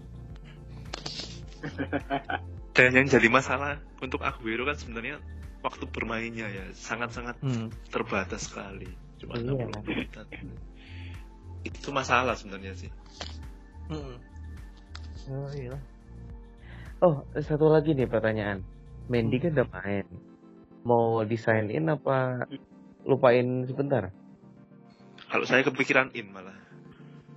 Dan 2.71 2.95
yang 2.95 3.07
jadi 3.11 3.27
masalah 3.27 3.83
untuk 3.99 4.23
Aguero 4.23 4.63
kan 4.63 4.79
sebenarnya 4.79 5.19
waktu 5.59 5.83
bermainnya 5.91 6.47
ya 6.47 6.65
sangat-sangat 6.71 7.35
hmm. 7.43 7.67
terbatas 7.91 8.47
sekali. 8.47 8.87
Cuma 9.19 9.35
iya. 9.35 9.67
60 9.67 9.83
menit 9.87 10.09
itu 11.67 11.91
masalah 11.91 12.39
sebenarnya 12.39 12.73
sih. 12.75 12.91
Hmm. 13.91 14.15
oh 15.27 15.51
iya. 15.51 15.75
Oh 17.03 17.27
satu 17.35 17.67
lagi 17.67 17.91
nih 17.95 18.07
pertanyaan. 18.07 18.63
Mendy 19.11 19.41
kan 19.43 19.55
udah 19.59 19.67
main. 19.67 20.05
Mau 20.87 21.25
desain 21.27 21.67
in 21.67 21.91
apa 21.91 22.47
lupain 23.03 23.67
sebentar? 23.67 24.11
Kalau 25.27 25.45
saya 25.45 25.67
kepikiran 25.67 26.15
in 26.15 26.31
malah. 26.31 26.55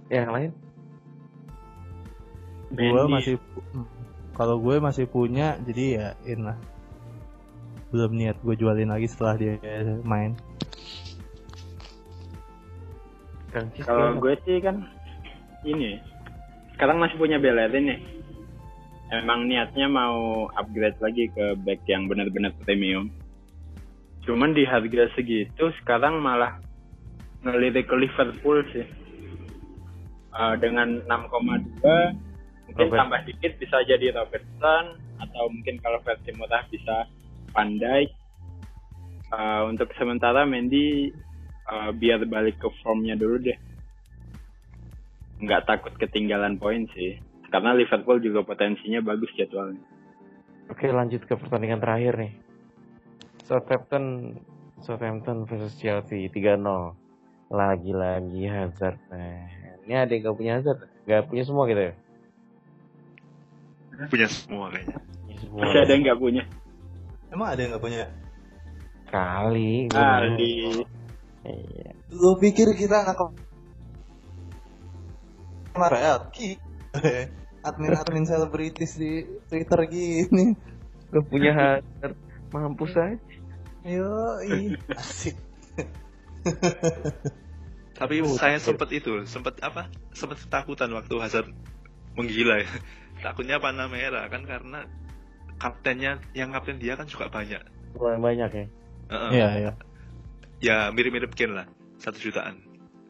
Yang 0.07 0.31
lain? 0.31 0.51
Gue 2.73 3.05
masih 3.11 3.35
kalau 4.33 4.57
gue 4.63 4.81
masih 4.81 5.05
punya 5.11 5.61
jadi 5.61 5.85
ya 5.93 6.09
in 6.25 6.49
lah 6.49 6.57
belum 7.93 8.17
niat 8.17 8.41
gue 8.41 8.57
jualin 8.57 8.89
lagi 8.89 9.05
setelah 9.05 9.37
dia 9.37 9.61
main. 10.03 10.33
Kalau 13.85 14.17
gue 14.17 14.35
sih 14.49 14.65
kan 14.65 14.89
ini 15.69 16.01
sekarang 16.75 16.99
masih 16.99 17.21
punya 17.21 17.37
Bellerin 17.37 17.85
nih. 17.93 18.01
Emang 19.13 19.45
niatnya 19.45 19.93
mau 19.93 20.49
upgrade 20.57 20.97
lagi 21.05 21.29
ke 21.37 21.53
back 21.69 21.85
yang 21.85 22.09
benar-benar 22.09 22.57
premium. 22.65 23.13
Cuman 24.25 24.57
di 24.57 24.65
harga 24.65 25.13
segitu 25.13 25.69
sekarang 25.85 26.25
malah 26.25 26.57
ngelirik 27.45 27.93
ke 27.93 27.97
Liverpool 28.01 28.65
sih. 28.73 28.89
Uh, 30.33 30.57
dengan 30.57 31.05
6,2 31.05 31.85
mungkin 32.73 32.89
Robert. 32.89 33.01
tambah 33.05 33.21
dikit 33.29 33.53
bisa 33.61 33.85
jadi 33.85 34.17
Robertson 34.17 34.97
atau 35.21 35.45
mungkin 35.53 35.77
kalau 35.85 36.01
versi 36.01 36.33
murah 36.33 36.65
bisa 36.73 37.05
Pandai. 37.53 38.09
Uh, 39.33 39.65
untuk 39.73 39.89
sementara 39.97 40.45
Mendy 40.45 41.09
uh, 41.65 41.89
biar 41.97 42.21
balik 42.29 42.61
ke 42.61 42.69
formnya 42.85 43.17
dulu 43.17 43.41
deh. 43.41 43.59
Nggak 45.41 45.65
takut 45.65 45.95
ketinggalan 45.97 46.61
poin 46.61 46.85
sih. 46.93 47.17
Karena 47.49 47.77
Liverpool 47.77 48.21
juga 48.21 48.45
potensinya 48.45 49.01
bagus 49.05 49.29
jadwalnya. 49.37 49.81
Oke 50.73 50.89
lanjut 50.89 51.25
ke 51.29 51.37
pertandingan 51.37 51.81
terakhir 51.81 52.17
nih. 52.17 52.33
Southampton 53.45 54.37
Southampton 54.81 55.45
versus 55.45 55.77
Chelsea 55.77 56.27
3-0 56.33 56.59
lagi-lagi 57.53 58.49
Hazard 58.49 58.97
nah 59.13 59.45
ini 59.85 59.95
ada 59.99 60.11
yang 60.15 60.31
gak 60.31 60.39
punya 60.39 60.53
Hazard? 60.59 60.81
Gak 61.05 61.27
punya 61.29 61.43
semua 61.45 61.67
gitu 61.67 61.83
ya? 61.91 61.95
Punya 64.09 64.29
semua 64.31 64.67
kayaknya. 64.73 64.99
Masih 65.53 65.79
ada 65.85 65.93
yang 65.93 66.03
nggak 66.07 66.21
punya. 66.23 66.43
Emang 67.33 67.49
ada 67.49 67.61
yang 67.65 67.71
nggak 67.75 67.85
punya? 67.85 68.05
Kali. 69.09 69.89
Kali. 69.89 70.85
Iya. 71.43 71.91
Lu 72.13 72.37
pikir 72.37 72.69
kita 72.77 73.09
anak 73.09 73.33
Marel? 75.73 76.29
Admin-admin 77.67 78.29
selebritis 78.29 79.01
di 79.01 79.25
Twitter 79.49 79.81
gini. 79.89 80.53
Gak 81.09 81.25
punya 81.33 81.53
hazard. 81.57 82.17
Mampus 82.53 82.93
aja. 83.01 83.17
Yo, 83.83 84.13
asik. 85.01 85.37
Tapi 87.99 88.15
saya 88.37 88.59
sempat 88.59 88.91
itu, 88.93 89.25
sempat 89.25 89.57
apa? 89.63 89.89
Sempat 90.13 90.43
ketakutan 90.43 90.91
waktu 90.91 91.15
Hazard 91.23 91.49
menggila 92.13 92.61
ya 92.61 92.69
takutnya 93.23 93.57
panah 93.63 93.87
merah 93.89 94.27
kan 94.29 94.43
karena 94.45 94.85
kaptennya 95.63 96.19
yang 96.35 96.51
kapten 96.51 96.83
dia 96.83 96.99
kan 96.99 97.07
juga 97.07 97.31
banyak. 97.31 97.63
Banyak 97.95 98.51
ya? 98.51 98.67
Iya 99.31 99.47
uh, 99.47 99.55
iya. 99.55 99.73
Ya 100.59 100.77
mirip-mirip 100.91 101.31
Ken 101.39 101.55
lah 101.55 101.71
satu 102.03 102.19
jutaan. 102.19 102.59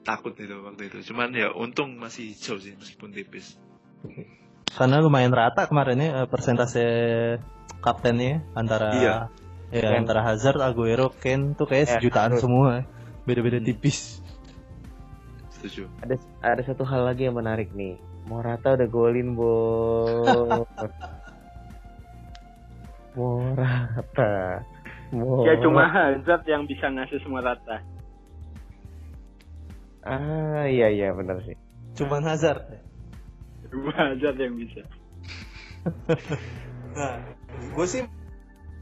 Takut 0.05 0.37
itu 0.37 0.53
waktu 0.61 0.93
itu. 0.93 1.01
Cuman 1.13 1.33
ya 1.33 1.49
untung 1.57 1.97
masih 1.97 2.37
hijau 2.37 2.61
sih 2.61 2.77
meskipun 2.77 3.17
tipis. 3.17 3.57
Karena 4.69 5.01
lumayan 5.01 5.33
rata 5.33 5.65
kemarin 5.65 5.97
ya 5.97 6.11
eh, 6.25 6.27
persentase 6.29 6.85
kaptennya 7.81 8.45
antara 8.53 8.89
iya. 8.99 9.17
ya 9.73 9.97
antara 9.97 10.21
Hazard, 10.27 10.61
Aguero, 10.61 11.09
Ken 11.17 11.57
tuh 11.57 11.65
kayak 11.65 11.97
sejutaan 11.97 12.37
semua. 12.37 12.85
Beda-beda 13.25 13.63
hmm. 13.63 13.69
tipis. 13.73 14.21
Setuju. 15.57 15.89
Ada 16.05 16.21
ada 16.43 16.63
satu 16.67 16.85
hal 16.85 17.07
lagi 17.09 17.31
yang 17.31 17.39
menarik 17.39 17.73
nih. 17.73 17.97
Morata 18.27 18.75
udah 18.75 18.89
golin, 18.91 19.39
Bo. 19.39 19.55
Morata. 23.17 24.65
Morata. 25.13 25.49
Ya 25.49 25.55
cuma 25.61 25.85
Hazard 25.89 26.43
yang 26.49 26.65
bisa 26.65 26.89
ngasih 26.89 27.21
semua 27.21 27.45
rata. 27.45 27.85
Ah, 30.03 30.67
iya 30.67 30.89
iya 30.91 31.13
benar 31.15 31.45
sih. 31.45 31.55
Cuman 31.95 32.25
Hazard. 32.25 32.65
Cuma 33.69 33.93
Hazard 33.93 34.37
yang 34.41 34.57
bisa. 34.57 34.83
nah, 36.97 37.21
gue 37.77 37.87
sih 37.87 38.03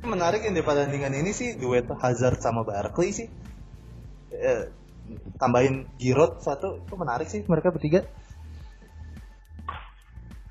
menarik 0.00 0.46
yang 0.48 0.56
di 0.56 0.64
pertandingan 0.64 1.12
ini 1.12 1.32
sih 1.34 1.58
duet 1.60 1.90
Hazard 1.90 2.40
sama 2.40 2.64
Barkley 2.64 3.12
sih. 3.12 3.28
Eh, 4.30 4.70
tambahin 5.36 5.90
Giroud 5.98 6.40
satu 6.40 6.80
itu 6.80 6.94
menarik 6.96 7.28
sih 7.28 7.42
mereka 7.44 7.74
bertiga. 7.74 8.06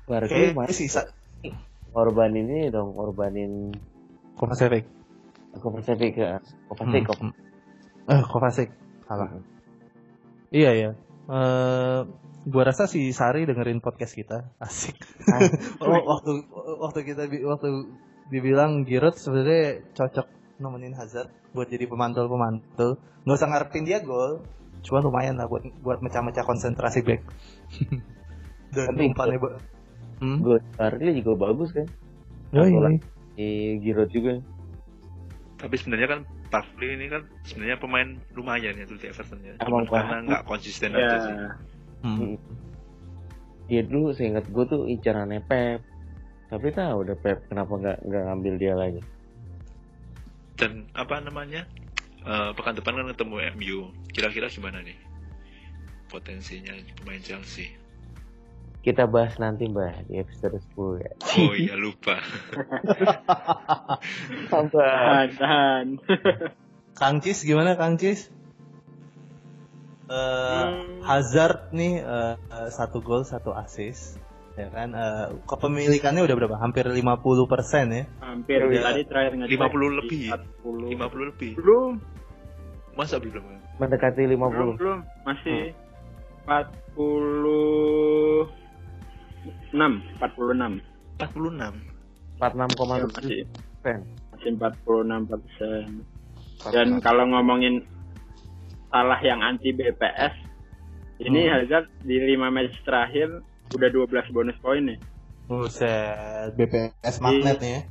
Barkley 0.06 0.52
okay, 0.54 0.74
sisa. 0.74 1.10
Orban 1.90 2.32
ini 2.38 2.70
dong, 2.70 2.94
Orbanin 2.94 3.74
Kovacevic. 4.38 4.86
Kovacevic 5.58 6.14
ya. 6.14 6.38
Kovacic. 6.70 7.04
Hmm. 7.18 7.34
Eh, 8.06 8.22
Kovacic. 8.24 8.70
Salah. 9.04 9.28
Hmm. 9.28 9.44
Iya 10.54 10.70
ya. 10.74 10.90
Uh, 11.30 12.06
gua 12.46 12.62
rasa 12.70 12.86
si 12.86 13.10
Sari 13.10 13.46
dengerin 13.46 13.82
podcast 13.82 14.14
kita. 14.14 14.54
Asik. 14.62 14.96
oh, 15.82 15.98
waktu 16.06 16.46
waktu 16.78 17.00
kita 17.06 17.26
waktu 17.46 17.68
dibilang 18.30 18.86
Giroud 18.86 19.18
sebenarnya 19.18 19.82
cocok 19.94 20.26
nemenin 20.62 20.94
Hazard 20.94 21.30
buat 21.50 21.66
jadi 21.66 21.90
pemantul-pemantul. 21.90 23.02
Nggak 23.26 23.36
usah 23.36 23.50
ngarepin 23.50 23.84
dia 23.86 23.98
gol. 24.02 24.46
Cuma 24.86 25.02
lumayan 25.02 25.36
lah 25.36 25.50
buat 25.50 25.66
buat 25.82 25.98
mecah-mecah 26.00 26.46
konsentrasi 26.46 27.02
back. 27.02 27.20
Dan 28.74 28.94
umpannya 28.94 29.38
hmm? 30.20 30.38
Gol 30.44 30.60
Barkley 30.76 31.20
juga 31.20 31.32
bagus 31.50 31.72
kan? 31.72 31.88
Oh, 32.54 32.66
iya. 32.66 32.98
Di 33.34 33.80
Giroud 33.80 34.10
juga. 34.12 34.38
Tapi 35.60 35.74
sebenarnya 35.76 36.08
kan 36.08 36.20
Barkley 36.50 36.96
ini 36.98 37.06
kan 37.06 37.22
sebenarnya 37.46 37.76
pemain 37.78 38.08
lumayan 38.34 38.74
ya 38.74 38.84
tuh 38.88 38.98
di 38.98 39.06
Everton 39.08 39.40
ya. 39.44 39.54
Emang 39.64 39.86
karena 39.86 40.16
nggak 40.24 40.42
konsisten 40.48 40.92
ya. 40.92 40.98
aja 40.98 41.16
sih. 41.24 41.34
Hmm. 42.04 42.16
hmm. 42.16 42.36
Dia 43.70 43.82
dulu 43.86 44.10
saya 44.10 44.34
ingat 44.34 44.46
gue 44.50 44.64
tuh 44.66 44.82
incarannya 44.90 45.40
Pep. 45.46 45.80
Tapi 46.50 46.66
tahu 46.74 47.06
udah 47.06 47.16
Pep 47.18 47.46
kenapa 47.46 47.72
nggak 47.78 47.98
nggak 48.02 48.22
ngambil 48.26 48.54
dia 48.58 48.74
lagi. 48.74 49.02
Dan 50.58 50.90
apa 50.92 51.22
namanya? 51.22 51.64
Uh, 52.20 52.52
pekan 52.52 52.76
depan 52.76 53.00
kan 53.00 53.08
ketemu 53.16 53.36
MU. 53.56 53.78
Kira-kira 54.12 54.50
gimana 54.52 54.84
nih 54.84 54.98
potensinya 56.10 56.74
pemain 57.00 57.22
Chelsea? 57.22 57.79
Kita 58.80 59.04
bahas 59.04 59.36
nanti 59.36 59.68
mbak 59.68 60.08
di 60.08 60.16
episode 60.16 60.56
10 60.72 61.04
ya. 61.04 61.12
Oh 61.36 61.52
iya 61.52 61.74
lupa. 61.76 62.16
Tahan, 64.50 65.28
tahan. 65.36 65.86
Kang 66.96 67.20
Cis 67.20 67.44
gimana 67.44 67.76
Kang 67.76 68.00
Cis? 68.00 68.32
Uh, 70.10 70.16
hmm. 70.16 71.06
Hazard 71.06 71.70
nih 71.76 72.02
uh, 72.02 72.34
satu 72.72 72.98
gol 72.98 73.22
satu 73.22 73.54
assist 73.54 74.18
ya 74.58 74.66
kan 74.74 74.90
uh, 74.90 75.38
kepemilikannya 75.46 76.26
udah 76.26 76.36
berapa 76.36 76.58
hampir 76.58 76.82
50 76.82 77.00
persen 77.46 77.86
ya 77.94 78.04
hampir 78.18 78.58
ya. 78.74 78.82
tadi 78.82 79.06
terakhir 79.06 79.38
ngecek 79.38 79.70
50 79.70 79.98
lebih 80.02 80.34
40. 80.66 80.98
50 80.98 81.30
lebih 81.30 81.52
belum 81.56 82.02
masa 82.98 83.22
belum 83.22 83.44
mendekati 83.78 84.26
50 84.26 84.34
belum, 84.34 84.74
belum. 84.76 84.98
masih 85.24 85.70
hmm. 85.70 86.66
40 86.98 88.59
enam 89.74 89.92
empat 90.18 90.30
puluh 90.34 90.52
enam 90.54 90.72
empat 91.18 91.30
puluh 91.34 91.50
enam 91.52 91.74
empat 92.38 92.52
enam 92.56 92.70
koma 92.74 92.94
iya, 92.96 93.06
masih 93.06 93.40
masih 94.32 94.50
empat 94.56 94.72
puluh 94.84 95.02
enam 95.04 95.22
persen 95.28 96.04
dan 96.72 96.88
kalau 97.00 97.24
ngomongin 97.28 97.84
salah 98.90 99.20
yang 99.22 99.40
anti 99.40 99.72
BPS 99.72 100.34
ini 101.20 101.46
hmm. 101.46 101.52
Hazard 101.52 101.86
di 102.02 102.16
lima 102.16 102.48
match 102.48 102.74
terakhir 102.82 103.44
udah 103.70 103.88
12 103.92 104.34
bonus 104.34 104.58
poin 104.58 104.82
nih 104.82 104.98
Buset, 105.50 106.54
BPS 106.54 107.18
magnet 107.18 107.58
nih 107.58 107.72
ya. 107.74 107.82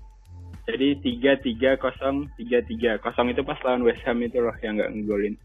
Jadi 0.72 0.90
tiga 1.04 1.32
tiga 1.44 1.72
kosong 1.76 2.32
tiga 2.40 2.64
tiga 2.64 2.96
kosong 3.04 3.36
itu 3.36 3.44
pas 3.44 3.60
lawan 3.68 3.84
West 3.84 4.00
Ham 4.08 4.24
itu 4.24 4.40
loh 4.40 4.56
yang 4.64 4.80
nggak 4.80 4.96
ngegolin. 4.96 5.36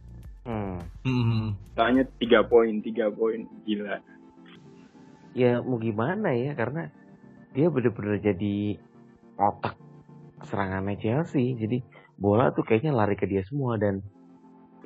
Hmm. 0.47 0.79
hmm. 1.03 1.59
Soalnya 1.75 2.07
tiga 2.23 2.47
poin 2.47 2.79
tiga 2.87 3.11
poin 3.11 3.51
gila 3.67 3.99
ya 5.35 5.61
mau 5.61 5.83
gimana 5.83 6.31
ya 6.33 6.55
karena 6.55 6.89
dia 7.55 7.67
bener-bener 7.71 8.23
jadi 8.23 8.79
otak 9.39 9.75
serangannya 10.47 10.99
Chelsea. 10.99 11.59
Jadi 11.59 11.83
bola 12.15 12.55
tuh 12.55 12.63
kayaknya 12.63 12.95
lari 12.95 13.19
ke 13.19 13.27
dia 13.27 13.43
semua 13.43 13.75
dan 13.75 14.01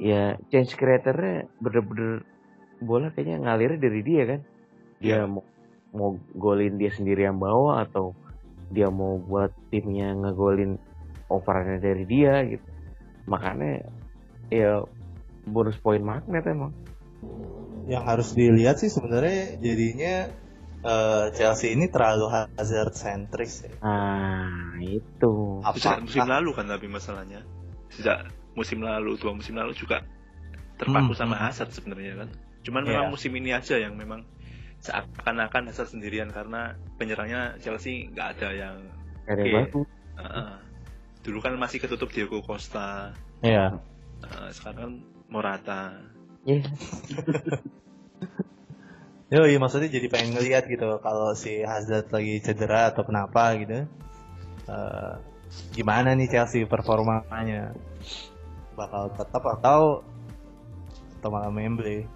ya 0.00 0.36
change 0.48 0.74
creatornya 0.74 1.48
bener-bener 1.60 2.24
bola 2.80 3.12
kayaknya 3.12 3.44
ngalir 3.44 3.76
dari 3.76 4.00
dia 4.00 4.22
kan. 4.24 4.40
Dia 4.98 5.22
yeah. 5.22 5.24
mau 5.28 5.44
mau 5.88 6.20
golin 6.36 6.76
dia 6.76 6.92
sendiri 6.92 7.24
yang 7.24 7.40
bawa 7.40 7.88
atau 7.88 8.12
dia 8.68 8.92
mau 8.92 9.16
buat 9.16 9.48
timnya 9.72 10.12
ngegolin 10.12 10.76
operannya 11.32 11.80
dari 11.80 12.04
dia 12.04 12.44
gitu. 12.44 12.66
Makanya 13.28 13.84
ya 14.52 14.84
bonus 15.48 15.80
poin 15.80 16.00
magnet 16.04 16.44
emang 16.44 16.72
yang 17.88 18.04
harus 18.04 18.36
dilihat 18.36 18.76
sih 18.78 18.92
sebenarnya 18.92 19.56
jadinya 19.64 20.28
uh, 20.84 21.32
Chelsea 21.32 21.72
ini 21.72 21.88
terlalu 21.88 22.28
Hazard 22.30 22.94
sentris 22.94 23.64
ya. 23.64 23.72
Ah, 23.80 24.76
itu. 24.78 25.64
Apa 25.64 26.04
musim 26.04 26.28
lalu 26.28 26.50
kan 26.52 26.68
tapi 26.68 26.86
masalahnya. 26.86 27.42
Sejak 27.88 28.28
musim 28.52 28.84
lalu, 28.84 29.16
dua 29.16 29.32
musim 29.32 29.56
lalu 29.56 29.72
juga 29.72 30.04
terpaku 30.78 31.16
hmm. 31.16 31.20
sama 31.20 31.36
Hazard 31.40 31.72
sebenarnya 31.72 32.26
kan. 32.26 32.28
Cuman 32.62 32.82
yeah. 32.84 32.90
memang 33.00 33.08
musim 33.16 33.32
ini 33.34 33.56
aja 33.56 33.80
yang 33.80 33.96
memang 33.96 34.28
seakan-akan 34.84 35.72
Hazard 35.72 35.90
sendirian 35.96 36.30
karena 36.30 36.78
penyerangnya 37.00 37.58
Chelsea 37.58 38.12
nggak 38.14 38.38
ada 38.38 38.48
yang 38.54 38.76
okay. 39.26 39.66
uh, 39.74 40.22
uh, 40.22 40.54
dulu 41.24 41.42
kan 41.42 41.56
masih 41.58 41.82
ketutup 41.82 42.12
Diego 42.12 42.44
Costa. 42.44 43.16
Iya. 43.42 43.80
Yeah. 43.80 44.28
Uh, 44.28 44.48
sekarang 44.52 44.76
kan 44.78 44.92
Morata. 45.32 45.82
Yeah. 46.48 46.64
Yo, 49.28 49.44
iya 49.44 49.60
maksudnya 49.60 49.92
jadi 49.92 50.08
pengen 50.08 50.40
ngeliat 50.40 50.64
gitu 50.64 50.88
kalau 51.04 51.36
si 51.36 51.60
Hazard 51.60 52.08
lagi 52.08 52.40
cedera 52.40 52.88
atau 52.88 53.04
kenapa 53.04 53.52
gitu. 53.60 53.84
Uh, 54.64 55.20
gimana 55.76 56.16
nih 56.16 56.32
Chelsea 56.32 56.64
performanya? 56.64 57.76
Bakal 58.72 59.12
tetap 59.12 59.44
atau 59.44 60.00
atau 61.20 61.28
malah 61.28 61.52
memble? 61.52 62.08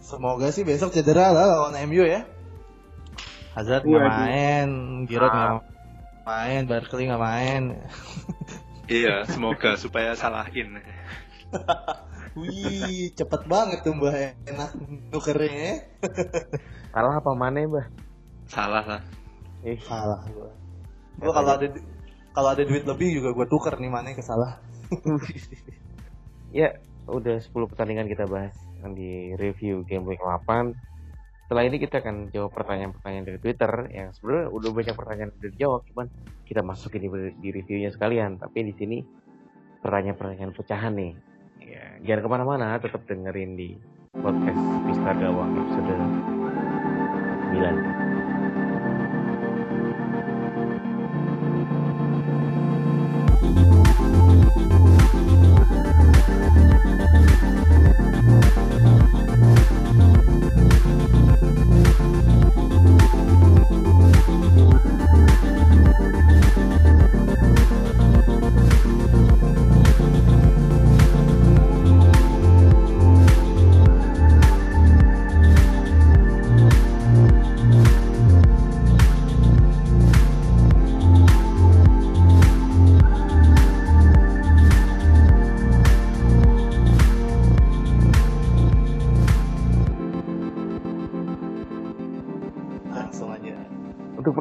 Semoga 0.00 0.48
sih 0.48 0.64
besok 0.64 0.96
cedera 0.96 1.28
lah 1.28 1.44
lawan 1.44 1.76
MU 1.84 2.08
ya. 2.08 2.24
Hazard 3.52 3.84
nggak 3.84 4.08
main, 4.08 4.68
Giroud 5.04 5.28
nggak 5.28 5.52
ah. 5.52 5.60
main, 6.24 6.64
Barkley 6.64 7.04
nggak 7.04 7.20
main. 7.20 7.76
iya, 8.88 9.28
semoga 9.28 9.76
supaya 9.76 10.16
salahin. 10.16 10.80
Wih, 12.38 13.10
cepet 13.10 13.42
banget 13.50 13.82
tuh 13.82 13.94
mbah 13.98 14.14
enak 14.46 14.70
nukernya. 15.10 15.50
Ya. 15.50 15.74
Salah 16.94 17.18
apa 17.18 17.30
mana 17.34 17.66
mbah? 17.66 17.86
Salah 18.46 18.84
lah. 18.86 19.02
Eh, 19.66 19.78
salah 19.82 20.22
gua. 20.30 20.50
Gua 21.18 21.32
kalau 21.34 21.50
ada 21.58 21.66
kalau 22.30 22.48
ada 22.54 22.62
duit 22.62 22.86
lebih 22.86 23.18
juga 23.18 23.34
gua 23.34 23.46
tuker 23.50 23.74
nih 23.78 23.90
mana 23.90 24.14
ke 24.14 24.22
salah. 24.22 24.62
ya, 26.58 26.74
udah 27.06 27.38
10 27.38 27.70
pertandingan 27.70 28.10
kita 28.10 28.26
bahas 28.26 28.54
yang 28.82 28.94
di 28.94 29.34
review 29.38 29.86
game 29.86 30.06
week 30.06 30.22
8. 30.22 30.74
Setelah 31.46 31.62
ini 31.66 31.82
kita 31.82 31.98
akan 31.98 32.30
jawab 32.30 32.54
pertanyaan-pertanyaan 32.54 33.26
dari 33.26 33.38
Twitter 33.42 33.70
yang 33.90 34.14
sebenarnya 34.14 34.46
udah 34.54 34.70
banyak 34.70 34.94
pertanyaan 34.94 35.30
udah 35.34 35.50
dijawab, 35.50 35.80
cuman 35.90 36.06
kita 36.46 36.62
masukin 36.62 37.02
di, 37.02 37.08
di 37.38 37.48
reviewnya 37.50 37.90
sekalian. 37.90 38.38
Tapi 38.38 38.70
di 38.70 38.74
sini 38.78 38.98
pertanyaan-pertanyaan 39.82 40.54
pecahan 40.54 40.94
nih 40.94 41.12
ya 41.70 41.84
jangan 42.02 42.20
ke 42.26 42.28
mana-mana 42.28 42.74
tetap 42.82 43.06
dengerin 43.06 43.54
di 43.54 43.78
podcast 44.10 44.58
Pista 44.90 45.14
Gawang 45.14 45.54
episode 45.54 45.94
9 47.54 48.29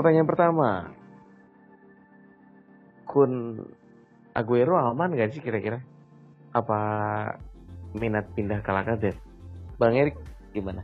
pertanyaan 0.10 0.26
pertama, 0.34 0.70
Kun 3.06 3.62
Aguero 4.34 4.74
aman 4.82 5.14
gak 5.14 5.38
sih 5.38 5.42
kira-kira? 5.46 5.86
Apa 6.50 6.82
minat 7.94 8.26
pindah 8.34 8.66
ke 8.66 8.74
Lacazette? 8.74 9.22
Bang 9.78 9.94
Erik 9.94 10.18
gimana? 10.50 10.82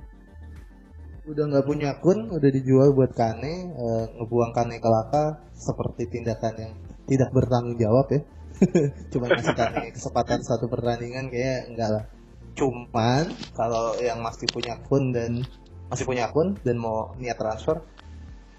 Udah 1.25 1.49
nggak 1.49 1.65
punya 1.65 1.97
kun, 2.05 2.29
udah 2.29 2.49
dijual 2.53 2.93
buat 2.93 3.17
Kane, 3.17 3.73
e, 3.73 3.85
ngebuang 4.13 4.53
Kane 4.53 4.77
ke 4.77 4.89
Laka 4.93 5.41
seperti 5.57 6.05
tindakan 6.05 6.53
yang 6.61 6.73
tidak 7.09 7.33
bertanggung 7.33 7.81
jawab 7.81 8.05
ya. 8.13 8.21
Cuma 9.09 9.25
kasih 9.33 9.57
Kane 9.57 9.89
kesempatan 9.89 10.45
satu 10.45 10.69
pertandingan 10.69 11.33
kayak 11.33 11.73
enggak 11.73 11.89
lah. 11.89 12.05
Cuman 12.53 13.33
kalau 13.57 13.97
yang 13.97 14.21
masih 14.21 14.45
punya 14.53 14.77
kun 14.85 15.09
dan 15.09 15.41
masih 15.89 16.05
punya 16.05 16.29
akun 16.29 16.53
dan 16.61 16.77
mau 16.77 17.17
niat 17.17 17.41
transfer, 17.41 17.81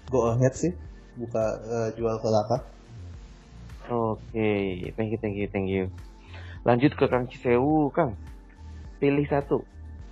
go 0.07 0.31
ahead 0.31 0.55
sih 0.55 0.71
buka 1.17 1.43
uh, 1.65 1.89
jual 1.97 2.15
ke 2.21 2.29
Laka. 2.29 2.57
Oke, 3.87 4.19
okay. 4.35 4.91
thank 4.99 5.15
you, 5.15 5.19
thank 5.19 5.35
you, 5.39 5.47
thank 5.47 5.67
you. 5.71 5.87
Lanjut 6.67 6.93
ke 6.93 7.07
Kang 7.07 7.31
Cisewu, 7.31 7.87
Kang. 7.95 8.19
Pilih 8.99 9.23
satu, 9.25 9.63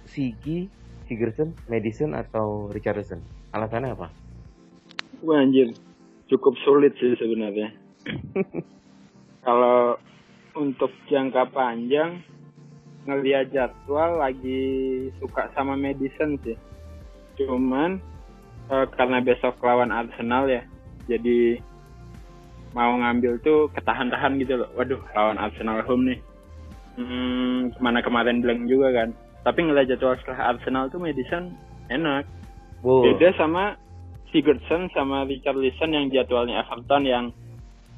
Sigi, 0.07 0.71
Sigerson, 1.05 1.51
Madison 1.67 2.15
atau 2.15 2.71
Richardson. 2.71 3.19
Alasannya 3.51 3.91
apa? 3.91 4.07
Wah 5.21 5.43
anjir, 5.43 5.75
cukup 6.31 6.55
sulit 6.63 6.95
sih 6.97 7.19
sebenarnya. 7.19 7.75
Kalau 9.45 9.99
untuk 10.55 10.89
jangka 11.11 11.51
panjang, 11.51 12.23
ngeliat 13.05 13.51
jadwal 13.51 14.23
lagi 14.23 14.63
suka 15.19 15.51
sama 15.53 15.75
Madison 15.75 16.39
sih. 16.41 16.57
Cuman 17.35 17.99
uh, 18.69 18.85
karena 18.93 19.21
besok 19.21 19.59
lawan 19.61 19.93
Arsenal 19.93 20.49
ya, 20.49 20.61
jadi 21.09 21.59
mau 22.75 22.91
ngambil 22.99 23.39
tuh 23.39 23.71
ketahan-tahan 23.71 24.35
gitu 24.43 24.59
loh. 24.59 24.69
Waduh, 24.75 24.99
lawan 25.15 25.39
Arsenal 25.39 25.79
home 25.87 26.11
nih. 26.11 26.19
Hmm, 26.95 27.71
ke 27.75 27.79
mana 27.79 27.99
kemarin 28.03 28.43
blank 28.43 28.67
juga 28.67 28.91
kan. 28.91 29.09
Tapi 29.47 29.59
ngeliat 29.63 29.87
jadwal 29.91 30.19
setelah 30.19 30.55
Arsenal 30.55 30.91
tuh 30.91 30.99
Madison 30.99 31.55
enak. 31.87 32.27
Wow. 32.83 33.07
Beda 33.07 33.31
sama 33.39 33.79
Sigurdsson 34.29 34.91
sama 34.91 35.23
Richard 35.23 35.55
Richarlison 35.55 35.95
yang 35.95 36.05
jadwalnya 36.11 36.59
Everton 36.67 37.03
yang 37.07 37.25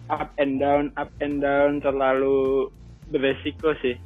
up 0.07 0.29
and 0.37 0.61
down, 0.61 0.93
up 0.95 1.09
and 1.19 1.41
down 1.41 1.81
terlalu 1.81 2.69
beresiko 3.09 3.73
sih. 3.81 3.97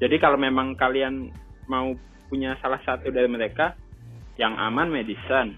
Jadi 0.00 0.16
kalau 0.18 0.40
memang 0.40 0.74
kalian 0.74 1.30
mau 1.70 1.94
punya 2.26 2.56
salah 2.58 2.80
satu 2.82 3.12
dari 3.12 3.28
mereka, 3.30 3.76
yang 4.40 4.56
aman 4.58 4.90
Madison. 4.90 5.54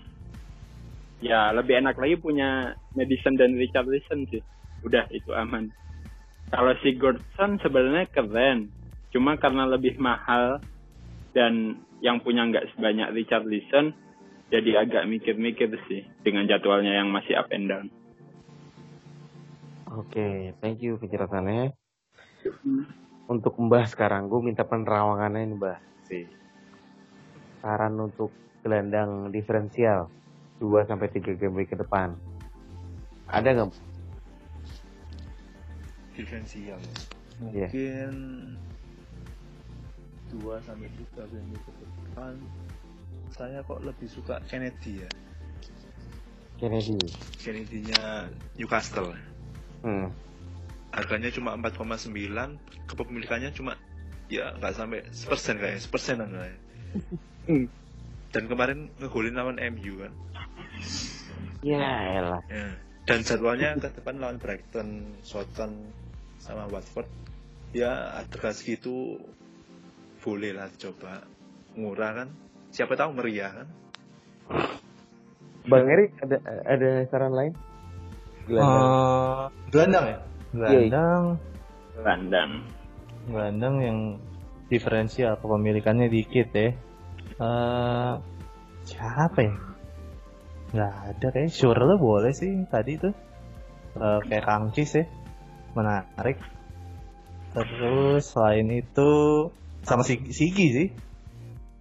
Ya 1.25 1.49
lebih 1.53 1.81
enak 1.81 1.97
lagi 1.97 2.21
punya 2.21 2.77
Madison 2.93 3.41
dan 3.41 3.57
Richarlison 3.57 4.29
sih. 4.29 4.45
Udah 4.85 5.09
itu 5.09 5.33
aman. 5.33 5.73
Kalau 6.53 6.73
si 6.85 6.95
Gordon 6.95 7.59
sebenarnya 7.59 8.07
keren, 8.13 8.71
cuma 9.11 9.35
karena 9.41 9.67
lebih 9.67 9.99
mahal 9.99 10.63
dan 11.35 11.83
yang 12.05 12.21
punya 12.21 12.47
nggak 12.47 12.71
sebanyak 12.77 13.11
Richarlison, 13.17 13.97
jadi 14.53 14.87
agak 14.87 15.09
mikir-mikir 15.11 15.73
sih 15.91 16.07
dengan 16.23 16.47
jadwalnya 16.47 17.03
yang 17.03 17.11
masih 17.11 17.35
up 17.35 17.51
and 17.51 17.67
down. 17.67 17.87
Oke, 19.97 20.13
okay, 20.13 20.35
thank 20.61 20.85
you 20.85 21.01
penjelasannya. 21.01 21.73
Hmm. 22.63 22.85
Untuk 23.27 23.59
Mbah 23.59 23.91
sekarang, 23.91 24.31
gue 24.31 24.39
minta 24.39 24.63
penerawangannya 24.63 25.51
nih 25.51 25.57
Mbah 25.59 25.79
sih. 26.07 26.25
Saran 27.59 27.99
untuk 27.99 28.31
gelandang 28.63 29.35
diferensial 29.35 30.07
2 30.61 30.89
sampai 30.89 31.09
3 31.13 31.37
game 31.37 31.55
week 31.57 31.73
ke 31.73 31.77
depan. 31.77 32.17
Ada 33.29 33.49
nggak? 33.53 33.71
Diferensial. 36.17 36.81
Ya? 36.81 36.95
Mungkin 37.41 38.15
yeah. 40.33 40.61
2 40.61 40.67
sampai 40.67 40.89
3 41.17 41.33
game 41.33 41.49
week 41.53 41.65
ke 41.65 41.73
depan. 42.09 42.35
Saya 43.35 43.61
kok 43.67 43.85
lebih 43.85 44.09
suka 44.09 44.41
Kennedy 44.49 45.05
ya. 45.05 45.11
Kennedy. 46.57 46.97
Kennedy-nya 47.37 48.33
Newcastle. 48.57 49.13
Hmm. 49.85 50.09
Harganya 50.89 51.29
cuma 51.29 51.53
4,9, 51.53 52.09
kepemilikannya 52.89 53.53
cuma 53.53 53.77
ya 54.33 54.57
nggak 54.57 54.73
sampai 54.73 55.05
sepersen 55.13 55.61
kayaknya, 55.61 55.83
sepersenan 55.85 56.29
kayaknya. 56.33 56.61
Hmm 57.45 57.69
dan 58.37 58.53
kemarin 58.53 58.93
ngegolin 59.01 59.33
lawan 59.33 59.57
MU 59.57 60.05
kan 60.05 60.13
ya 61.67 61.87
elah. 62.21 62.43
Ya. 62.47 62.69
dan 63.07 63.23
jadwalnya 63.23 63.79
ke 63.79 63.89
depan 63.95 64.19
lawan 64.19 64.39
Brighton 64.43 65.19
Southampton 65.23 65.95
sama 66.43 66.67
Watford. 66.71 67.07
Ya 67.71 68.19
harga 68.19 68.51
segitu 68.51 69.19
boleh 70.23 70.55
lah 70.55 70.67
coba. 70.75 71.23
Murah 71.79 72.25
kan? 72.25 72.29
Siapa 72.75 72.99
tahu 72.99 73.15
meriah 73.15 73.53
kan? 73.53 73.69
Bang 75.67 75.87
Erik 75.87 76.15
ada 76.23 76.39
ada 76.67 76.91
saran 77.11 77.35
lain? 77.35 77.53
Gelandang. 78.47 78.87
Uh, 78.87 79.45
gelandang 79.71 80.05
ya? 80.07 80.19
Gelandang. 80.55 81.25
Gelandang. 81.95 82.51
Gelandang 83.27 83.75
yang 83.83 83.99
diferensial 84.71 85.39
kepemilikannya 85.39 86.11
dikit 86.11 86.49
ya. 86.55 86.71
Uh, 87.37 88.19
siapa 88.87 89.39
ya 89.47 89.55
nggak 90.75 90.95
ada 91.15 91.27
kayak 91.31 91.55
sure 91.55 91.79
lo 91.79 91.99
boleh 91.99 92.35
sih 92.35 92.51
tadi 92.67 92.99
tuh. 92.99 93.15
Uh, 93.97 94.21
kayak 94.29 94.45
Kangcis 94.45 94.93
ya 94.99 95.05
menarik. 95.77 96.41
Terus 97.53 98.25
selain 98.33 98.69
itu 98.73 99.11
sama 99.85 100.03
si 100.05 100.21
Sigi 100.33 100.67
sih. 100.73 100.89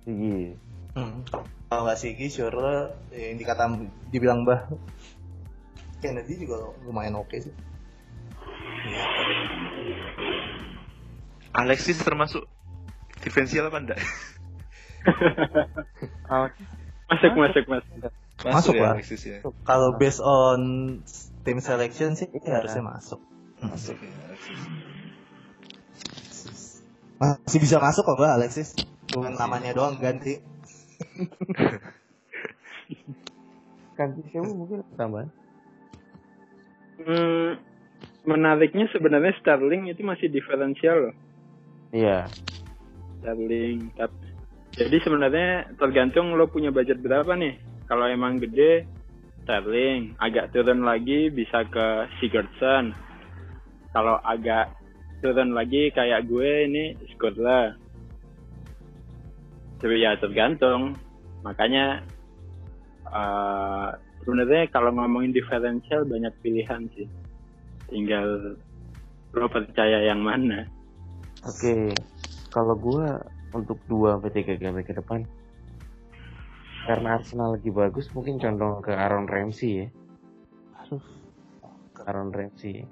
Sigi. 0.06 0.56
Hmm. 0.96 1.28
kalau 1.68 1.92
nggak 1.92 2.00
Sigi 2.00 2.32
sure 2.32 2.96
yang 3.12 3.36
dikata 3.36 3.68
dibilang 4.08 4.48
bah 4.48 4.64
Kennedy 6.00 6.48
juga 6.48 6.72
lumayan 6.88 7.20
oke 7.20 7.36
okay 7.36 7.50
sih. 7.50 7.54
Alexis 11.56 12.00
termasuk 12.00 12.48
diferensial 13.24 13.68
apa 13.68 13.78
enggak? 13.82 14.00
masuk 17.10 17.34
masuk 17.38 17.64
masuk 17.70 18.14
masuk 18.44 18.76
ya, 18.76 18.84
lah. 18.84 18.96
Ya. 19.00 19.40
kalau 19.64 19.96
based 19.96 20.20
on 20.20 20.60
team 21.48 21.64
selection 21.64 22.20
sih 22.20 22.28
ya. 22.44 22.60
harusnya 22.60 22.84
masuk. 22.84 23.22
Masuk 23.64 23.96
ya 23.96 24.12
masih 27.20 27.60
bisa 27.64 27.80
masuk 27.80 28.04
kok 28.04 28.20
mbak 28.20 28.36
Alexis? 28.36 28.76
Cuma 29.08 29.32
namanya 29.32 29.72
doang 29.72 29.96
ganti. 30.00 30.40
Ganti 33.96 34.22
siapa 34.28 34.52
mungkin? 34.52 34.84
Tambahan. 35.00 35.32
Hmm, 37.00 37.56
menariknya 38.28 38.92
sebenarnya 38.92 39.32
Sterling 39.40 39.88
itu 39.88 40.04
masih 40.04 40.28
diferensial 40.28 41.12
loh. 41.12 41.16
Iya. 41.96 42.28
Sterling 43.24 43.96
tapi 43.96 44.36
jadi 44.76 45.00
sebenarnya 45.00 45.72
tergantung 45.80 46.36
lo 46.36 46.52
punya 46.52 46.76
budget 46.76 47.00
berapa 47.00 47.32
nih. 47.40 47.56
Kalau 47.86 48.06
emang 48.10 48.42
gede, 48.42 48.90
Sterling. 49.46 50.18
Agak 50.18 50.50
turun 50.50 50.82
lagi 50.82 51.30
bisa 51.30 51.62
ke 51.70 52.10
Sigurdsson. 52.18 52.98
Kalau 53.94 54.18
agak 54.26 54.74
turun 55.22 55.54
lagi 55.54 55.94
kayak 55.94 56.26
gue 56.26 56.66
ini 56.66 56.86
Skurla. 57.14 57.78
Tapi 59.78 60.02
ya 60.02 60.18
tergantung. 60.18 60.98
Makanya 61.46 62.02
uh, 63.06 63.94
sebenarnya 64.26 64.66
kalau 64.74 64.90
ngomongin 64.98 65.30
diferensial 65.30 66.10
banyak 66.10 66.34
pilihan 66.42 66.90
sih. 66.98 67.06
Tinggal 67.86 68.58
lo 69.38 69.46
percaya 69.46 70.10
yang 70.10 70.26
mana. 70.26 70.66
Oke, 71.46 71.70
okay. 71.70 71.86
kalau 72.50 72.74
gue 72.74 73.06
untuk 73.54 73.78
dua 73.86 74.18
sampai 74.18 74.34
tiga 74.34 74.58
game 74.58 74.82
ke 74.82 74.98
depan 74.98 75.22
karena 76.86 77.18
Arsenal 77.18 77.58
lagi 77.58 77.74
bagus 77.74 78.08
mungkin 78.14 78.38
condong 78.38 78.86
ke 78.86 78.94
Aaron 78.94 79.26
Ramsey 79.26 79.84
ya. 79.84 79.88
Aduh. 80.86 81.02
Aaron 82.06 82.30
Ramsey. 82.30 82.86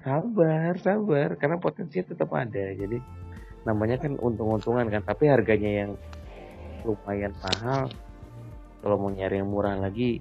Sabar 0.00 0.72
sabar. 0.80 1.36
Karena 1.36 1.60
potensinya 1.60 2.08
tetap 2.08 2.32
ada 2.32 2.72
jadi 2.72 2.96
namanya 3.68 4.00
kan 4.00 4.16
untung-untungan 4.16 4.88
kan. 4.88 5.04
Tapi 5.04 5.28
harganya 5.28 5.84
yang 5.84 5.92
lumayan 6.88 7.36
mahal 7.44 7.92
kalau 8.84 8.96
mau 9.00 9.08
nyari 9.08 9.40
yang 9.40 9.48
murah 9.48 9.80
lagi 9.80 10.20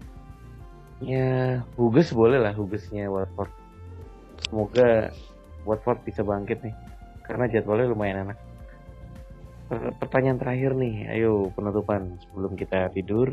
ya 1.03 1.59
Huges 1.75 2.15
boleh 2.15 2.39
lah 2.39 2.55
Hugesnya 2.55 3.11
Watford. 3.11 3.51
Semoga 4.47 5.11
Watford 5.67 5.99
bisa 6.07 6.23
bangkit 6.23 6.63
nih 6.63 6.75
karena 7.23 7.47
jadwalnya 7.51 7.91
lumayan 7.91 8.27
enak. 8.27 8.39
Pertanyaan 9.71 10.37
terakhir 10.37 10.75
nih, 10.75 11.07
ayo 11.15 11.47
penutupan 11.55 12.19
sebelum 12.19 12.53
kita 12.59 12.91
tidur. 12.91 13.31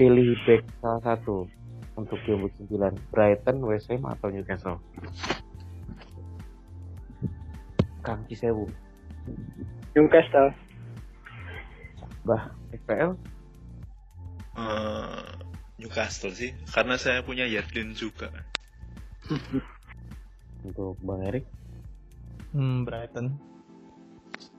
pilih 0.00 0.32
back 0.48 0.64
salah 0.80 1.02
satu 1.04 1.44
untuk 1.92 2.16
game 2.24 2.48
week 2.48 2.56
9 2.56 3.12
Brighton, 3.12 3.60
West 3.60 3.92
Ham 3.92 4.08
atau 4.08 4.32
Newcastle? 4.32 4.80
Kang 8.00 8.24
Cisewu 8.24 8.64
Newcastle. 9.92 10.56
Bah 12.24 12.56
FPL 12.72 13.12
uh, 14.56 15.36
Newcastle 15.76 16.32
sih 16.32 16.56
karena 16.72 16.96
saya 16.96 17.20
punya 17.20 17.44
Yardlin 17.44 17.92
juga. 17.92 18.32
Untuk 20.64 20.96
Bang 21.04 21.28
Erik? 21.28 21.44
Hmm, 22.56 22.88
Brighton 22.88 23.49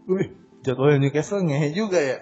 Wih, 0.09 0.29
jadwalnya 0.65 0.97
Newcastle 1.07 1.45
ngehe 1.45 1.69
juga 1.73 1.99
ya. 2.01 2.17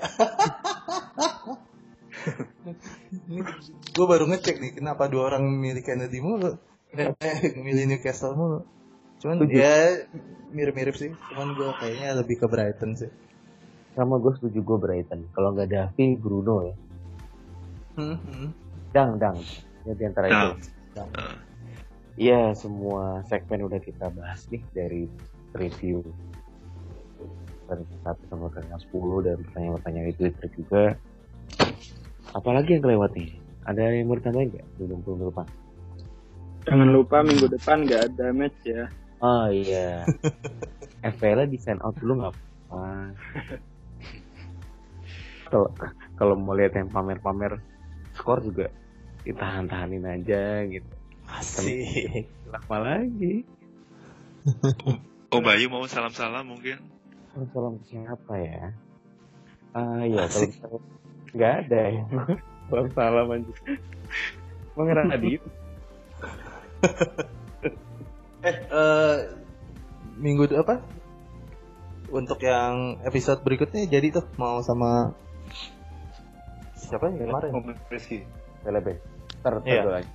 Gue 3.95 4.05
baru 4.05 4.27
ngecek 4.29 4.55
nih 4.59 4.71
kenapa 4.79 5.07
dua 5.07 5.31
orang 5.33 5.47
milih 5.47 5.83
Kennedy 5.83 6.19
mulu? 6.19 6.59
Eh, 6.95 7.13
milih 7.65 7.85
Newcastle 7.87 8.35
mulu. 8.35 8.59
Cuman 9.19 9.43
dia 9.47 9.59
ya 9.59 9.75
mirip-mirip 10.49 10.95
sih 10.95 11.11
cuman 11.29 11.53
gue 11.53 11.69
kayaknya 11.77 12.15
lebih 12.17 12.39
ke 12.39 12.47
Brighton 12.47 12.95
sih. 12.95 13.11
Sama 13.93 14.15
gue 14.17 14.31
setuju 14.39 14.59
gue 14.63 14.77
Brighton. 14.79 15.27
Kalau 15.35 15.51
nggak 15.55 15.69
Davi 15.69 16.15
Bruno 16.15 16.55
ya. 16.63 16.75
Hmm, 17.99 18.15
hmm. 18.15 18.49
dang 18.95 19.19
dang. 19.19 19.37
Ya 19.83 19.93
di 19.95 20.03
antara 20.07 20.25
itu. 20.31 20.71
Dang. 20.95 21.09
Iya 22.19 22.51
semua 22.55 23.23
segmen 23.27 23.63
udah 23.67 23.79
kita 23.79 24.11
bahas 24.11 24.43
nih 24.51 24.63
dari 24.75 25.07
review 25.55 26.03
dari 27.69 27.85
satu 28.01 28.21
sampai 28.27 28.49
ke 28.57 28.77
sepuluh 28.81 29.21
dan 29.21 29.37
pertanyaan-pertanyaan 29.45 30.07
itu 30.09 30.23
juga. 30.57 30.97
Apalagi 32.33 32.77
yang 32.77 32.83
kelewat 32.85 33.11
nih 33.13 33.29
ada 33.65 33.81
yang 33.93 34.09
mau 34.09 34.17
ditambahin 34.17 34.49
nggak? 34.53 34.67
Belum 34.81 34.99
belum 35.05 35.19
lupa. 35.29 35.43
Jangan 36.65 36.89
lupa 36.89 37.21
minggu 37.21 37.47
depan 37.49 37.85
nggak 37.85 38.01
ada 38.13 38.25
match 38.33 38.59
ya. 38.65 38.89
Oh 39.21 39.47
iya. 39.49 40.03
FPL 41.15 41.47
di 41.47 41.57
send 41.61 41.79
out 41.85 41.95
dulu 42.01 42.19
nggak 42.19 42.33
apa 42.33 42.45
kalau 45.49 45.69
kalau 46.15 46.35
mau 46.37 46.53
lihat 46.53 46.77
yang 46.77 46.87
pamer-pamer 46.93 47.57
skor 48.13 48.39
juga 48.45 48.69
ditahan-tahanin 49.25 50.05
aja 50.05 50.63
gitu. 50.69 50.89
Asik. 51.29 52.29
Lama 52.49 52.77
lagi. 52.81 53.45
Oh 55.29 55.41
Bayu 55.41 55.69
mau 55.69 55.85
salam-salam 55.85 56.45
mungkin 56.45 56.81
salam 57.33 57.75
siapa 57.85 58.33
ya? 58.41 58.73
Ah 59.77 60.01
iya 60.01 60.25
kalau 60.25 60.81
nggak 61.33 61.53
ada 61.65 61.81
ya. 61.93 62.03
Salam 62.69 62.87
salam 62.93 63.25
aja 63.33 63.53
mengerang 64.77 65.09
tadi 65.09 65.35
eh 68.47 68.55
uh, 68.71 69.17
minggu 70.21 70.47
apa? 70.55 70.79
Untuk 72.09 72.41
yang 72.41 73.01
episode 73.05 73.41
berikutnya 73.41 73.89
jadi 73.89 74.21
tuh 74.21 74.25
mau 74.37 74.61
sama 74.61 75.17
siapa 76.77 77.09
ya 77.09 77.25
kemarin? 77.25 77.51
Rizky 77.89 78.23
Telebe 78.61 79.01
ntar 79.41 79.65
yeah. 79.65 79.85
lagi. 79.87 80.11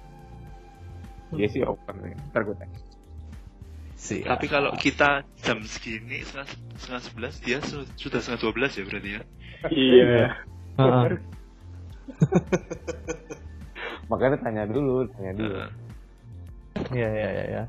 Dia 1.34 1.48
sih 1.50 1.62
open. 1.66 1.94
Nih 2.00 2.16
ntar 2.30 2.46
gue 2.46 2.56
tanya 2.56 2.78
Si, 4.04 4.20
Tapi 4.20 4.52
kalau 4.52 4.68
kita 4.76 5.24
jam 5.40 5.64
segini 5.64 6.20
setengah, 6.20 6.44
setengah 6.76 7.02
sebelas 7.08 7.34
dia 7.40 7.56
sudah 7.96 8.20
setengah 8.20 8.40
dua 8.44 8.52
belas 8.52 8.76
ya 8.76 8.84
berarti 8.84 9.10
ya? 9.16 9.22
Iya. 9.72 10.24
Makanya 14.12 14.36
tanya 14.44 14.68
dulu, 14.68 15.08
tanya 15.16 15.32
dulu. 15.32 15.56
Iya, 16.92 17.08
iya, 17.08 17.28
iya, 17.32 17.44
ya. 17.48 17.64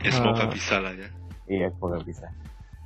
Ya 0.00 0.08
semoga 0.08 0.48
uh. 0.48 0.50
bisa 0.56 0.80
lah 0.80 0.96
ya. 0.96 1.12
Iya, 1.52 1.68
semoga 1.76 2.00
bisa. 2.00 2.24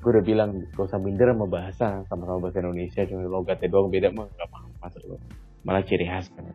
Gue 0.03 0.19
udah 0.19 0.27
bilang 0.27 0.59
gak 0.75 0.83
usah 0.83 0.99
minder 0.99 1.31
sama 1.31 1.47
bahasa, 1.47 2.03
sama-sama 2.11 2.43
bahasa 2.43 2.67
Indonesia, 2.67 3.07
cuma 3.07 3.31
logatnya 3.31 3.71
doang 3.71 3.95
beda 3.95 4.11
mah 4.11 4.27
gak 4.27 4.51
paham 4.51 4.75
masuk 4.83 5.03
lo. 5.07 5.23
Malah 5.63 5.87
ciri 5.87 6.11
khas 6.11 6.27
kan. 6.35 6.51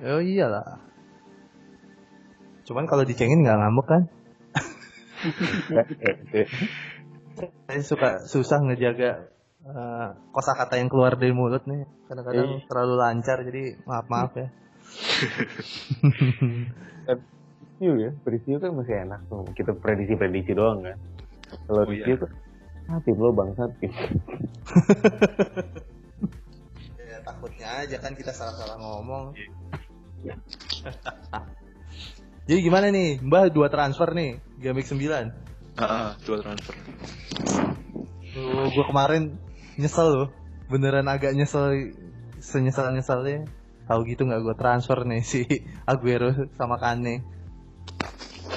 Oh 0.00 0.24
iyalah. 0.24 0.80
Cuman 2.64 2.88
kalau 2.88 3.04
dicengin 3.04 3.44
nggak 3.44 3.60
ngambek 3.60 3.84
kan? 3.84 4.08
Saya 7.40 7.82
suka 7.84 8.10
susah 8.26 8.58
ngejaga 8.64 9.30
uh, 9.64 10.16
kosakata 10.32 10.76
yang 10.76 10.88
keluar 10.88 11.16
dari 11.16 11.32
mulut 11.32 11.64
nih. 11.68 11.84
Kadang-kadang 12.08 12.60
eh. 12.60 12.66
terlalu 12.66 12.94
lancar 12.96 13.38
jadi 13.44 13.76
maaf 13.84 14.06
maaf 14.08 14.32
ya. 14.36 14.48
Review 17.80 17.92
ya. 17.96 18.10
Review 18.24 18.56
kan 18.60 18.70
masih 18.76 18.94
enak 19.08 19.20
tuh. 19.28 19.44
Kita 19.56 19.72
prediksi 19.76 20.14
prediksi 20.16 20.52
doang 20.52 20.84
kan. 20.84 20.98
Kalau 21.66 21.82
oh, 21.82 21.88
review 21.88 22.16
iya. 22.16 22.22
tuh 22.22 22.30
ah 22.90 22.98
tim 23.06 23.16
lo 23.16 23.30
bangsat. 23.30 23.70
Tim 23.78 23.92
ya, 27.10 27.18
takutnya 27.22 27.68
aja 27.86 27.96
kan 28.02 28.12
kita 28.18 28.32
salah-salah 28.34 28.76
ngomong. 28.82 29.32
Iya. 30.24 30.34
jadi 32.50 32.66
gimana 32.66 32.90
nih? 32.90 33.22
Mbah 33.22 33.46
dua 33.54 33.70
transfer 33.70 34.10
nih 34.10 34.42
Gamik 34.58 34.82
9 34.82 34.98
Ah, 35.78 35.86
uh, 35.86 36.10
dua 36.26 36.42
transfer. 36.42 36.74
Oh, 38.34 38.66
gue 38.74 38.84
kemarin 38.90 39.38
nyesel 39.78 40.10
loh. 40.10 40.28
Beneran 40.66 41.06
agak 41.06 41.30
nyesel 41.30 41.94
senyesal 42.42 42.90
nyesalnya 42.90 43.46
tahu 43.86 44.02
gitu 44.02 44.26
nggak 44.26 44.42
gue 44.42 44.56
transfer 44.58 44.98
nih 45.06 45.22
si 45.22 45.46
Aguero 45.90 46.34
sama 46.58 46.74
Kane? 46.82 47.22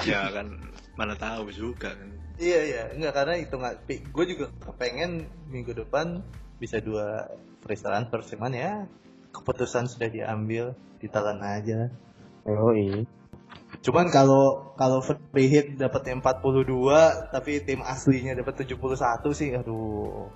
Ya 0.02 0.26
kan 0.34 0.58
mana 0.98 1.14
tahu 1.14 1.54
juga 1.54 1.94
kan. 1.94 2.10
Iya 2.42 2.60
iya. 2.66 2.82
Nggak 2.98 3.14
karena 3.14 3.34
itu 3.38 3.54
nggak 3.54 3.74
gue 4.10 4.24
juga 4.26 4.50
kepengen 4.58 5.30
minggu 5.54 5.70
depan 5.70 6.18
bisa 6.58 6.82
dua 6.82 7.30
free 7.62 7.78
transfer. 7.78 8.26
Cuman 8.26 8.58
ya 8.58 8.90
keputusan 9.30 9.86
sudah 9.86 10.10
diambil 10.10 10.74
ditelan 10.98 11.38
aja. 11.46 11.94
Oh 12.42 12.74
iya 12.74 13.06
Cuman 13.82 14.12
kalau 14.12 14.74
kalau 14.78 15.02
free 15.02 15.48
hit 15.48 15.80
dapatnya 15.80 16.20
42 16.20 17.32
tapi 17.34 17.62
tim 17.64 17.80
aslinya 17.82 18.38
dapat 18.38 18.66
71 18.66 18.76
sih 19.34 19.50
aduh 19.54 20.30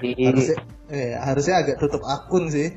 harusnya, 0.00 0.58
eh, 0.90 1.14
harusnya 1.14 1.54
agak 1.62 1.76
tutup 1.78 2.02
akun 2.02 2.50
sih. 2.50 2.74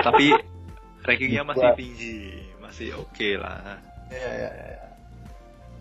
Tapi 0.00 0.32
rankingnya 1.06 1.42
masih 1.44 1.68
tinggi, 1.76 2.16
masih 2.62 2.88
oke 2.96 3.10
okay 3.12 3.34
lah. 3.36 3.76
Iya, 4.08 4.30
iya, 4.32 4.50
iya. 4.54 4.86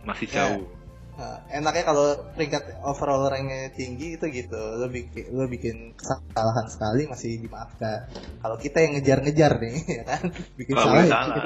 Masih 0.02 0.28
ya. 0.28 0.81
Nah, 1.12 1.44
enaknya 1.52 1.84
kalau 1.84 2.16
peringkat 2.34 2.82
overall 2.82 3.28
ranknya 3.28 3.70
tinggi 3.76 4.16
itu 4.16 4.26
gitu, 4.32 4.58
lo 4.58 4.88
bikin 4.88 5.28
lo 5.36 5.44
bikin 5.46 5.92
kesalahan 5.94 6.66
sekali 6.72 7.06
masih 7.12 7.44
dimaafkan. 7.44 8.08
Kalau 8.42 8.58
kita 8.58 8.82
yang 8.82 8.98
ngejar-ngejar 8.98 9.60
nih, 9.60 9.76
ya 10.02 10.04
kan, 10.08 10.32
bikin 10.56 10.76
oh, 10.80 10.82
salah, 10.82 11.06
salah. 11.06 11.46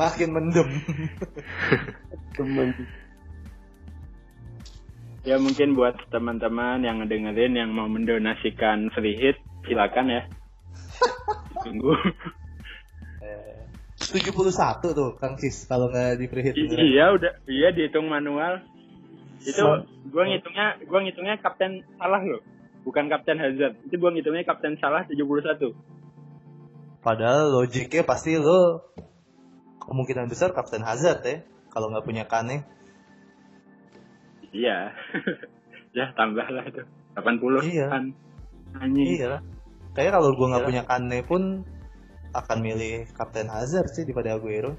makin 0.00 0.28
mendem. 0.32 0.68
ya 5.22 5.38
mungkin 5.38 5.78
buat 5.78 5.94
teman-teman 6.10 6.82
yang 6.82 6.98
ngedengerin 6.98 7.54
yang 7.54 7.70
mau 7.70 7.86
mendonasikan 7.86 8.90
free 8.90 9.14
hit 9.14 9.38
silakan 9.70 10.10
ya 10.10 10.22
tunggu 11.62 11.94
tujuh 14.02 14.34
puluh 14.34 14.50
satu 14.50 14.90
tuh 14.90 15.14
Kang 15.22 15.38
Cis 15.38 15.70
kalau 15.70 15.94
nggak 15.94 16.18
di 16.18 16.26
free 16.26 16.42
hit 16.42 16.58
iya 16.58 17.14
udah 17.14 17.38
iya 17.46 17.70
dihitung 17.70 18.10
manual 18.10 18.66
itu 19.42 19.62
gua 20.10 20.24
ngitungnya 20.28 20.66
gua 20.86 21.00
ngitungnya 21.02 21.36
kapten 21.42 21.82
salah 21.98 22.22
loh 22.22 22.42
bukan 22.86 23.06
kapten 23.10 23.38
Hazard 23.38 23.74
itu 23.86 23.94
gua 23.98 24.10
ngitungnya 24.14 24.46
kapten 24.46 24.78
salah 24.78 25.06
71 25.06 25.74
padahal 27.02 27.50
logiknya 27.62 28.02
pasti 28.06 28.38
lo 28.38 28.90
kemungkinan 29.82 30.30
besar 30.30 30.54
kapten 30.54 30.86
Hazard 30.86 31.20
ya 31.26 31.36
kalau 31.72 31.90
nggak 31.90 32.06
punya 32.06 32.24
Kane 32.28 32.82
Iya. 34.52 34.92
ya 35.98 36.12
tambah 36.14 36.44
lah 36.44 36.64
itu. 36.68 36.84
80 37.16 37.72
iya. 37.72 37.86
kan. 37.88 38.04
Anjing. 38.78 39.06
Iya. 39.18 39.40
Kayak 39.92 40.12
kalau 40.20 40.28
gue 40.36 40.46
nggak 40.52 40.62
iya. 40.62 40.68
punya 40.68 40.82
Kane 40.84 41.18
pun 41.24 41.42
akan 42.32 42.58
milih 42.64 43.12
Kapten 43.12 43.48
Hazard 43.48 43.92
sih 43.92 44.04
daripada 44.08 44.36
Aguero. 44.36 44.76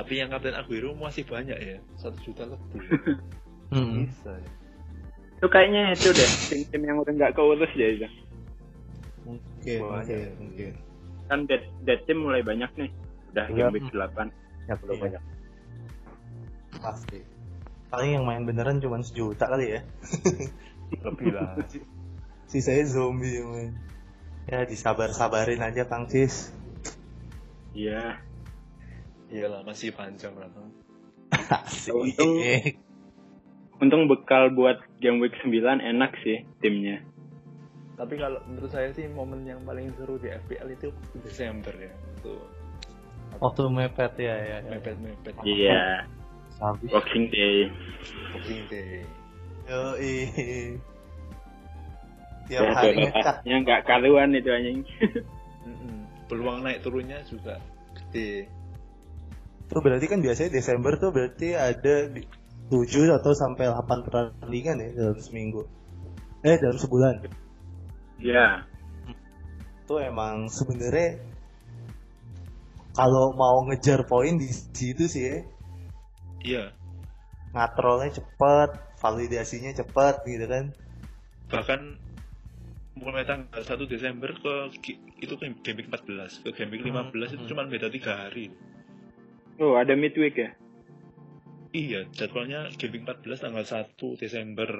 Tapi 0.00 0.12
yang 0.16 0.32
Kapten 0.32 0.56
Aguero 0.56 0.96
masih 0.96 1.28
banyak 1.28 1.58
ya, 1.60 1.76
satu 2.00 2.16
juta 2.24 2.48
lebih. 2.48 2.80
hmm. 3.76 4.08
Bisa. 4.08 4.32
Ya. 4.32 4.50
Itu 5.36 5.46
kayaknya 5.52 5.92
itu 5.92 6.08
deh, 6.08 6.30
tim-tim 6.48 6.82
yang 6.88 6.96
udah 7.04 7.12
nggak 7.12 7.36
keurus 7.36 7.72
ya 7.76 7.88
itu. 7.92 8.08
Mungkin, 9.28 9.78
mungkin, 9.84 10.28
mungkin. 10.40 10.72
Kan 11.28 11.38
dead, 11.44 11.68
dead 11.84 12.00
team 12.08 12.24
mulai 12.24 12.40
banyak 12.40 12.72
nih, 12.80 12.90
udah 13.36 13.46
ya. 13.52 13.68
game 13.68 13.76
week 13.76 13.92
8. 13.92 14.32
Ya, 14.68 14.74
belum 14.80 14.96
iya. 14.96 15.02
banyak. 15.04 15.22
Pasti 16.80 17.20
paling 17.90 18.10
yang 18.16 18.24
main 18.24 18.46
beneran 18.46 18.78
cuma 18.78 19.02
sejuta 19.02 19.50
kali 19.50 19.74
ya 19.74 19.80
lebih 21.02 21.34
lah 21.34 21.58
si 22.46 22.62
saya 22.62 22.86
zombie 22.86 23.42
yang 23.42 23.50
main 23.50 23.74
Ya 24.50 24.66
disabar-sabarin 24.66 25.62
aja 25.62 25.86
Kang 25.86 26.10
Cis. 26.10 26.50
Iya. 27.70 28.18
Iyalah 29.30 29.62
masih 29.62 29.94
panjang 29.94 30.34
lah. 30.34 30.50
untung 31.94 32.34
untung 33.80 34.02
bekal 34.10 34.50
buat 34.52 34.82
game 34.98 35.22
week 35.22 35.34
9 35.40 35.54
enak 35.78 36.12
sih 36.26 36.42
timnya. 36.58 37.00
Tapi 37.94 38.16
kalau 38.16 38.40
menurut 38.48 38.72
saya 38.72 38.90
sih 38.96 39.06
momen 39.12 39.44
yang 39.44 39.60
paling 39.62 39.92
seru 39.94 40.16
di 40.18 40.32
FPL 40.32 40.68
itu 40.72 40.88
Desember 41.22 41.72
ya. 41.76 41.92
Tuh. 42.24 42.42
Waktu 43.38 43.62
mepet 43.70 44.12
ya 44.18 44.34
ya. 44.34 44.56
ya. 44.64 44.70
Mepet 44.72 44.96
mepet. 44.98 45.34
Iya. 45.46 46.08
Boxing 46.90 47.30
Day. 47.30 47.70
Boxing 48.34 48.62
Day. 48.68 49.04
Yo 49.70 49.80
Tiap 52.50 52.66
ya, 52.66 52.70
hari 52.74 52.94
ngecat. 52.98 53.36
Ya 53.46 53.56
nggak 53.62 53.80
karuan 53.86 54.34
itu 54.34 54.50
anjing. 54.50 54.82
Peluang 56.28 56.66
naik 56.66 56.82
turunnya 56.82 57.22
juga 57.22 57.62
gede. 57.94 58.50
Tuh 59.70 59.78
berarti 59.78 60.06
kan 60.10 60.18
biasanya 60.18 60.50
Desember 60.50 60.98
tuh 60.98 61.14
berarti 61.14 61.54
ada 61.54 62.10
7 62.10 63.18
atau 63.22 63.32
sampai 63.34 63.70
8 63.70 64.06
pertandingan 64.06 64.82
ya 64.82 64.88
dalam 64.98 65.18
seminggu. 65.22 65.62
Eh 66.42 66.58
dalam 66.58 66.74
sebulan. 66.74 67.14
Iya. 68.18 68.66
Tuh 69.86 70.02
emang 70.02 70.50
sebenarnya 70.50 71.22
kalau 72.98 73.30
mau 73.38 73.62
ngejar 73.70 74.02
poin 74.10 74.34
di 74.34 74.50
situ 74.50 75.06
sih 75.06 75.22
ya. 75.22 75.38
Iya. 76.42 76.64
Ngatrolnya 77.54 78.18
cepet, 78.18 78.70
validasinya 78.98 79.70
cepet 79.70 80.14
gitu 80.26 80.46
kan. 80.50 80.64
Bahkan 81.50 81.80
mulai 82.98 83.22
tanggal 83.22 83.62
1 83.62 83.86
Desember 83.86 84.34
ke 84.34 84.54
itu 85.22 85.34
ke 85.38 85.46
game 85.62 85.88
14 85.88 86.44
ke 86.44 86.50
game 86.52 86.74
15 86.76 87.16
hmm. 87.16 87.34
itu 87.38 87.44
cuma 87.48 87.64
beda 87.64 87.88
tiga 87.88 88.26
hari 88.26 88.52
oh 89.58 89.74
ada 89.74 89.98
midweek 89.98 90.36
ya? 90.38 90.50
Iya 91.70 92.06
jadwalnya 92.14 92.70
game 92.78 93.02
14 93.02 93.26
tanggal 93.42 93.64
1 93.66 94.22
Desember. 94.22 94.70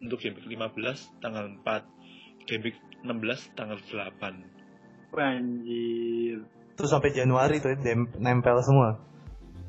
Untuk 0.00 0.20
game 0.20 0.40
15 0.40 1.20
tanggal 1.20 1.48
4 1.64 2.48
game 2.48 2.76
16 3.04 3.56
tanggal 3.56 3.78
8 3.80 5.14
Anjir 5.14 6.42
terus 6.74 6.90
sampai 6.90 7.14
Januari 7.14 7.62
tuh 7.62 7.78
ya, 7.78 7.94
nempel 8.18 8.58
semua? 8.66 8.98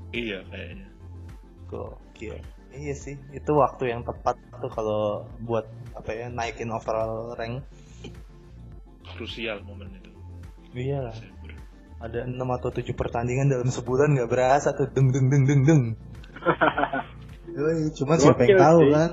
Iya 0.09 0.41
kayaknya. 0.49 0.89
Gokil. 1.69 2.41
Iya 2.73 2.93
sih 2.97 3.15
itu 3.31 3.51
waktu 3.53 3.93
yang 3.93 4.01
tepat 4.01 4.35
tuh 4.57 4.73
kalau 4.73 5.29
buat 5.45 5.69
apa 5.93 6.11
ya 6.11 6.27
naikin 6.33 6.73
overall 6.73 7.37
rank. 7.37 7.61
Krusial 9.15 9.61
momen 9.63 9.93
itu 9.95 10.11
iya 10.75 10.99
ada 11.99 12.27
enam 12.27 12.51
atau 12.51 12.69
tujuh 12.75 12.93
pertandingan 12.93 13.47
dalam 13.47 13.69
sebulan 13.71 14.13
nggak 14.19 14.29
berasa 14.29 14.75
tuh. 14.75 14.91
Deng 14.91 15.15
deng 15.15 15.31
deng 15.31 15.43
deng 15.47 15.61
deng. 15.63 15.81
Yoi, 17.55 17.87
cuman 17.95 18.17
siapa 18.19 18.41
yang 18.43 18.59
tahu 18.59 18.79
sih. 18.83 18.91
kan? 18.91 19.11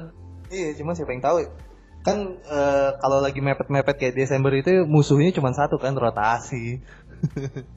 Iya 0.51 0.69
cuman 0.83 0.95
siapa 0.99 1.11
yang 1.15 1.23
tahu. 1.23 1.37
Kan 2.03 2.19
uh, 2.51 2.99
kalau 2.99 3.23
lagi 3.23 3.39
mepet-mepet 3.39 3.97
kayak 3.97 4.19
Desember 4.19 4.51
itu 4.51 4.83
musuhnya 4.83 5.31
cuma 5.31 5.55
satu 5.55 5.79
kan 5.79 5.95
rotasi. 5.95 6.83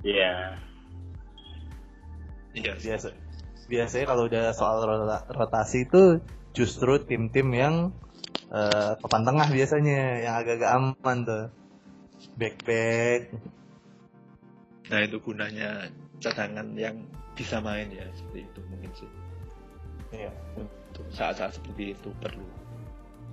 Iya. 0.00 0.56
Yeah. 2.56 2.72
biasa 2.80 3.12
biasanya 3.68 4.06
kalau 4.08 4.32
udah 4.32 4.56
soal 4.56 4.80
rotasi 5.28 5.84
itu 5.84 6.24
justru 6.56 7.04
tim-tim 7.04 7.52
yang 7.52 7.92
uh, 8.48 8.96
papan 8.96 9.28
tengah 9.28 9.44
biasanya 9.52 10.24
yang 10.24 10.34
agak-agak 10.40 10.70
aman 10.72 11.18
tuh. 11.28 11.44
Back-back 12.40 13.28
nah 14.90 14.98
itu 15.06 15.22
gunanya 15.22 15.86
cadangan 16.18 16.66
yang 16.74 16.98
bisa 17.38 17.62
main 17.62 17.88
ya 17.88 18.04
seperti 18.12 18.44
itu 18.44 18.60
mungkin 18.68 18.90
sih. 18.98 19.10
Iya. 20.10 20.30
Untuk 20.58 21.06
saat-saat 21.14 21.56
seperti 21.56 21.94
itu 21.94 22.10
perlu. 22.18 22.44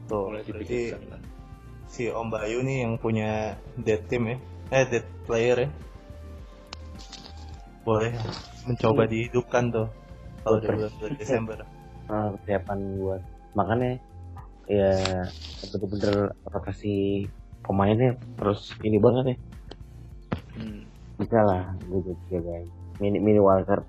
Tuh 0.07 0.31
Mulai 0.31 0.45
jadi 0.45 0.95
si 1.89 2.07
Om 2.07 2.29
Bayu 2.29 2.61
nih 2.63 2.85
yang 2.85 2.93
punya 3.01 3.57
dead 3.75 4.05
team 4.07 4.29
ya. 4.29 4.37
Eh 4.71 4.83
dead 4.87 5.05
player 5.25 5.67
ya. 5.67 5.69
Boleh 7.83 8.13
mencoba 8.69 9.09
dihidupkan 9.09 9.73
tuh 9.73 9.87
kalau 10.45 10.57
di 10.61 10.67
bulan 10.71 11.13
Desember. 11.17 11.59
Ah, 12.07 12.31
persiapan 12.39 13.03
buat. 13.03 13.19
Makanya 13.51 13.99
ya 14.63 15.27
bener-bener 15.59 16.31
rotasi 16.47 17.27
pemainnya 17.67 18.15
terus 18.39 18.71
ini 18.79 18.95
banget 18.95 19.35
ya. 19.35 19.37
Hmm. 20.55 20.86
Bisa 21.17 21.39
lah 21.41 21.73
gitu 21.89 22.13
ya 22.29 22.39
guys 22.41 22.69
mini 23.01 23.17
mini 23.17 23.39
wildcard 23.41 23.85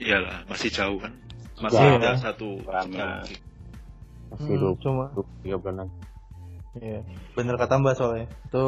iyalah 0.00 0.44
masih 0.48 0.72
jauh 0.72 0.98
kan 1.00 1.12
masih 1.60 1.84
ya, 1.84 1.96
ada 2.00 2.10
satu 2.18 2.58
lama 2.66 3.22
masih 4.34 4.56
hmm, 4.58 4.74
cuma 4.82 5.12
tiga 5.44 5.56
bulan 5.60 5.86
lagi 5.86 5.96
iya 6.82 7.00
bener 7.38 7.54
kata 7.54 7.78
mbak 7.78 7.94
soalnya 7.94 8.26
itu 8.26 8.64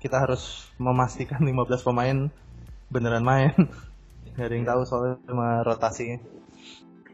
kita 0.00 0.16
harus 0.16 0.70
memastikan 0.80 1.42
15 1.42 1.66
pemain 1.84 2.30
beneran 2.88 3.24
main 3.24 3.52
Gak 4.30 4.46
ada 4.46 4.54
yang 4.54 4.64
tahu 4.64 4.82
soalnya 4.86 5.18
sama 5.26 5.60
rotasinya 5.66 6.22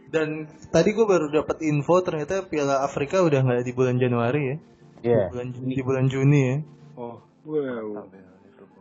dan 0.07 0.47
tadi 0.71 0.95
gue 0.95 1.03
baru 1.03 1.27
dapat 1.29 1.67
info 1.67 1.99
ternyata 1.99 2.47
Piala 2.47 2.87
Afrika 2.87 3.27
udah 3.27 3.43
nggak 3.43 3.67
di 3.67 3.73
bulan 3.75 3.99
Januari 3.99 4.43
ya. 4.55 4.57
Iya. 5.03 5.13
Yeah. 5.13 5.27
Di 5.27 5.35
bulan 5.35 5.49
Juni, 5.51 5.73
di 5.75 5.83
bulan 5.83 6.07
Juni 6.07 6.41
ya. 6.41 6.57
Oh, 6.97 7.17
wow. 7.45 8.07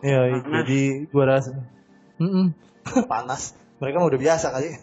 Iya, 0.06 0.46
jadi 0.46 1.10
gue 1.10 1.24
rasa 1.26 1.66
mm 2.22 2.30
-mm. 2.30 2.46
panas. 3.12 3.58
Mereka 3.82 3.98
mah 3.98 4.10
udah 4.14 4.22
biasa 4.22 4.54
kali. 4.54 4.70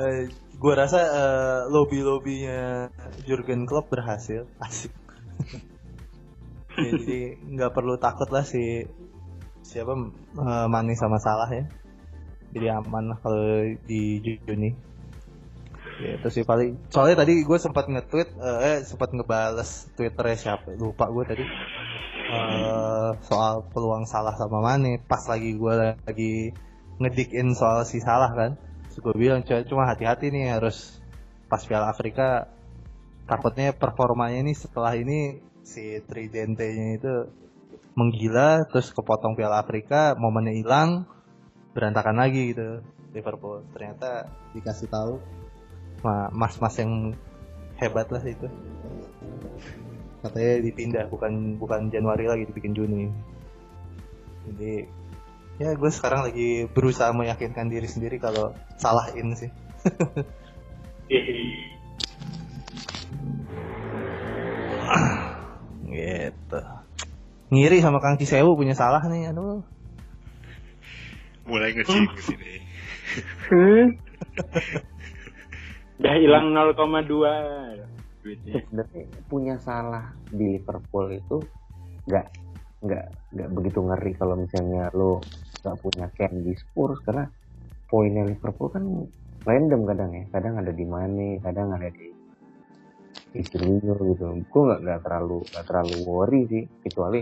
uh, 0.00 0.20
gue 0.32 0.74
rasa 0.76 0.98
uh, 0.98 1.08
eh, 1.20 1.60
lobby 1.68 2.00
lobbynya 2.00 2.88
Jurgen 3.28 3.68
Klopp 3.68 3.92
berhasil. 3.92 4.48
Asik. 4.56 4.96
ya, 6.80 6.90
jadi 6.96 7.36
nggak 7.36 7.72
perlu 7.76 8.00
takut 8.00 8.32
lah 8.32 8.48
si 8.48 8.88
siapa 9.60 9.92
uh, 9.92 10.66
Mane 10.66 10.96
sama 10.96 11.20
Salah 11.20 11.50
ya 11.52 11.64
jadi 12.50 12.74
aman 12.74 13.14
lah 13.14 13.18
kalau 13.22 13.62
di 13.86 14.18
Juni 14.18 14.74
ya 16.00 16.16
itu 16.16 16.28
sih 16.32 16.44
paling 16.48 16.80
soalnya 16.88 17.22
tadi 17.22 17.44
gue 17.44 17.58
sempat 17.60 17.86
nge-tweet 17.86 18.34
uh, 18.40 18.58
eh 18.64 18.78
sempat 18.82 19.12
ngebales 19.12 19.92
twitternya 19.94 20.36
siapa 20.36 20.72
lupa 20.74 21.06
gue 21.12 21.24
tadi 21.28 21.44
soal 23.24 23.66
peluang 23.70 24.06
salah 24.06 24.34
sama 24.36 24.62
Mane. 24.62 25.02
Pas 25.02 25.22
lagi 25.26 25.56
gue 25.56 25.74
lagi 26.06 26.34
ngedikin 27.00 27.56
soal 27.56 27.82
si 27.88 27.98
salah 27.98 28.30
kan. 28.32 28.54
Terus 28.86 28.98
gue 29.00 29.14
bilang 29.16 29.40
cuma 29.42 29.88
hati-hati 29.88 30.30
nih 30.30 30.54
harus 30.54 31.00
pas 31.50 31.62
Piala 31.66 31.90
Afrika 31.90 32.46
takutnya 33.26 33.70
performanya 33.74 34.42
nih 34.42 34.56
setelah 34.58 34.94
ini 34.94 35.38
si 35.62 36.02
Tridente-nya 36.02 36.98
itu 36.98 37.14
menggila 37.94 38.66
terus 38.70 38.90
kepotong 38.94 39.34
Piala 39.38 39.62
Afrika 39.62 40.14
momennya 40.18 40.54
hilang 40.54 41.06
berantakan 41.74 42.18
lagi 42.18 42.54
gitu 42.54 42.82
Liverpool. 43.14 43.66
Ternyata 43.74 44.30
dikasih 44.54 44.90
tahu 44.90 45.18
mas-mas 46.34 46.74
yang 46.80 47.14
hebat 47.76 48.08
lah 48.08 48.22
itu 48.24 48.48
katanya 50.20 50.54
dipindah 50.60 51.04
bukan 51.08 51.56
bukan 51.56 51.88
Januari 51.88 52.28
lagi 52.28 52.44
dibikin 52.48 52.76
Juni 52.76 53.08
jadi 54.50 54.84
ya 55.60 55.76
gue 55.76 55.90
sekarang 55.92 56.28
lagi 56.28 56.68
berusaha 56.72 57.12
meyakinkan 57.12 57.68
diri 57.68 57.88
sendiri 57.88 58.16
kalau 58.20 58.56
salah 58.80 59.12
in 59.16 59.32
sih 59.36 59.50
gitu 65.90 66.60
ngiri 67.50 67.82
sama 67.82 67.98
Kang 67.98 68.16
Cisewu 68.20 68.56
punya 68.56 68.76
salah 68.76 69.02
nih 69.08 69.32
aduh 69.34 69.64
mulai 71.50 71.74
ngecing 71.74 72.06
di 72.14 72.22
sini. 72.22 72.52
Udah 75.98 76.14
hilang 76.14 76.54
0,2 76.54 77.99
Sebenarnya 78.20 79.04
punya 79.32 79.56
salah 79.56 80.12
di 80.28 80.60
Liverpool 80.60 81.08
itu 81.08 81.40
nggak 82.04 82.26
nggak 82.80 83.06
nggak 83.32 83.48
begitu 83.52 83.78
ngeri 83.80 84.12
kalau 84.16 84.34
misalnya 84.36 84.92
lo 84.92 85.24
nggak 85.64 85.76
punya 85.80 86.06
Ken 86.16 86.44
di 86.44 86.52
Spurs 86.56 87.00
karena 87.04 87.24
poinnya 87.88 88.28
Liverpool 88.28 88.68
kan 88.68 88.84
random 89.44 89.80
kadang 89.88 90.10
ya. 90.12 90.24
Kadang 90.28 90.54
ada 90.60 90.72
di 90.72 90.84
mana 90.84 91.40
kadang 91.40 91.72
ada 91.72 91.88
di 91.88 92.06
di 93.30 93.40
Firmino 93.46 93.96
gitu. 93.96 94.24
Gue 94.52 94.62
nggak 94.68 94.80
nggak 94.84 95.00
terlalu 95.00 95.38
nggak 95.48 95.64
terlalu 95.64 95.96
worry 96.04 96.40
sih. 96.48 96.64
Kecuali 96.84 97.20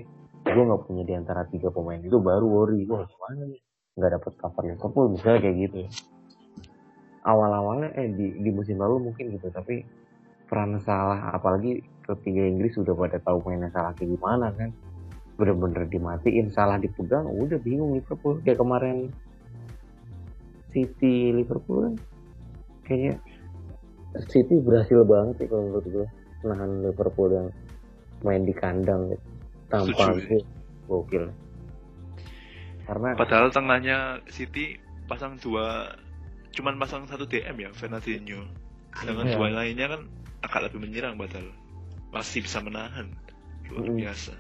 gue 0.49 0.65
nggak 0.67 0.83
punya 0.83 1.03
di 1.07 1.15
antara 1.15 1.47
tiga 1.47 1.71
pemain 1.71 2.03
itu 2.03 2.19
baru 2.19 2.47
worry. 2.47 2.83
Gue 2.83 3.07
gimana 3.07 3.43
nih? 3.47 3.63
Nggak 3.95 4.11
dapat 4.19 4.33
cover 4.39 4.63
Liverpool 4.67 5.07
misalnya 5.15 5.41
kayak 5.47 5.57
gitu 5.63 5.79
awal-awalnya 7.29 7.93
eh 7.93 8.09
di, 8.09 8.27
di 8.41 8.51
musim 8.55 8.81
lalu 8.81 9.11
mungkin 9.11 9.37
gitu 9.37 9.53
tapi 9.53 9.85
peran 10.49 10.81
salah 10.83 11.31
apalagi 11.37 11.85
ketiga 12.09 12.49
Inggris 12.49 12.81
udah 12.81 12.97
pada 12.97 13.21
tahu 13.21 13.45
mainnya 13.45 13.69
salah 13.71 13.93
kayak 13.93 14.17
gimana 14.17 14.49
kan? 14.57 14.73
Bener-bener 15.37 15.85
dimatiin 15.87 16.51
salah 16.51 16.81
dipegang 16.81 17.29
udah 17.29 17.61
bingung 17.61 17.95
Liverpool. 17.95 18.41
Kayak 18.43 18.65
kemarin 18.65 19.13
City 20.73 21.33
Liverpool 21.37 21.93
kan 21.93 21.95
kayaknya 22.89 23.15
City 24.33 24.57
berhasil 24.65 25.05
banget 25.05 25.45
sih 25.45 25.47
kalau 25.53 25.69
menurut 25.69 25.87
gue 25.87 26.07
nahan 26.49 26.71
Liverpool 26.81 27.29
yang 27.29 27.49
main 28.25 28.43
di 28.43 28.55
kandang 28.57 29.13
gitu. 29.13 29.27
tanpa 29.69 30.17
itu 30.17 30.41
gokil. 30.89 31.29
Karena 32.89 33.13
padahal 33.13 33.53
tengahnya 33.53 34.25
City 34.33 34.81
pasang 35.05 35.37
dua 35.37 35.93
cuman 36.57 36.81
pasang 36.81 37.05
satu 37.05 37.29
DM 37.29 37.69
ya 37.69 37.71
Fernandinho. 37.77 38.49
Dengan 38.99 39.27
iya. 39.29 39.35
dua 39.37 39.49
lainnya 39.53 39.87
kan 39.93 40.03
agak 40.43 40.71
lebih 40.71 40.87
menyerang 40.87 41.19
padahal 41.19 41.51
masih 42.15 42.45
bisa 42.45 42.63
menahan. 42.63 43.13
Luar 43.69 43.89
mm. 43.91 43.99
biasa. 44.01 44.35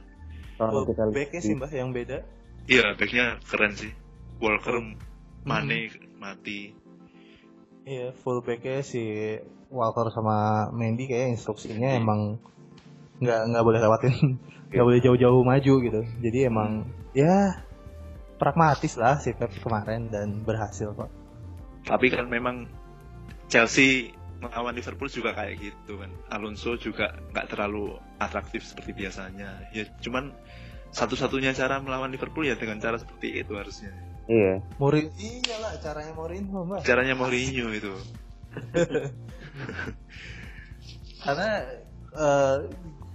Kalau 0.59 0.83
oh, 0.83 0.85
kita 0.89 1.05
backnya 1.13 1.41
sih 1.41 1.55
mbak 1.55 1.73
yang 1.75 1.91
beda. 1.95 2.25
Iya 2.67 2.97
backnya 2.97 3.39
keren 3.45 3.75
sih. 3.77 3.93
Walker 4.41 4.79
oh. 4.81 4.97
Mane 5.45 5.93
mm. 5.93 6.19
mati. 6.19 6.73
Iya 7.85 8.13
full 8.17 8.41
backnya 8.43 8.83
si 8.83 9.37
Walker 9.69 10.09
sama 10.11 10.69
Mendy 10.73 11.07
kayak 11.09 11.37
instruksinya 11.37 11.97
mm. 11.97 12.01
emang 12.01 12.21
nggak 13.19 13.41
nggak 13.51 13.65
boleh 13.67 13.81
lewatin 13.83 14.39
nggak 14.71 14.87
boleh 14.87 15.01
jauh-jauh 15.03 15.43
maju 15.45 15.75
gitu. 15.85 16.01
Jadi 16.23 16.39
emang 16.49 16.89
ya 17.13 17.65
pragmatis 18.39 18.95
lah 18.95 19.19
si 19.19 19.35
Pep 19.35 19.51
kemarin 19.61 20.09
dan 20.09 20.47
berhasil 20.47 20.95
kok. 20.95 21.11
Tapi 21.85 22.07
kan 22.13 22.31
memang 22.31 22.69
Chelsea 23.49 24.13
melawan 24.39 24.75
Liverpool 24.75 25.11
juga 25.11 25.35
kayak 25.35 25.59
gitu 25.59 25.99
kan. 25.99 26.11
Alonso 26.31 26.79
juga 26.79 27.15
nggak 27.35 27.47
terlalu 27.51 27.99
atraktif 28.23 28.67
seperti 28.67 28.95
biasanya. 28.95 29.71
Ya 29.75 29.87
cuman 30.03 30.35
satu-satunya 30.91 31.53
cara 31.53 31.85
melawan 31.85 32.09
Liverpool 32.09 32.49
ya 32.49 32.57
dengan 32.57 32.81
cara 32.81 32.97
seperti 32.97 33.45
itu 33.45 33.53
harusnya. 33.59 33.93
Iya. 34.29 34.61
Mourinho 34.77 35.13
iyalah 35.17 35.81
caranya 35.81 36.13
Mourinho 36.13 36.61
mbak 36.69 36.85
caranya 36.85 37.15
Mourinho 37.17 37.73
itu. 37.73 37.95
Karena 41.25 41.51
uh, 42.13 42.57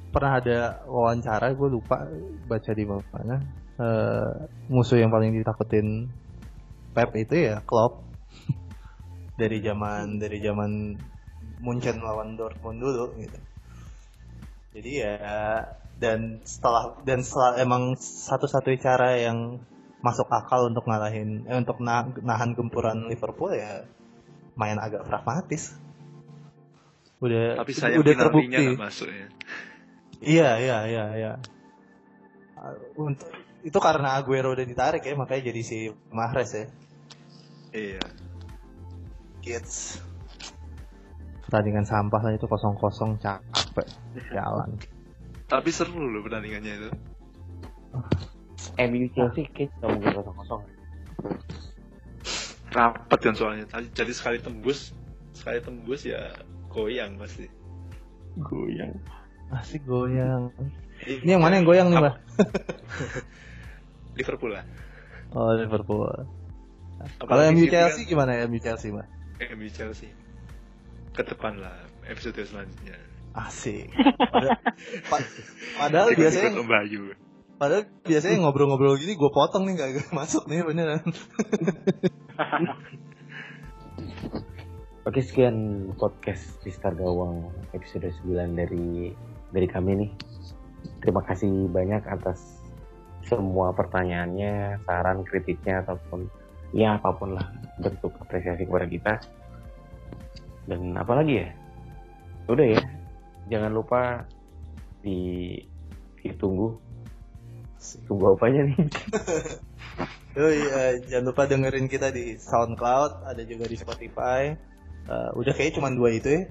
pernah 0.10 0.32
ada 0.38 0.60
wawancara 0.86 1.54
gue 1.54 1.70
lupa 1.70 2.06
baca 2.46 2.72
di 2.74 2.86
mana 2.86 3.42
uh, 3.78 4.30
musuh 4.70 5.02
yang 5.02 5.10
paling 5.10 5.34
ditakutin 5.34 6.10
Pep 6.94 7.10
itu 7.18 7.50
ya 7.50 7.62
Klopp. 7.66 8.06
Dari 9.42 9.66
zaman 9.66 10.22
dari 10.22 10.38
zaman 10.46 10.94
Munchen 11.64 12.04
lawan 12.04 12.36
Dortmund 12.36 12.84
dulu 12.84 13.16
gitu. 13.24 13.40
Jadi 14.76 14.92
ya 15.00 15.16
dan 15.96 16.44
setelah 16.44 17.00
dan 17.08 17.24
setelah 17.24 17.56
emang 17.64 17.96
satu-satunya 17.96 18.80
cara 18.84 19.16
yang 19.16 19.64
masuk 20.04 20.28
akal 20.28 20.68
untuk 20.68 20.84
ngalahin 20.84 21.48
eh, 21.48 21.56
untuk 21.56 21.80
nah, 21.80 22.04
nahan 22.20 22.52
gempuran 22.60 23.08
Liverpool 23.08 23.56
ya 23.56 23.88
main 24.60 24.76
agak 24.76 25.08
pragmatis. 25.08 25.72
Udah 27.24 27.56
Tapi 27.64 27.72
saya 27.72 27.96
udah 27.96 28.12
terbukti. 28.12 28.76
masuk 28.76 29.08
ya. 29.08 29.28
Iya, 30.24 30.50
iya, 30.60 30.78
iya, 30.88 31.06
iya. 31.16 31.34
Untuk 33.00 33.32
itu 33.64 33.80
karena 33.80 34.20
Aguero 34.20 34.52
udah 34.52 34.68
ditarik 34.68 35.08
ya 35.08 35.16
makanya 35.16 35.56
jadi 35.56 35.62
si 35.64 35.78
Mahrez 36.12 36.52
ya. 36.52 36.66
Iya. 37.72 38.04
Kids 39.40 40.04
pertandingan 41.54 41.86
sampah 41.86 42.18
lah 42.18 42.34
itu 42.34 42.50
kosong 42.50 42.74
kosong 42.82 43.22
capek. 43.22 43.86
Jalan. 44.34 44.74
Tapi 45.46 45.70
seru 45.70 46.10
loh 46.10 46.26
pertandingannya 46.26 46.82
itu. 46.82 46.90
MU 48.82 49.06
Chelsea 49.14 49.46
kayak 49.54 49.70
mungkin 49.86 50.18
kosong 50.18 50.34
kosong 50.42 50.62
rapat 52.74 53.20
kan 53.22 53.38
soalnya. 53.38 53.70
Jadi 53.94 54.18
sekali 54.18 54.42
tembus 54.42 54.98
sekali 55.38 55.62
tembus 55.62 56.10
ya 56.10 56.34
goyang 56.74 57.22
pasti. 57.22 57.46
Goyang. 58.42 58.98
Asik 59.54 59.86
goyang. 59.86 60.50
Ini 61.06 61.38
yang 61.38 61.44
mana 61.46 61.62
yang 61.62 61.70
goyang 61.70 61.94
nih 61.94 62.02
mbak? 62.02 62.18
Liverpool 64.18 64.58
lah. 64.58 64.66
Oh 65.38 65.54
Liverpool. 65.54 66.10
Kalau 67.22 67.44
MU 67.54 67.70
Chelsea 67.70 68.10
kan? 68.10 68.10
gimana? 68.10 68.42
MU 68.50 68.58
Chelsea 68.58 68.90
mbak? 68.90 69.06
MU 69.54 69.70
Chelsea 69.70 70.23
ke 71.14 71.22
depan 71.22 71.62
lah 71.62 71.78
episode 72.10 72.42
selanjutnya. 72.42 72.98
Asik. 73.38 73.90
Padahal, 74.34 74.58
padahal 75.78 76.10
biasanya. 76.14 76.54
Padahal 77.58 77.86
biasanya 78.06 78.38
ngobrol-ngobrol 78.46 78.98
gini 78.98 79.14
gue 79.18 79.32
potong 79.34 79.70
nih 79.70 79.78
gak 79.78 80.10
masuk 80.14 80.50
nih 80.50 80.66
beneran. 80.66 81.06
Oke 85.08 85.20
sekian 85.22 85.90
podcast 85.98 86.62
Mister 86.66 86.94
Gawang 86.98 87.54
episode 87.78 88.10
9 88.26 88.58
dari 88.58 89.14
dari 89.54 89.68
kami 89.70 89.92
nih. 90.06 90.12
Terima 91.02 91.22
kasih 91.26 91.70
banyak 91.70 92.06
atas 92.10 92.62
semua 93.26 93.74
pertanyaannya, 93.74 94.82
saran, 94.84 95.26
kritiknya 95.26 95.86
ataupun 95.86 96.30
ya 96.74 96.98
apa 96.98 97.14
pun 97.14 97.38
lah 97.38 97.54
bentuk 97.78 98.18
apresiasi 98.18 98.66
kepada 98.66 98.88
kita 98.90 99.14
dan 100.68 100.96
apalagi 100.96 101.44
ya 101.44 101.50
udah 102.48 102.68
ya 102.78 102.82
jangan 103.52 103.72
lupa 103.72 104.02
di 105.04 105.56
ditunggu 106.24 106.80
tunggu 108.08 108.36
apanya 108.36 108.72
nih 108.72 108.80
Yoi, 110.34 110.60
uh, 110.72 110.94
jangan 111.06 111.26
lupa 111.30 111.44
dengerin 111.46 111.86
kita 111.92 112.10
di 112.10 112.40
SoundCloud, 112.40 113.28
ada 113.28 113.44
juga 113.46 113.70
di 113.70 113.78
Spotify. 113.78 114.50
Uh, 115.04 115.30
udah 115.38 115.54
kayak 115.54 115.78
cuma 115.78 115.92
dua 115.94 116.16
itu 116.16 116.32
ya. 116.32 116.42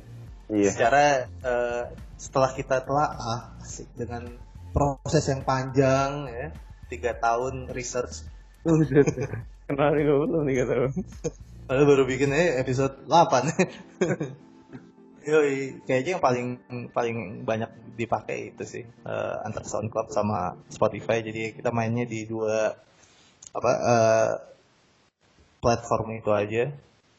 Iya. 0.53 0.71
Secara 0.71 1.05
uh, 1.43 1.85
setelah 2.21 2.53
kita 2.53 2.85
telah 2.85 3.09
ah, 3.17 3.43
dengan 3.97 4.29
proses 4.71 5.25
yang 5.27 5.43
panjang 5.43 6.29
ya, 6.29 6.47
tiga 6.93 7.17
tahun 7.17 7.73
research. 7.73 8.29
Kenal 9.67 9.97
nih 9.97 10.05
gue 10.05 10.17
belum 10.29 10.45
tiga 10.47 10.65
tahun. 10.69 10.91
Padahal 11.73 11.89
baru 11.89 12.05
bikin 12.05 12.37
aja 12.37 12.61
episode 12.61 13.01
8 13.09 13.49
Yoi, 15.33 15.81
kayaknya 15.89 16.21
yang 16.21 16.21
paling 16.21 16.49
paling 16.93 17.17
banyak 17.49 17.97
dipakai 17.97 18.53
itu 18.53 18.61
sih 18.69 18.85
uh, 19.09 19.41
antara 19.41 19.65
SoundCloud 19.65 20.13
sama 20.13 20.53
Spotify. 20.69 21.25
Jadi 21.25 21.57
kita 21.57 21.73
mainnya 21.73 22.05
di 22.05 22.29
dua 22.29 22.77
apa 23.57 23.73
uh, 23.73 24.33
platform 25.65 26.21
itu 26.21 26.29
aja. 26.37 26.69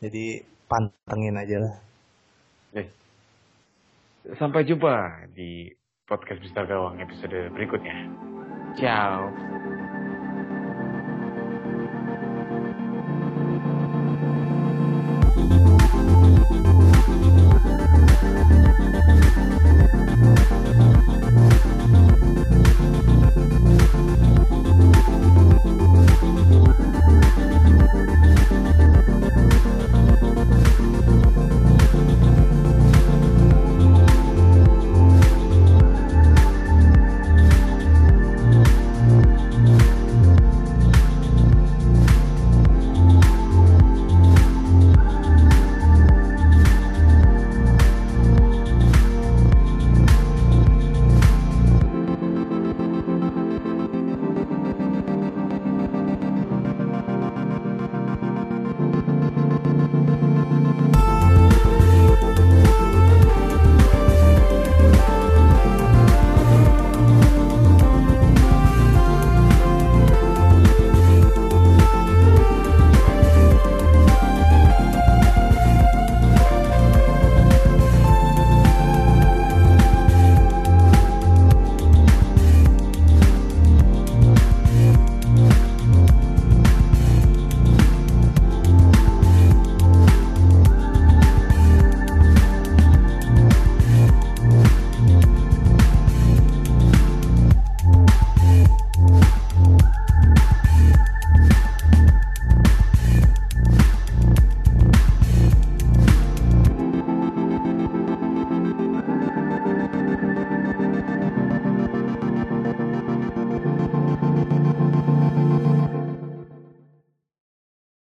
Jadi 0.05 0.45
pantengin 0.69 1.33
aja 1.33 1.57
lah. 1.57 1.75
Sampai 4.37 4.69
jumpa 4.69 5.25
di 5.33 5.73
podcast 6.05 6.45
Mister 6.45 6.69
Gawang 6.69 7.01
episode 7.01 7.49
berikutnya. 7.57 7.97
Ciao. 8.77 9.33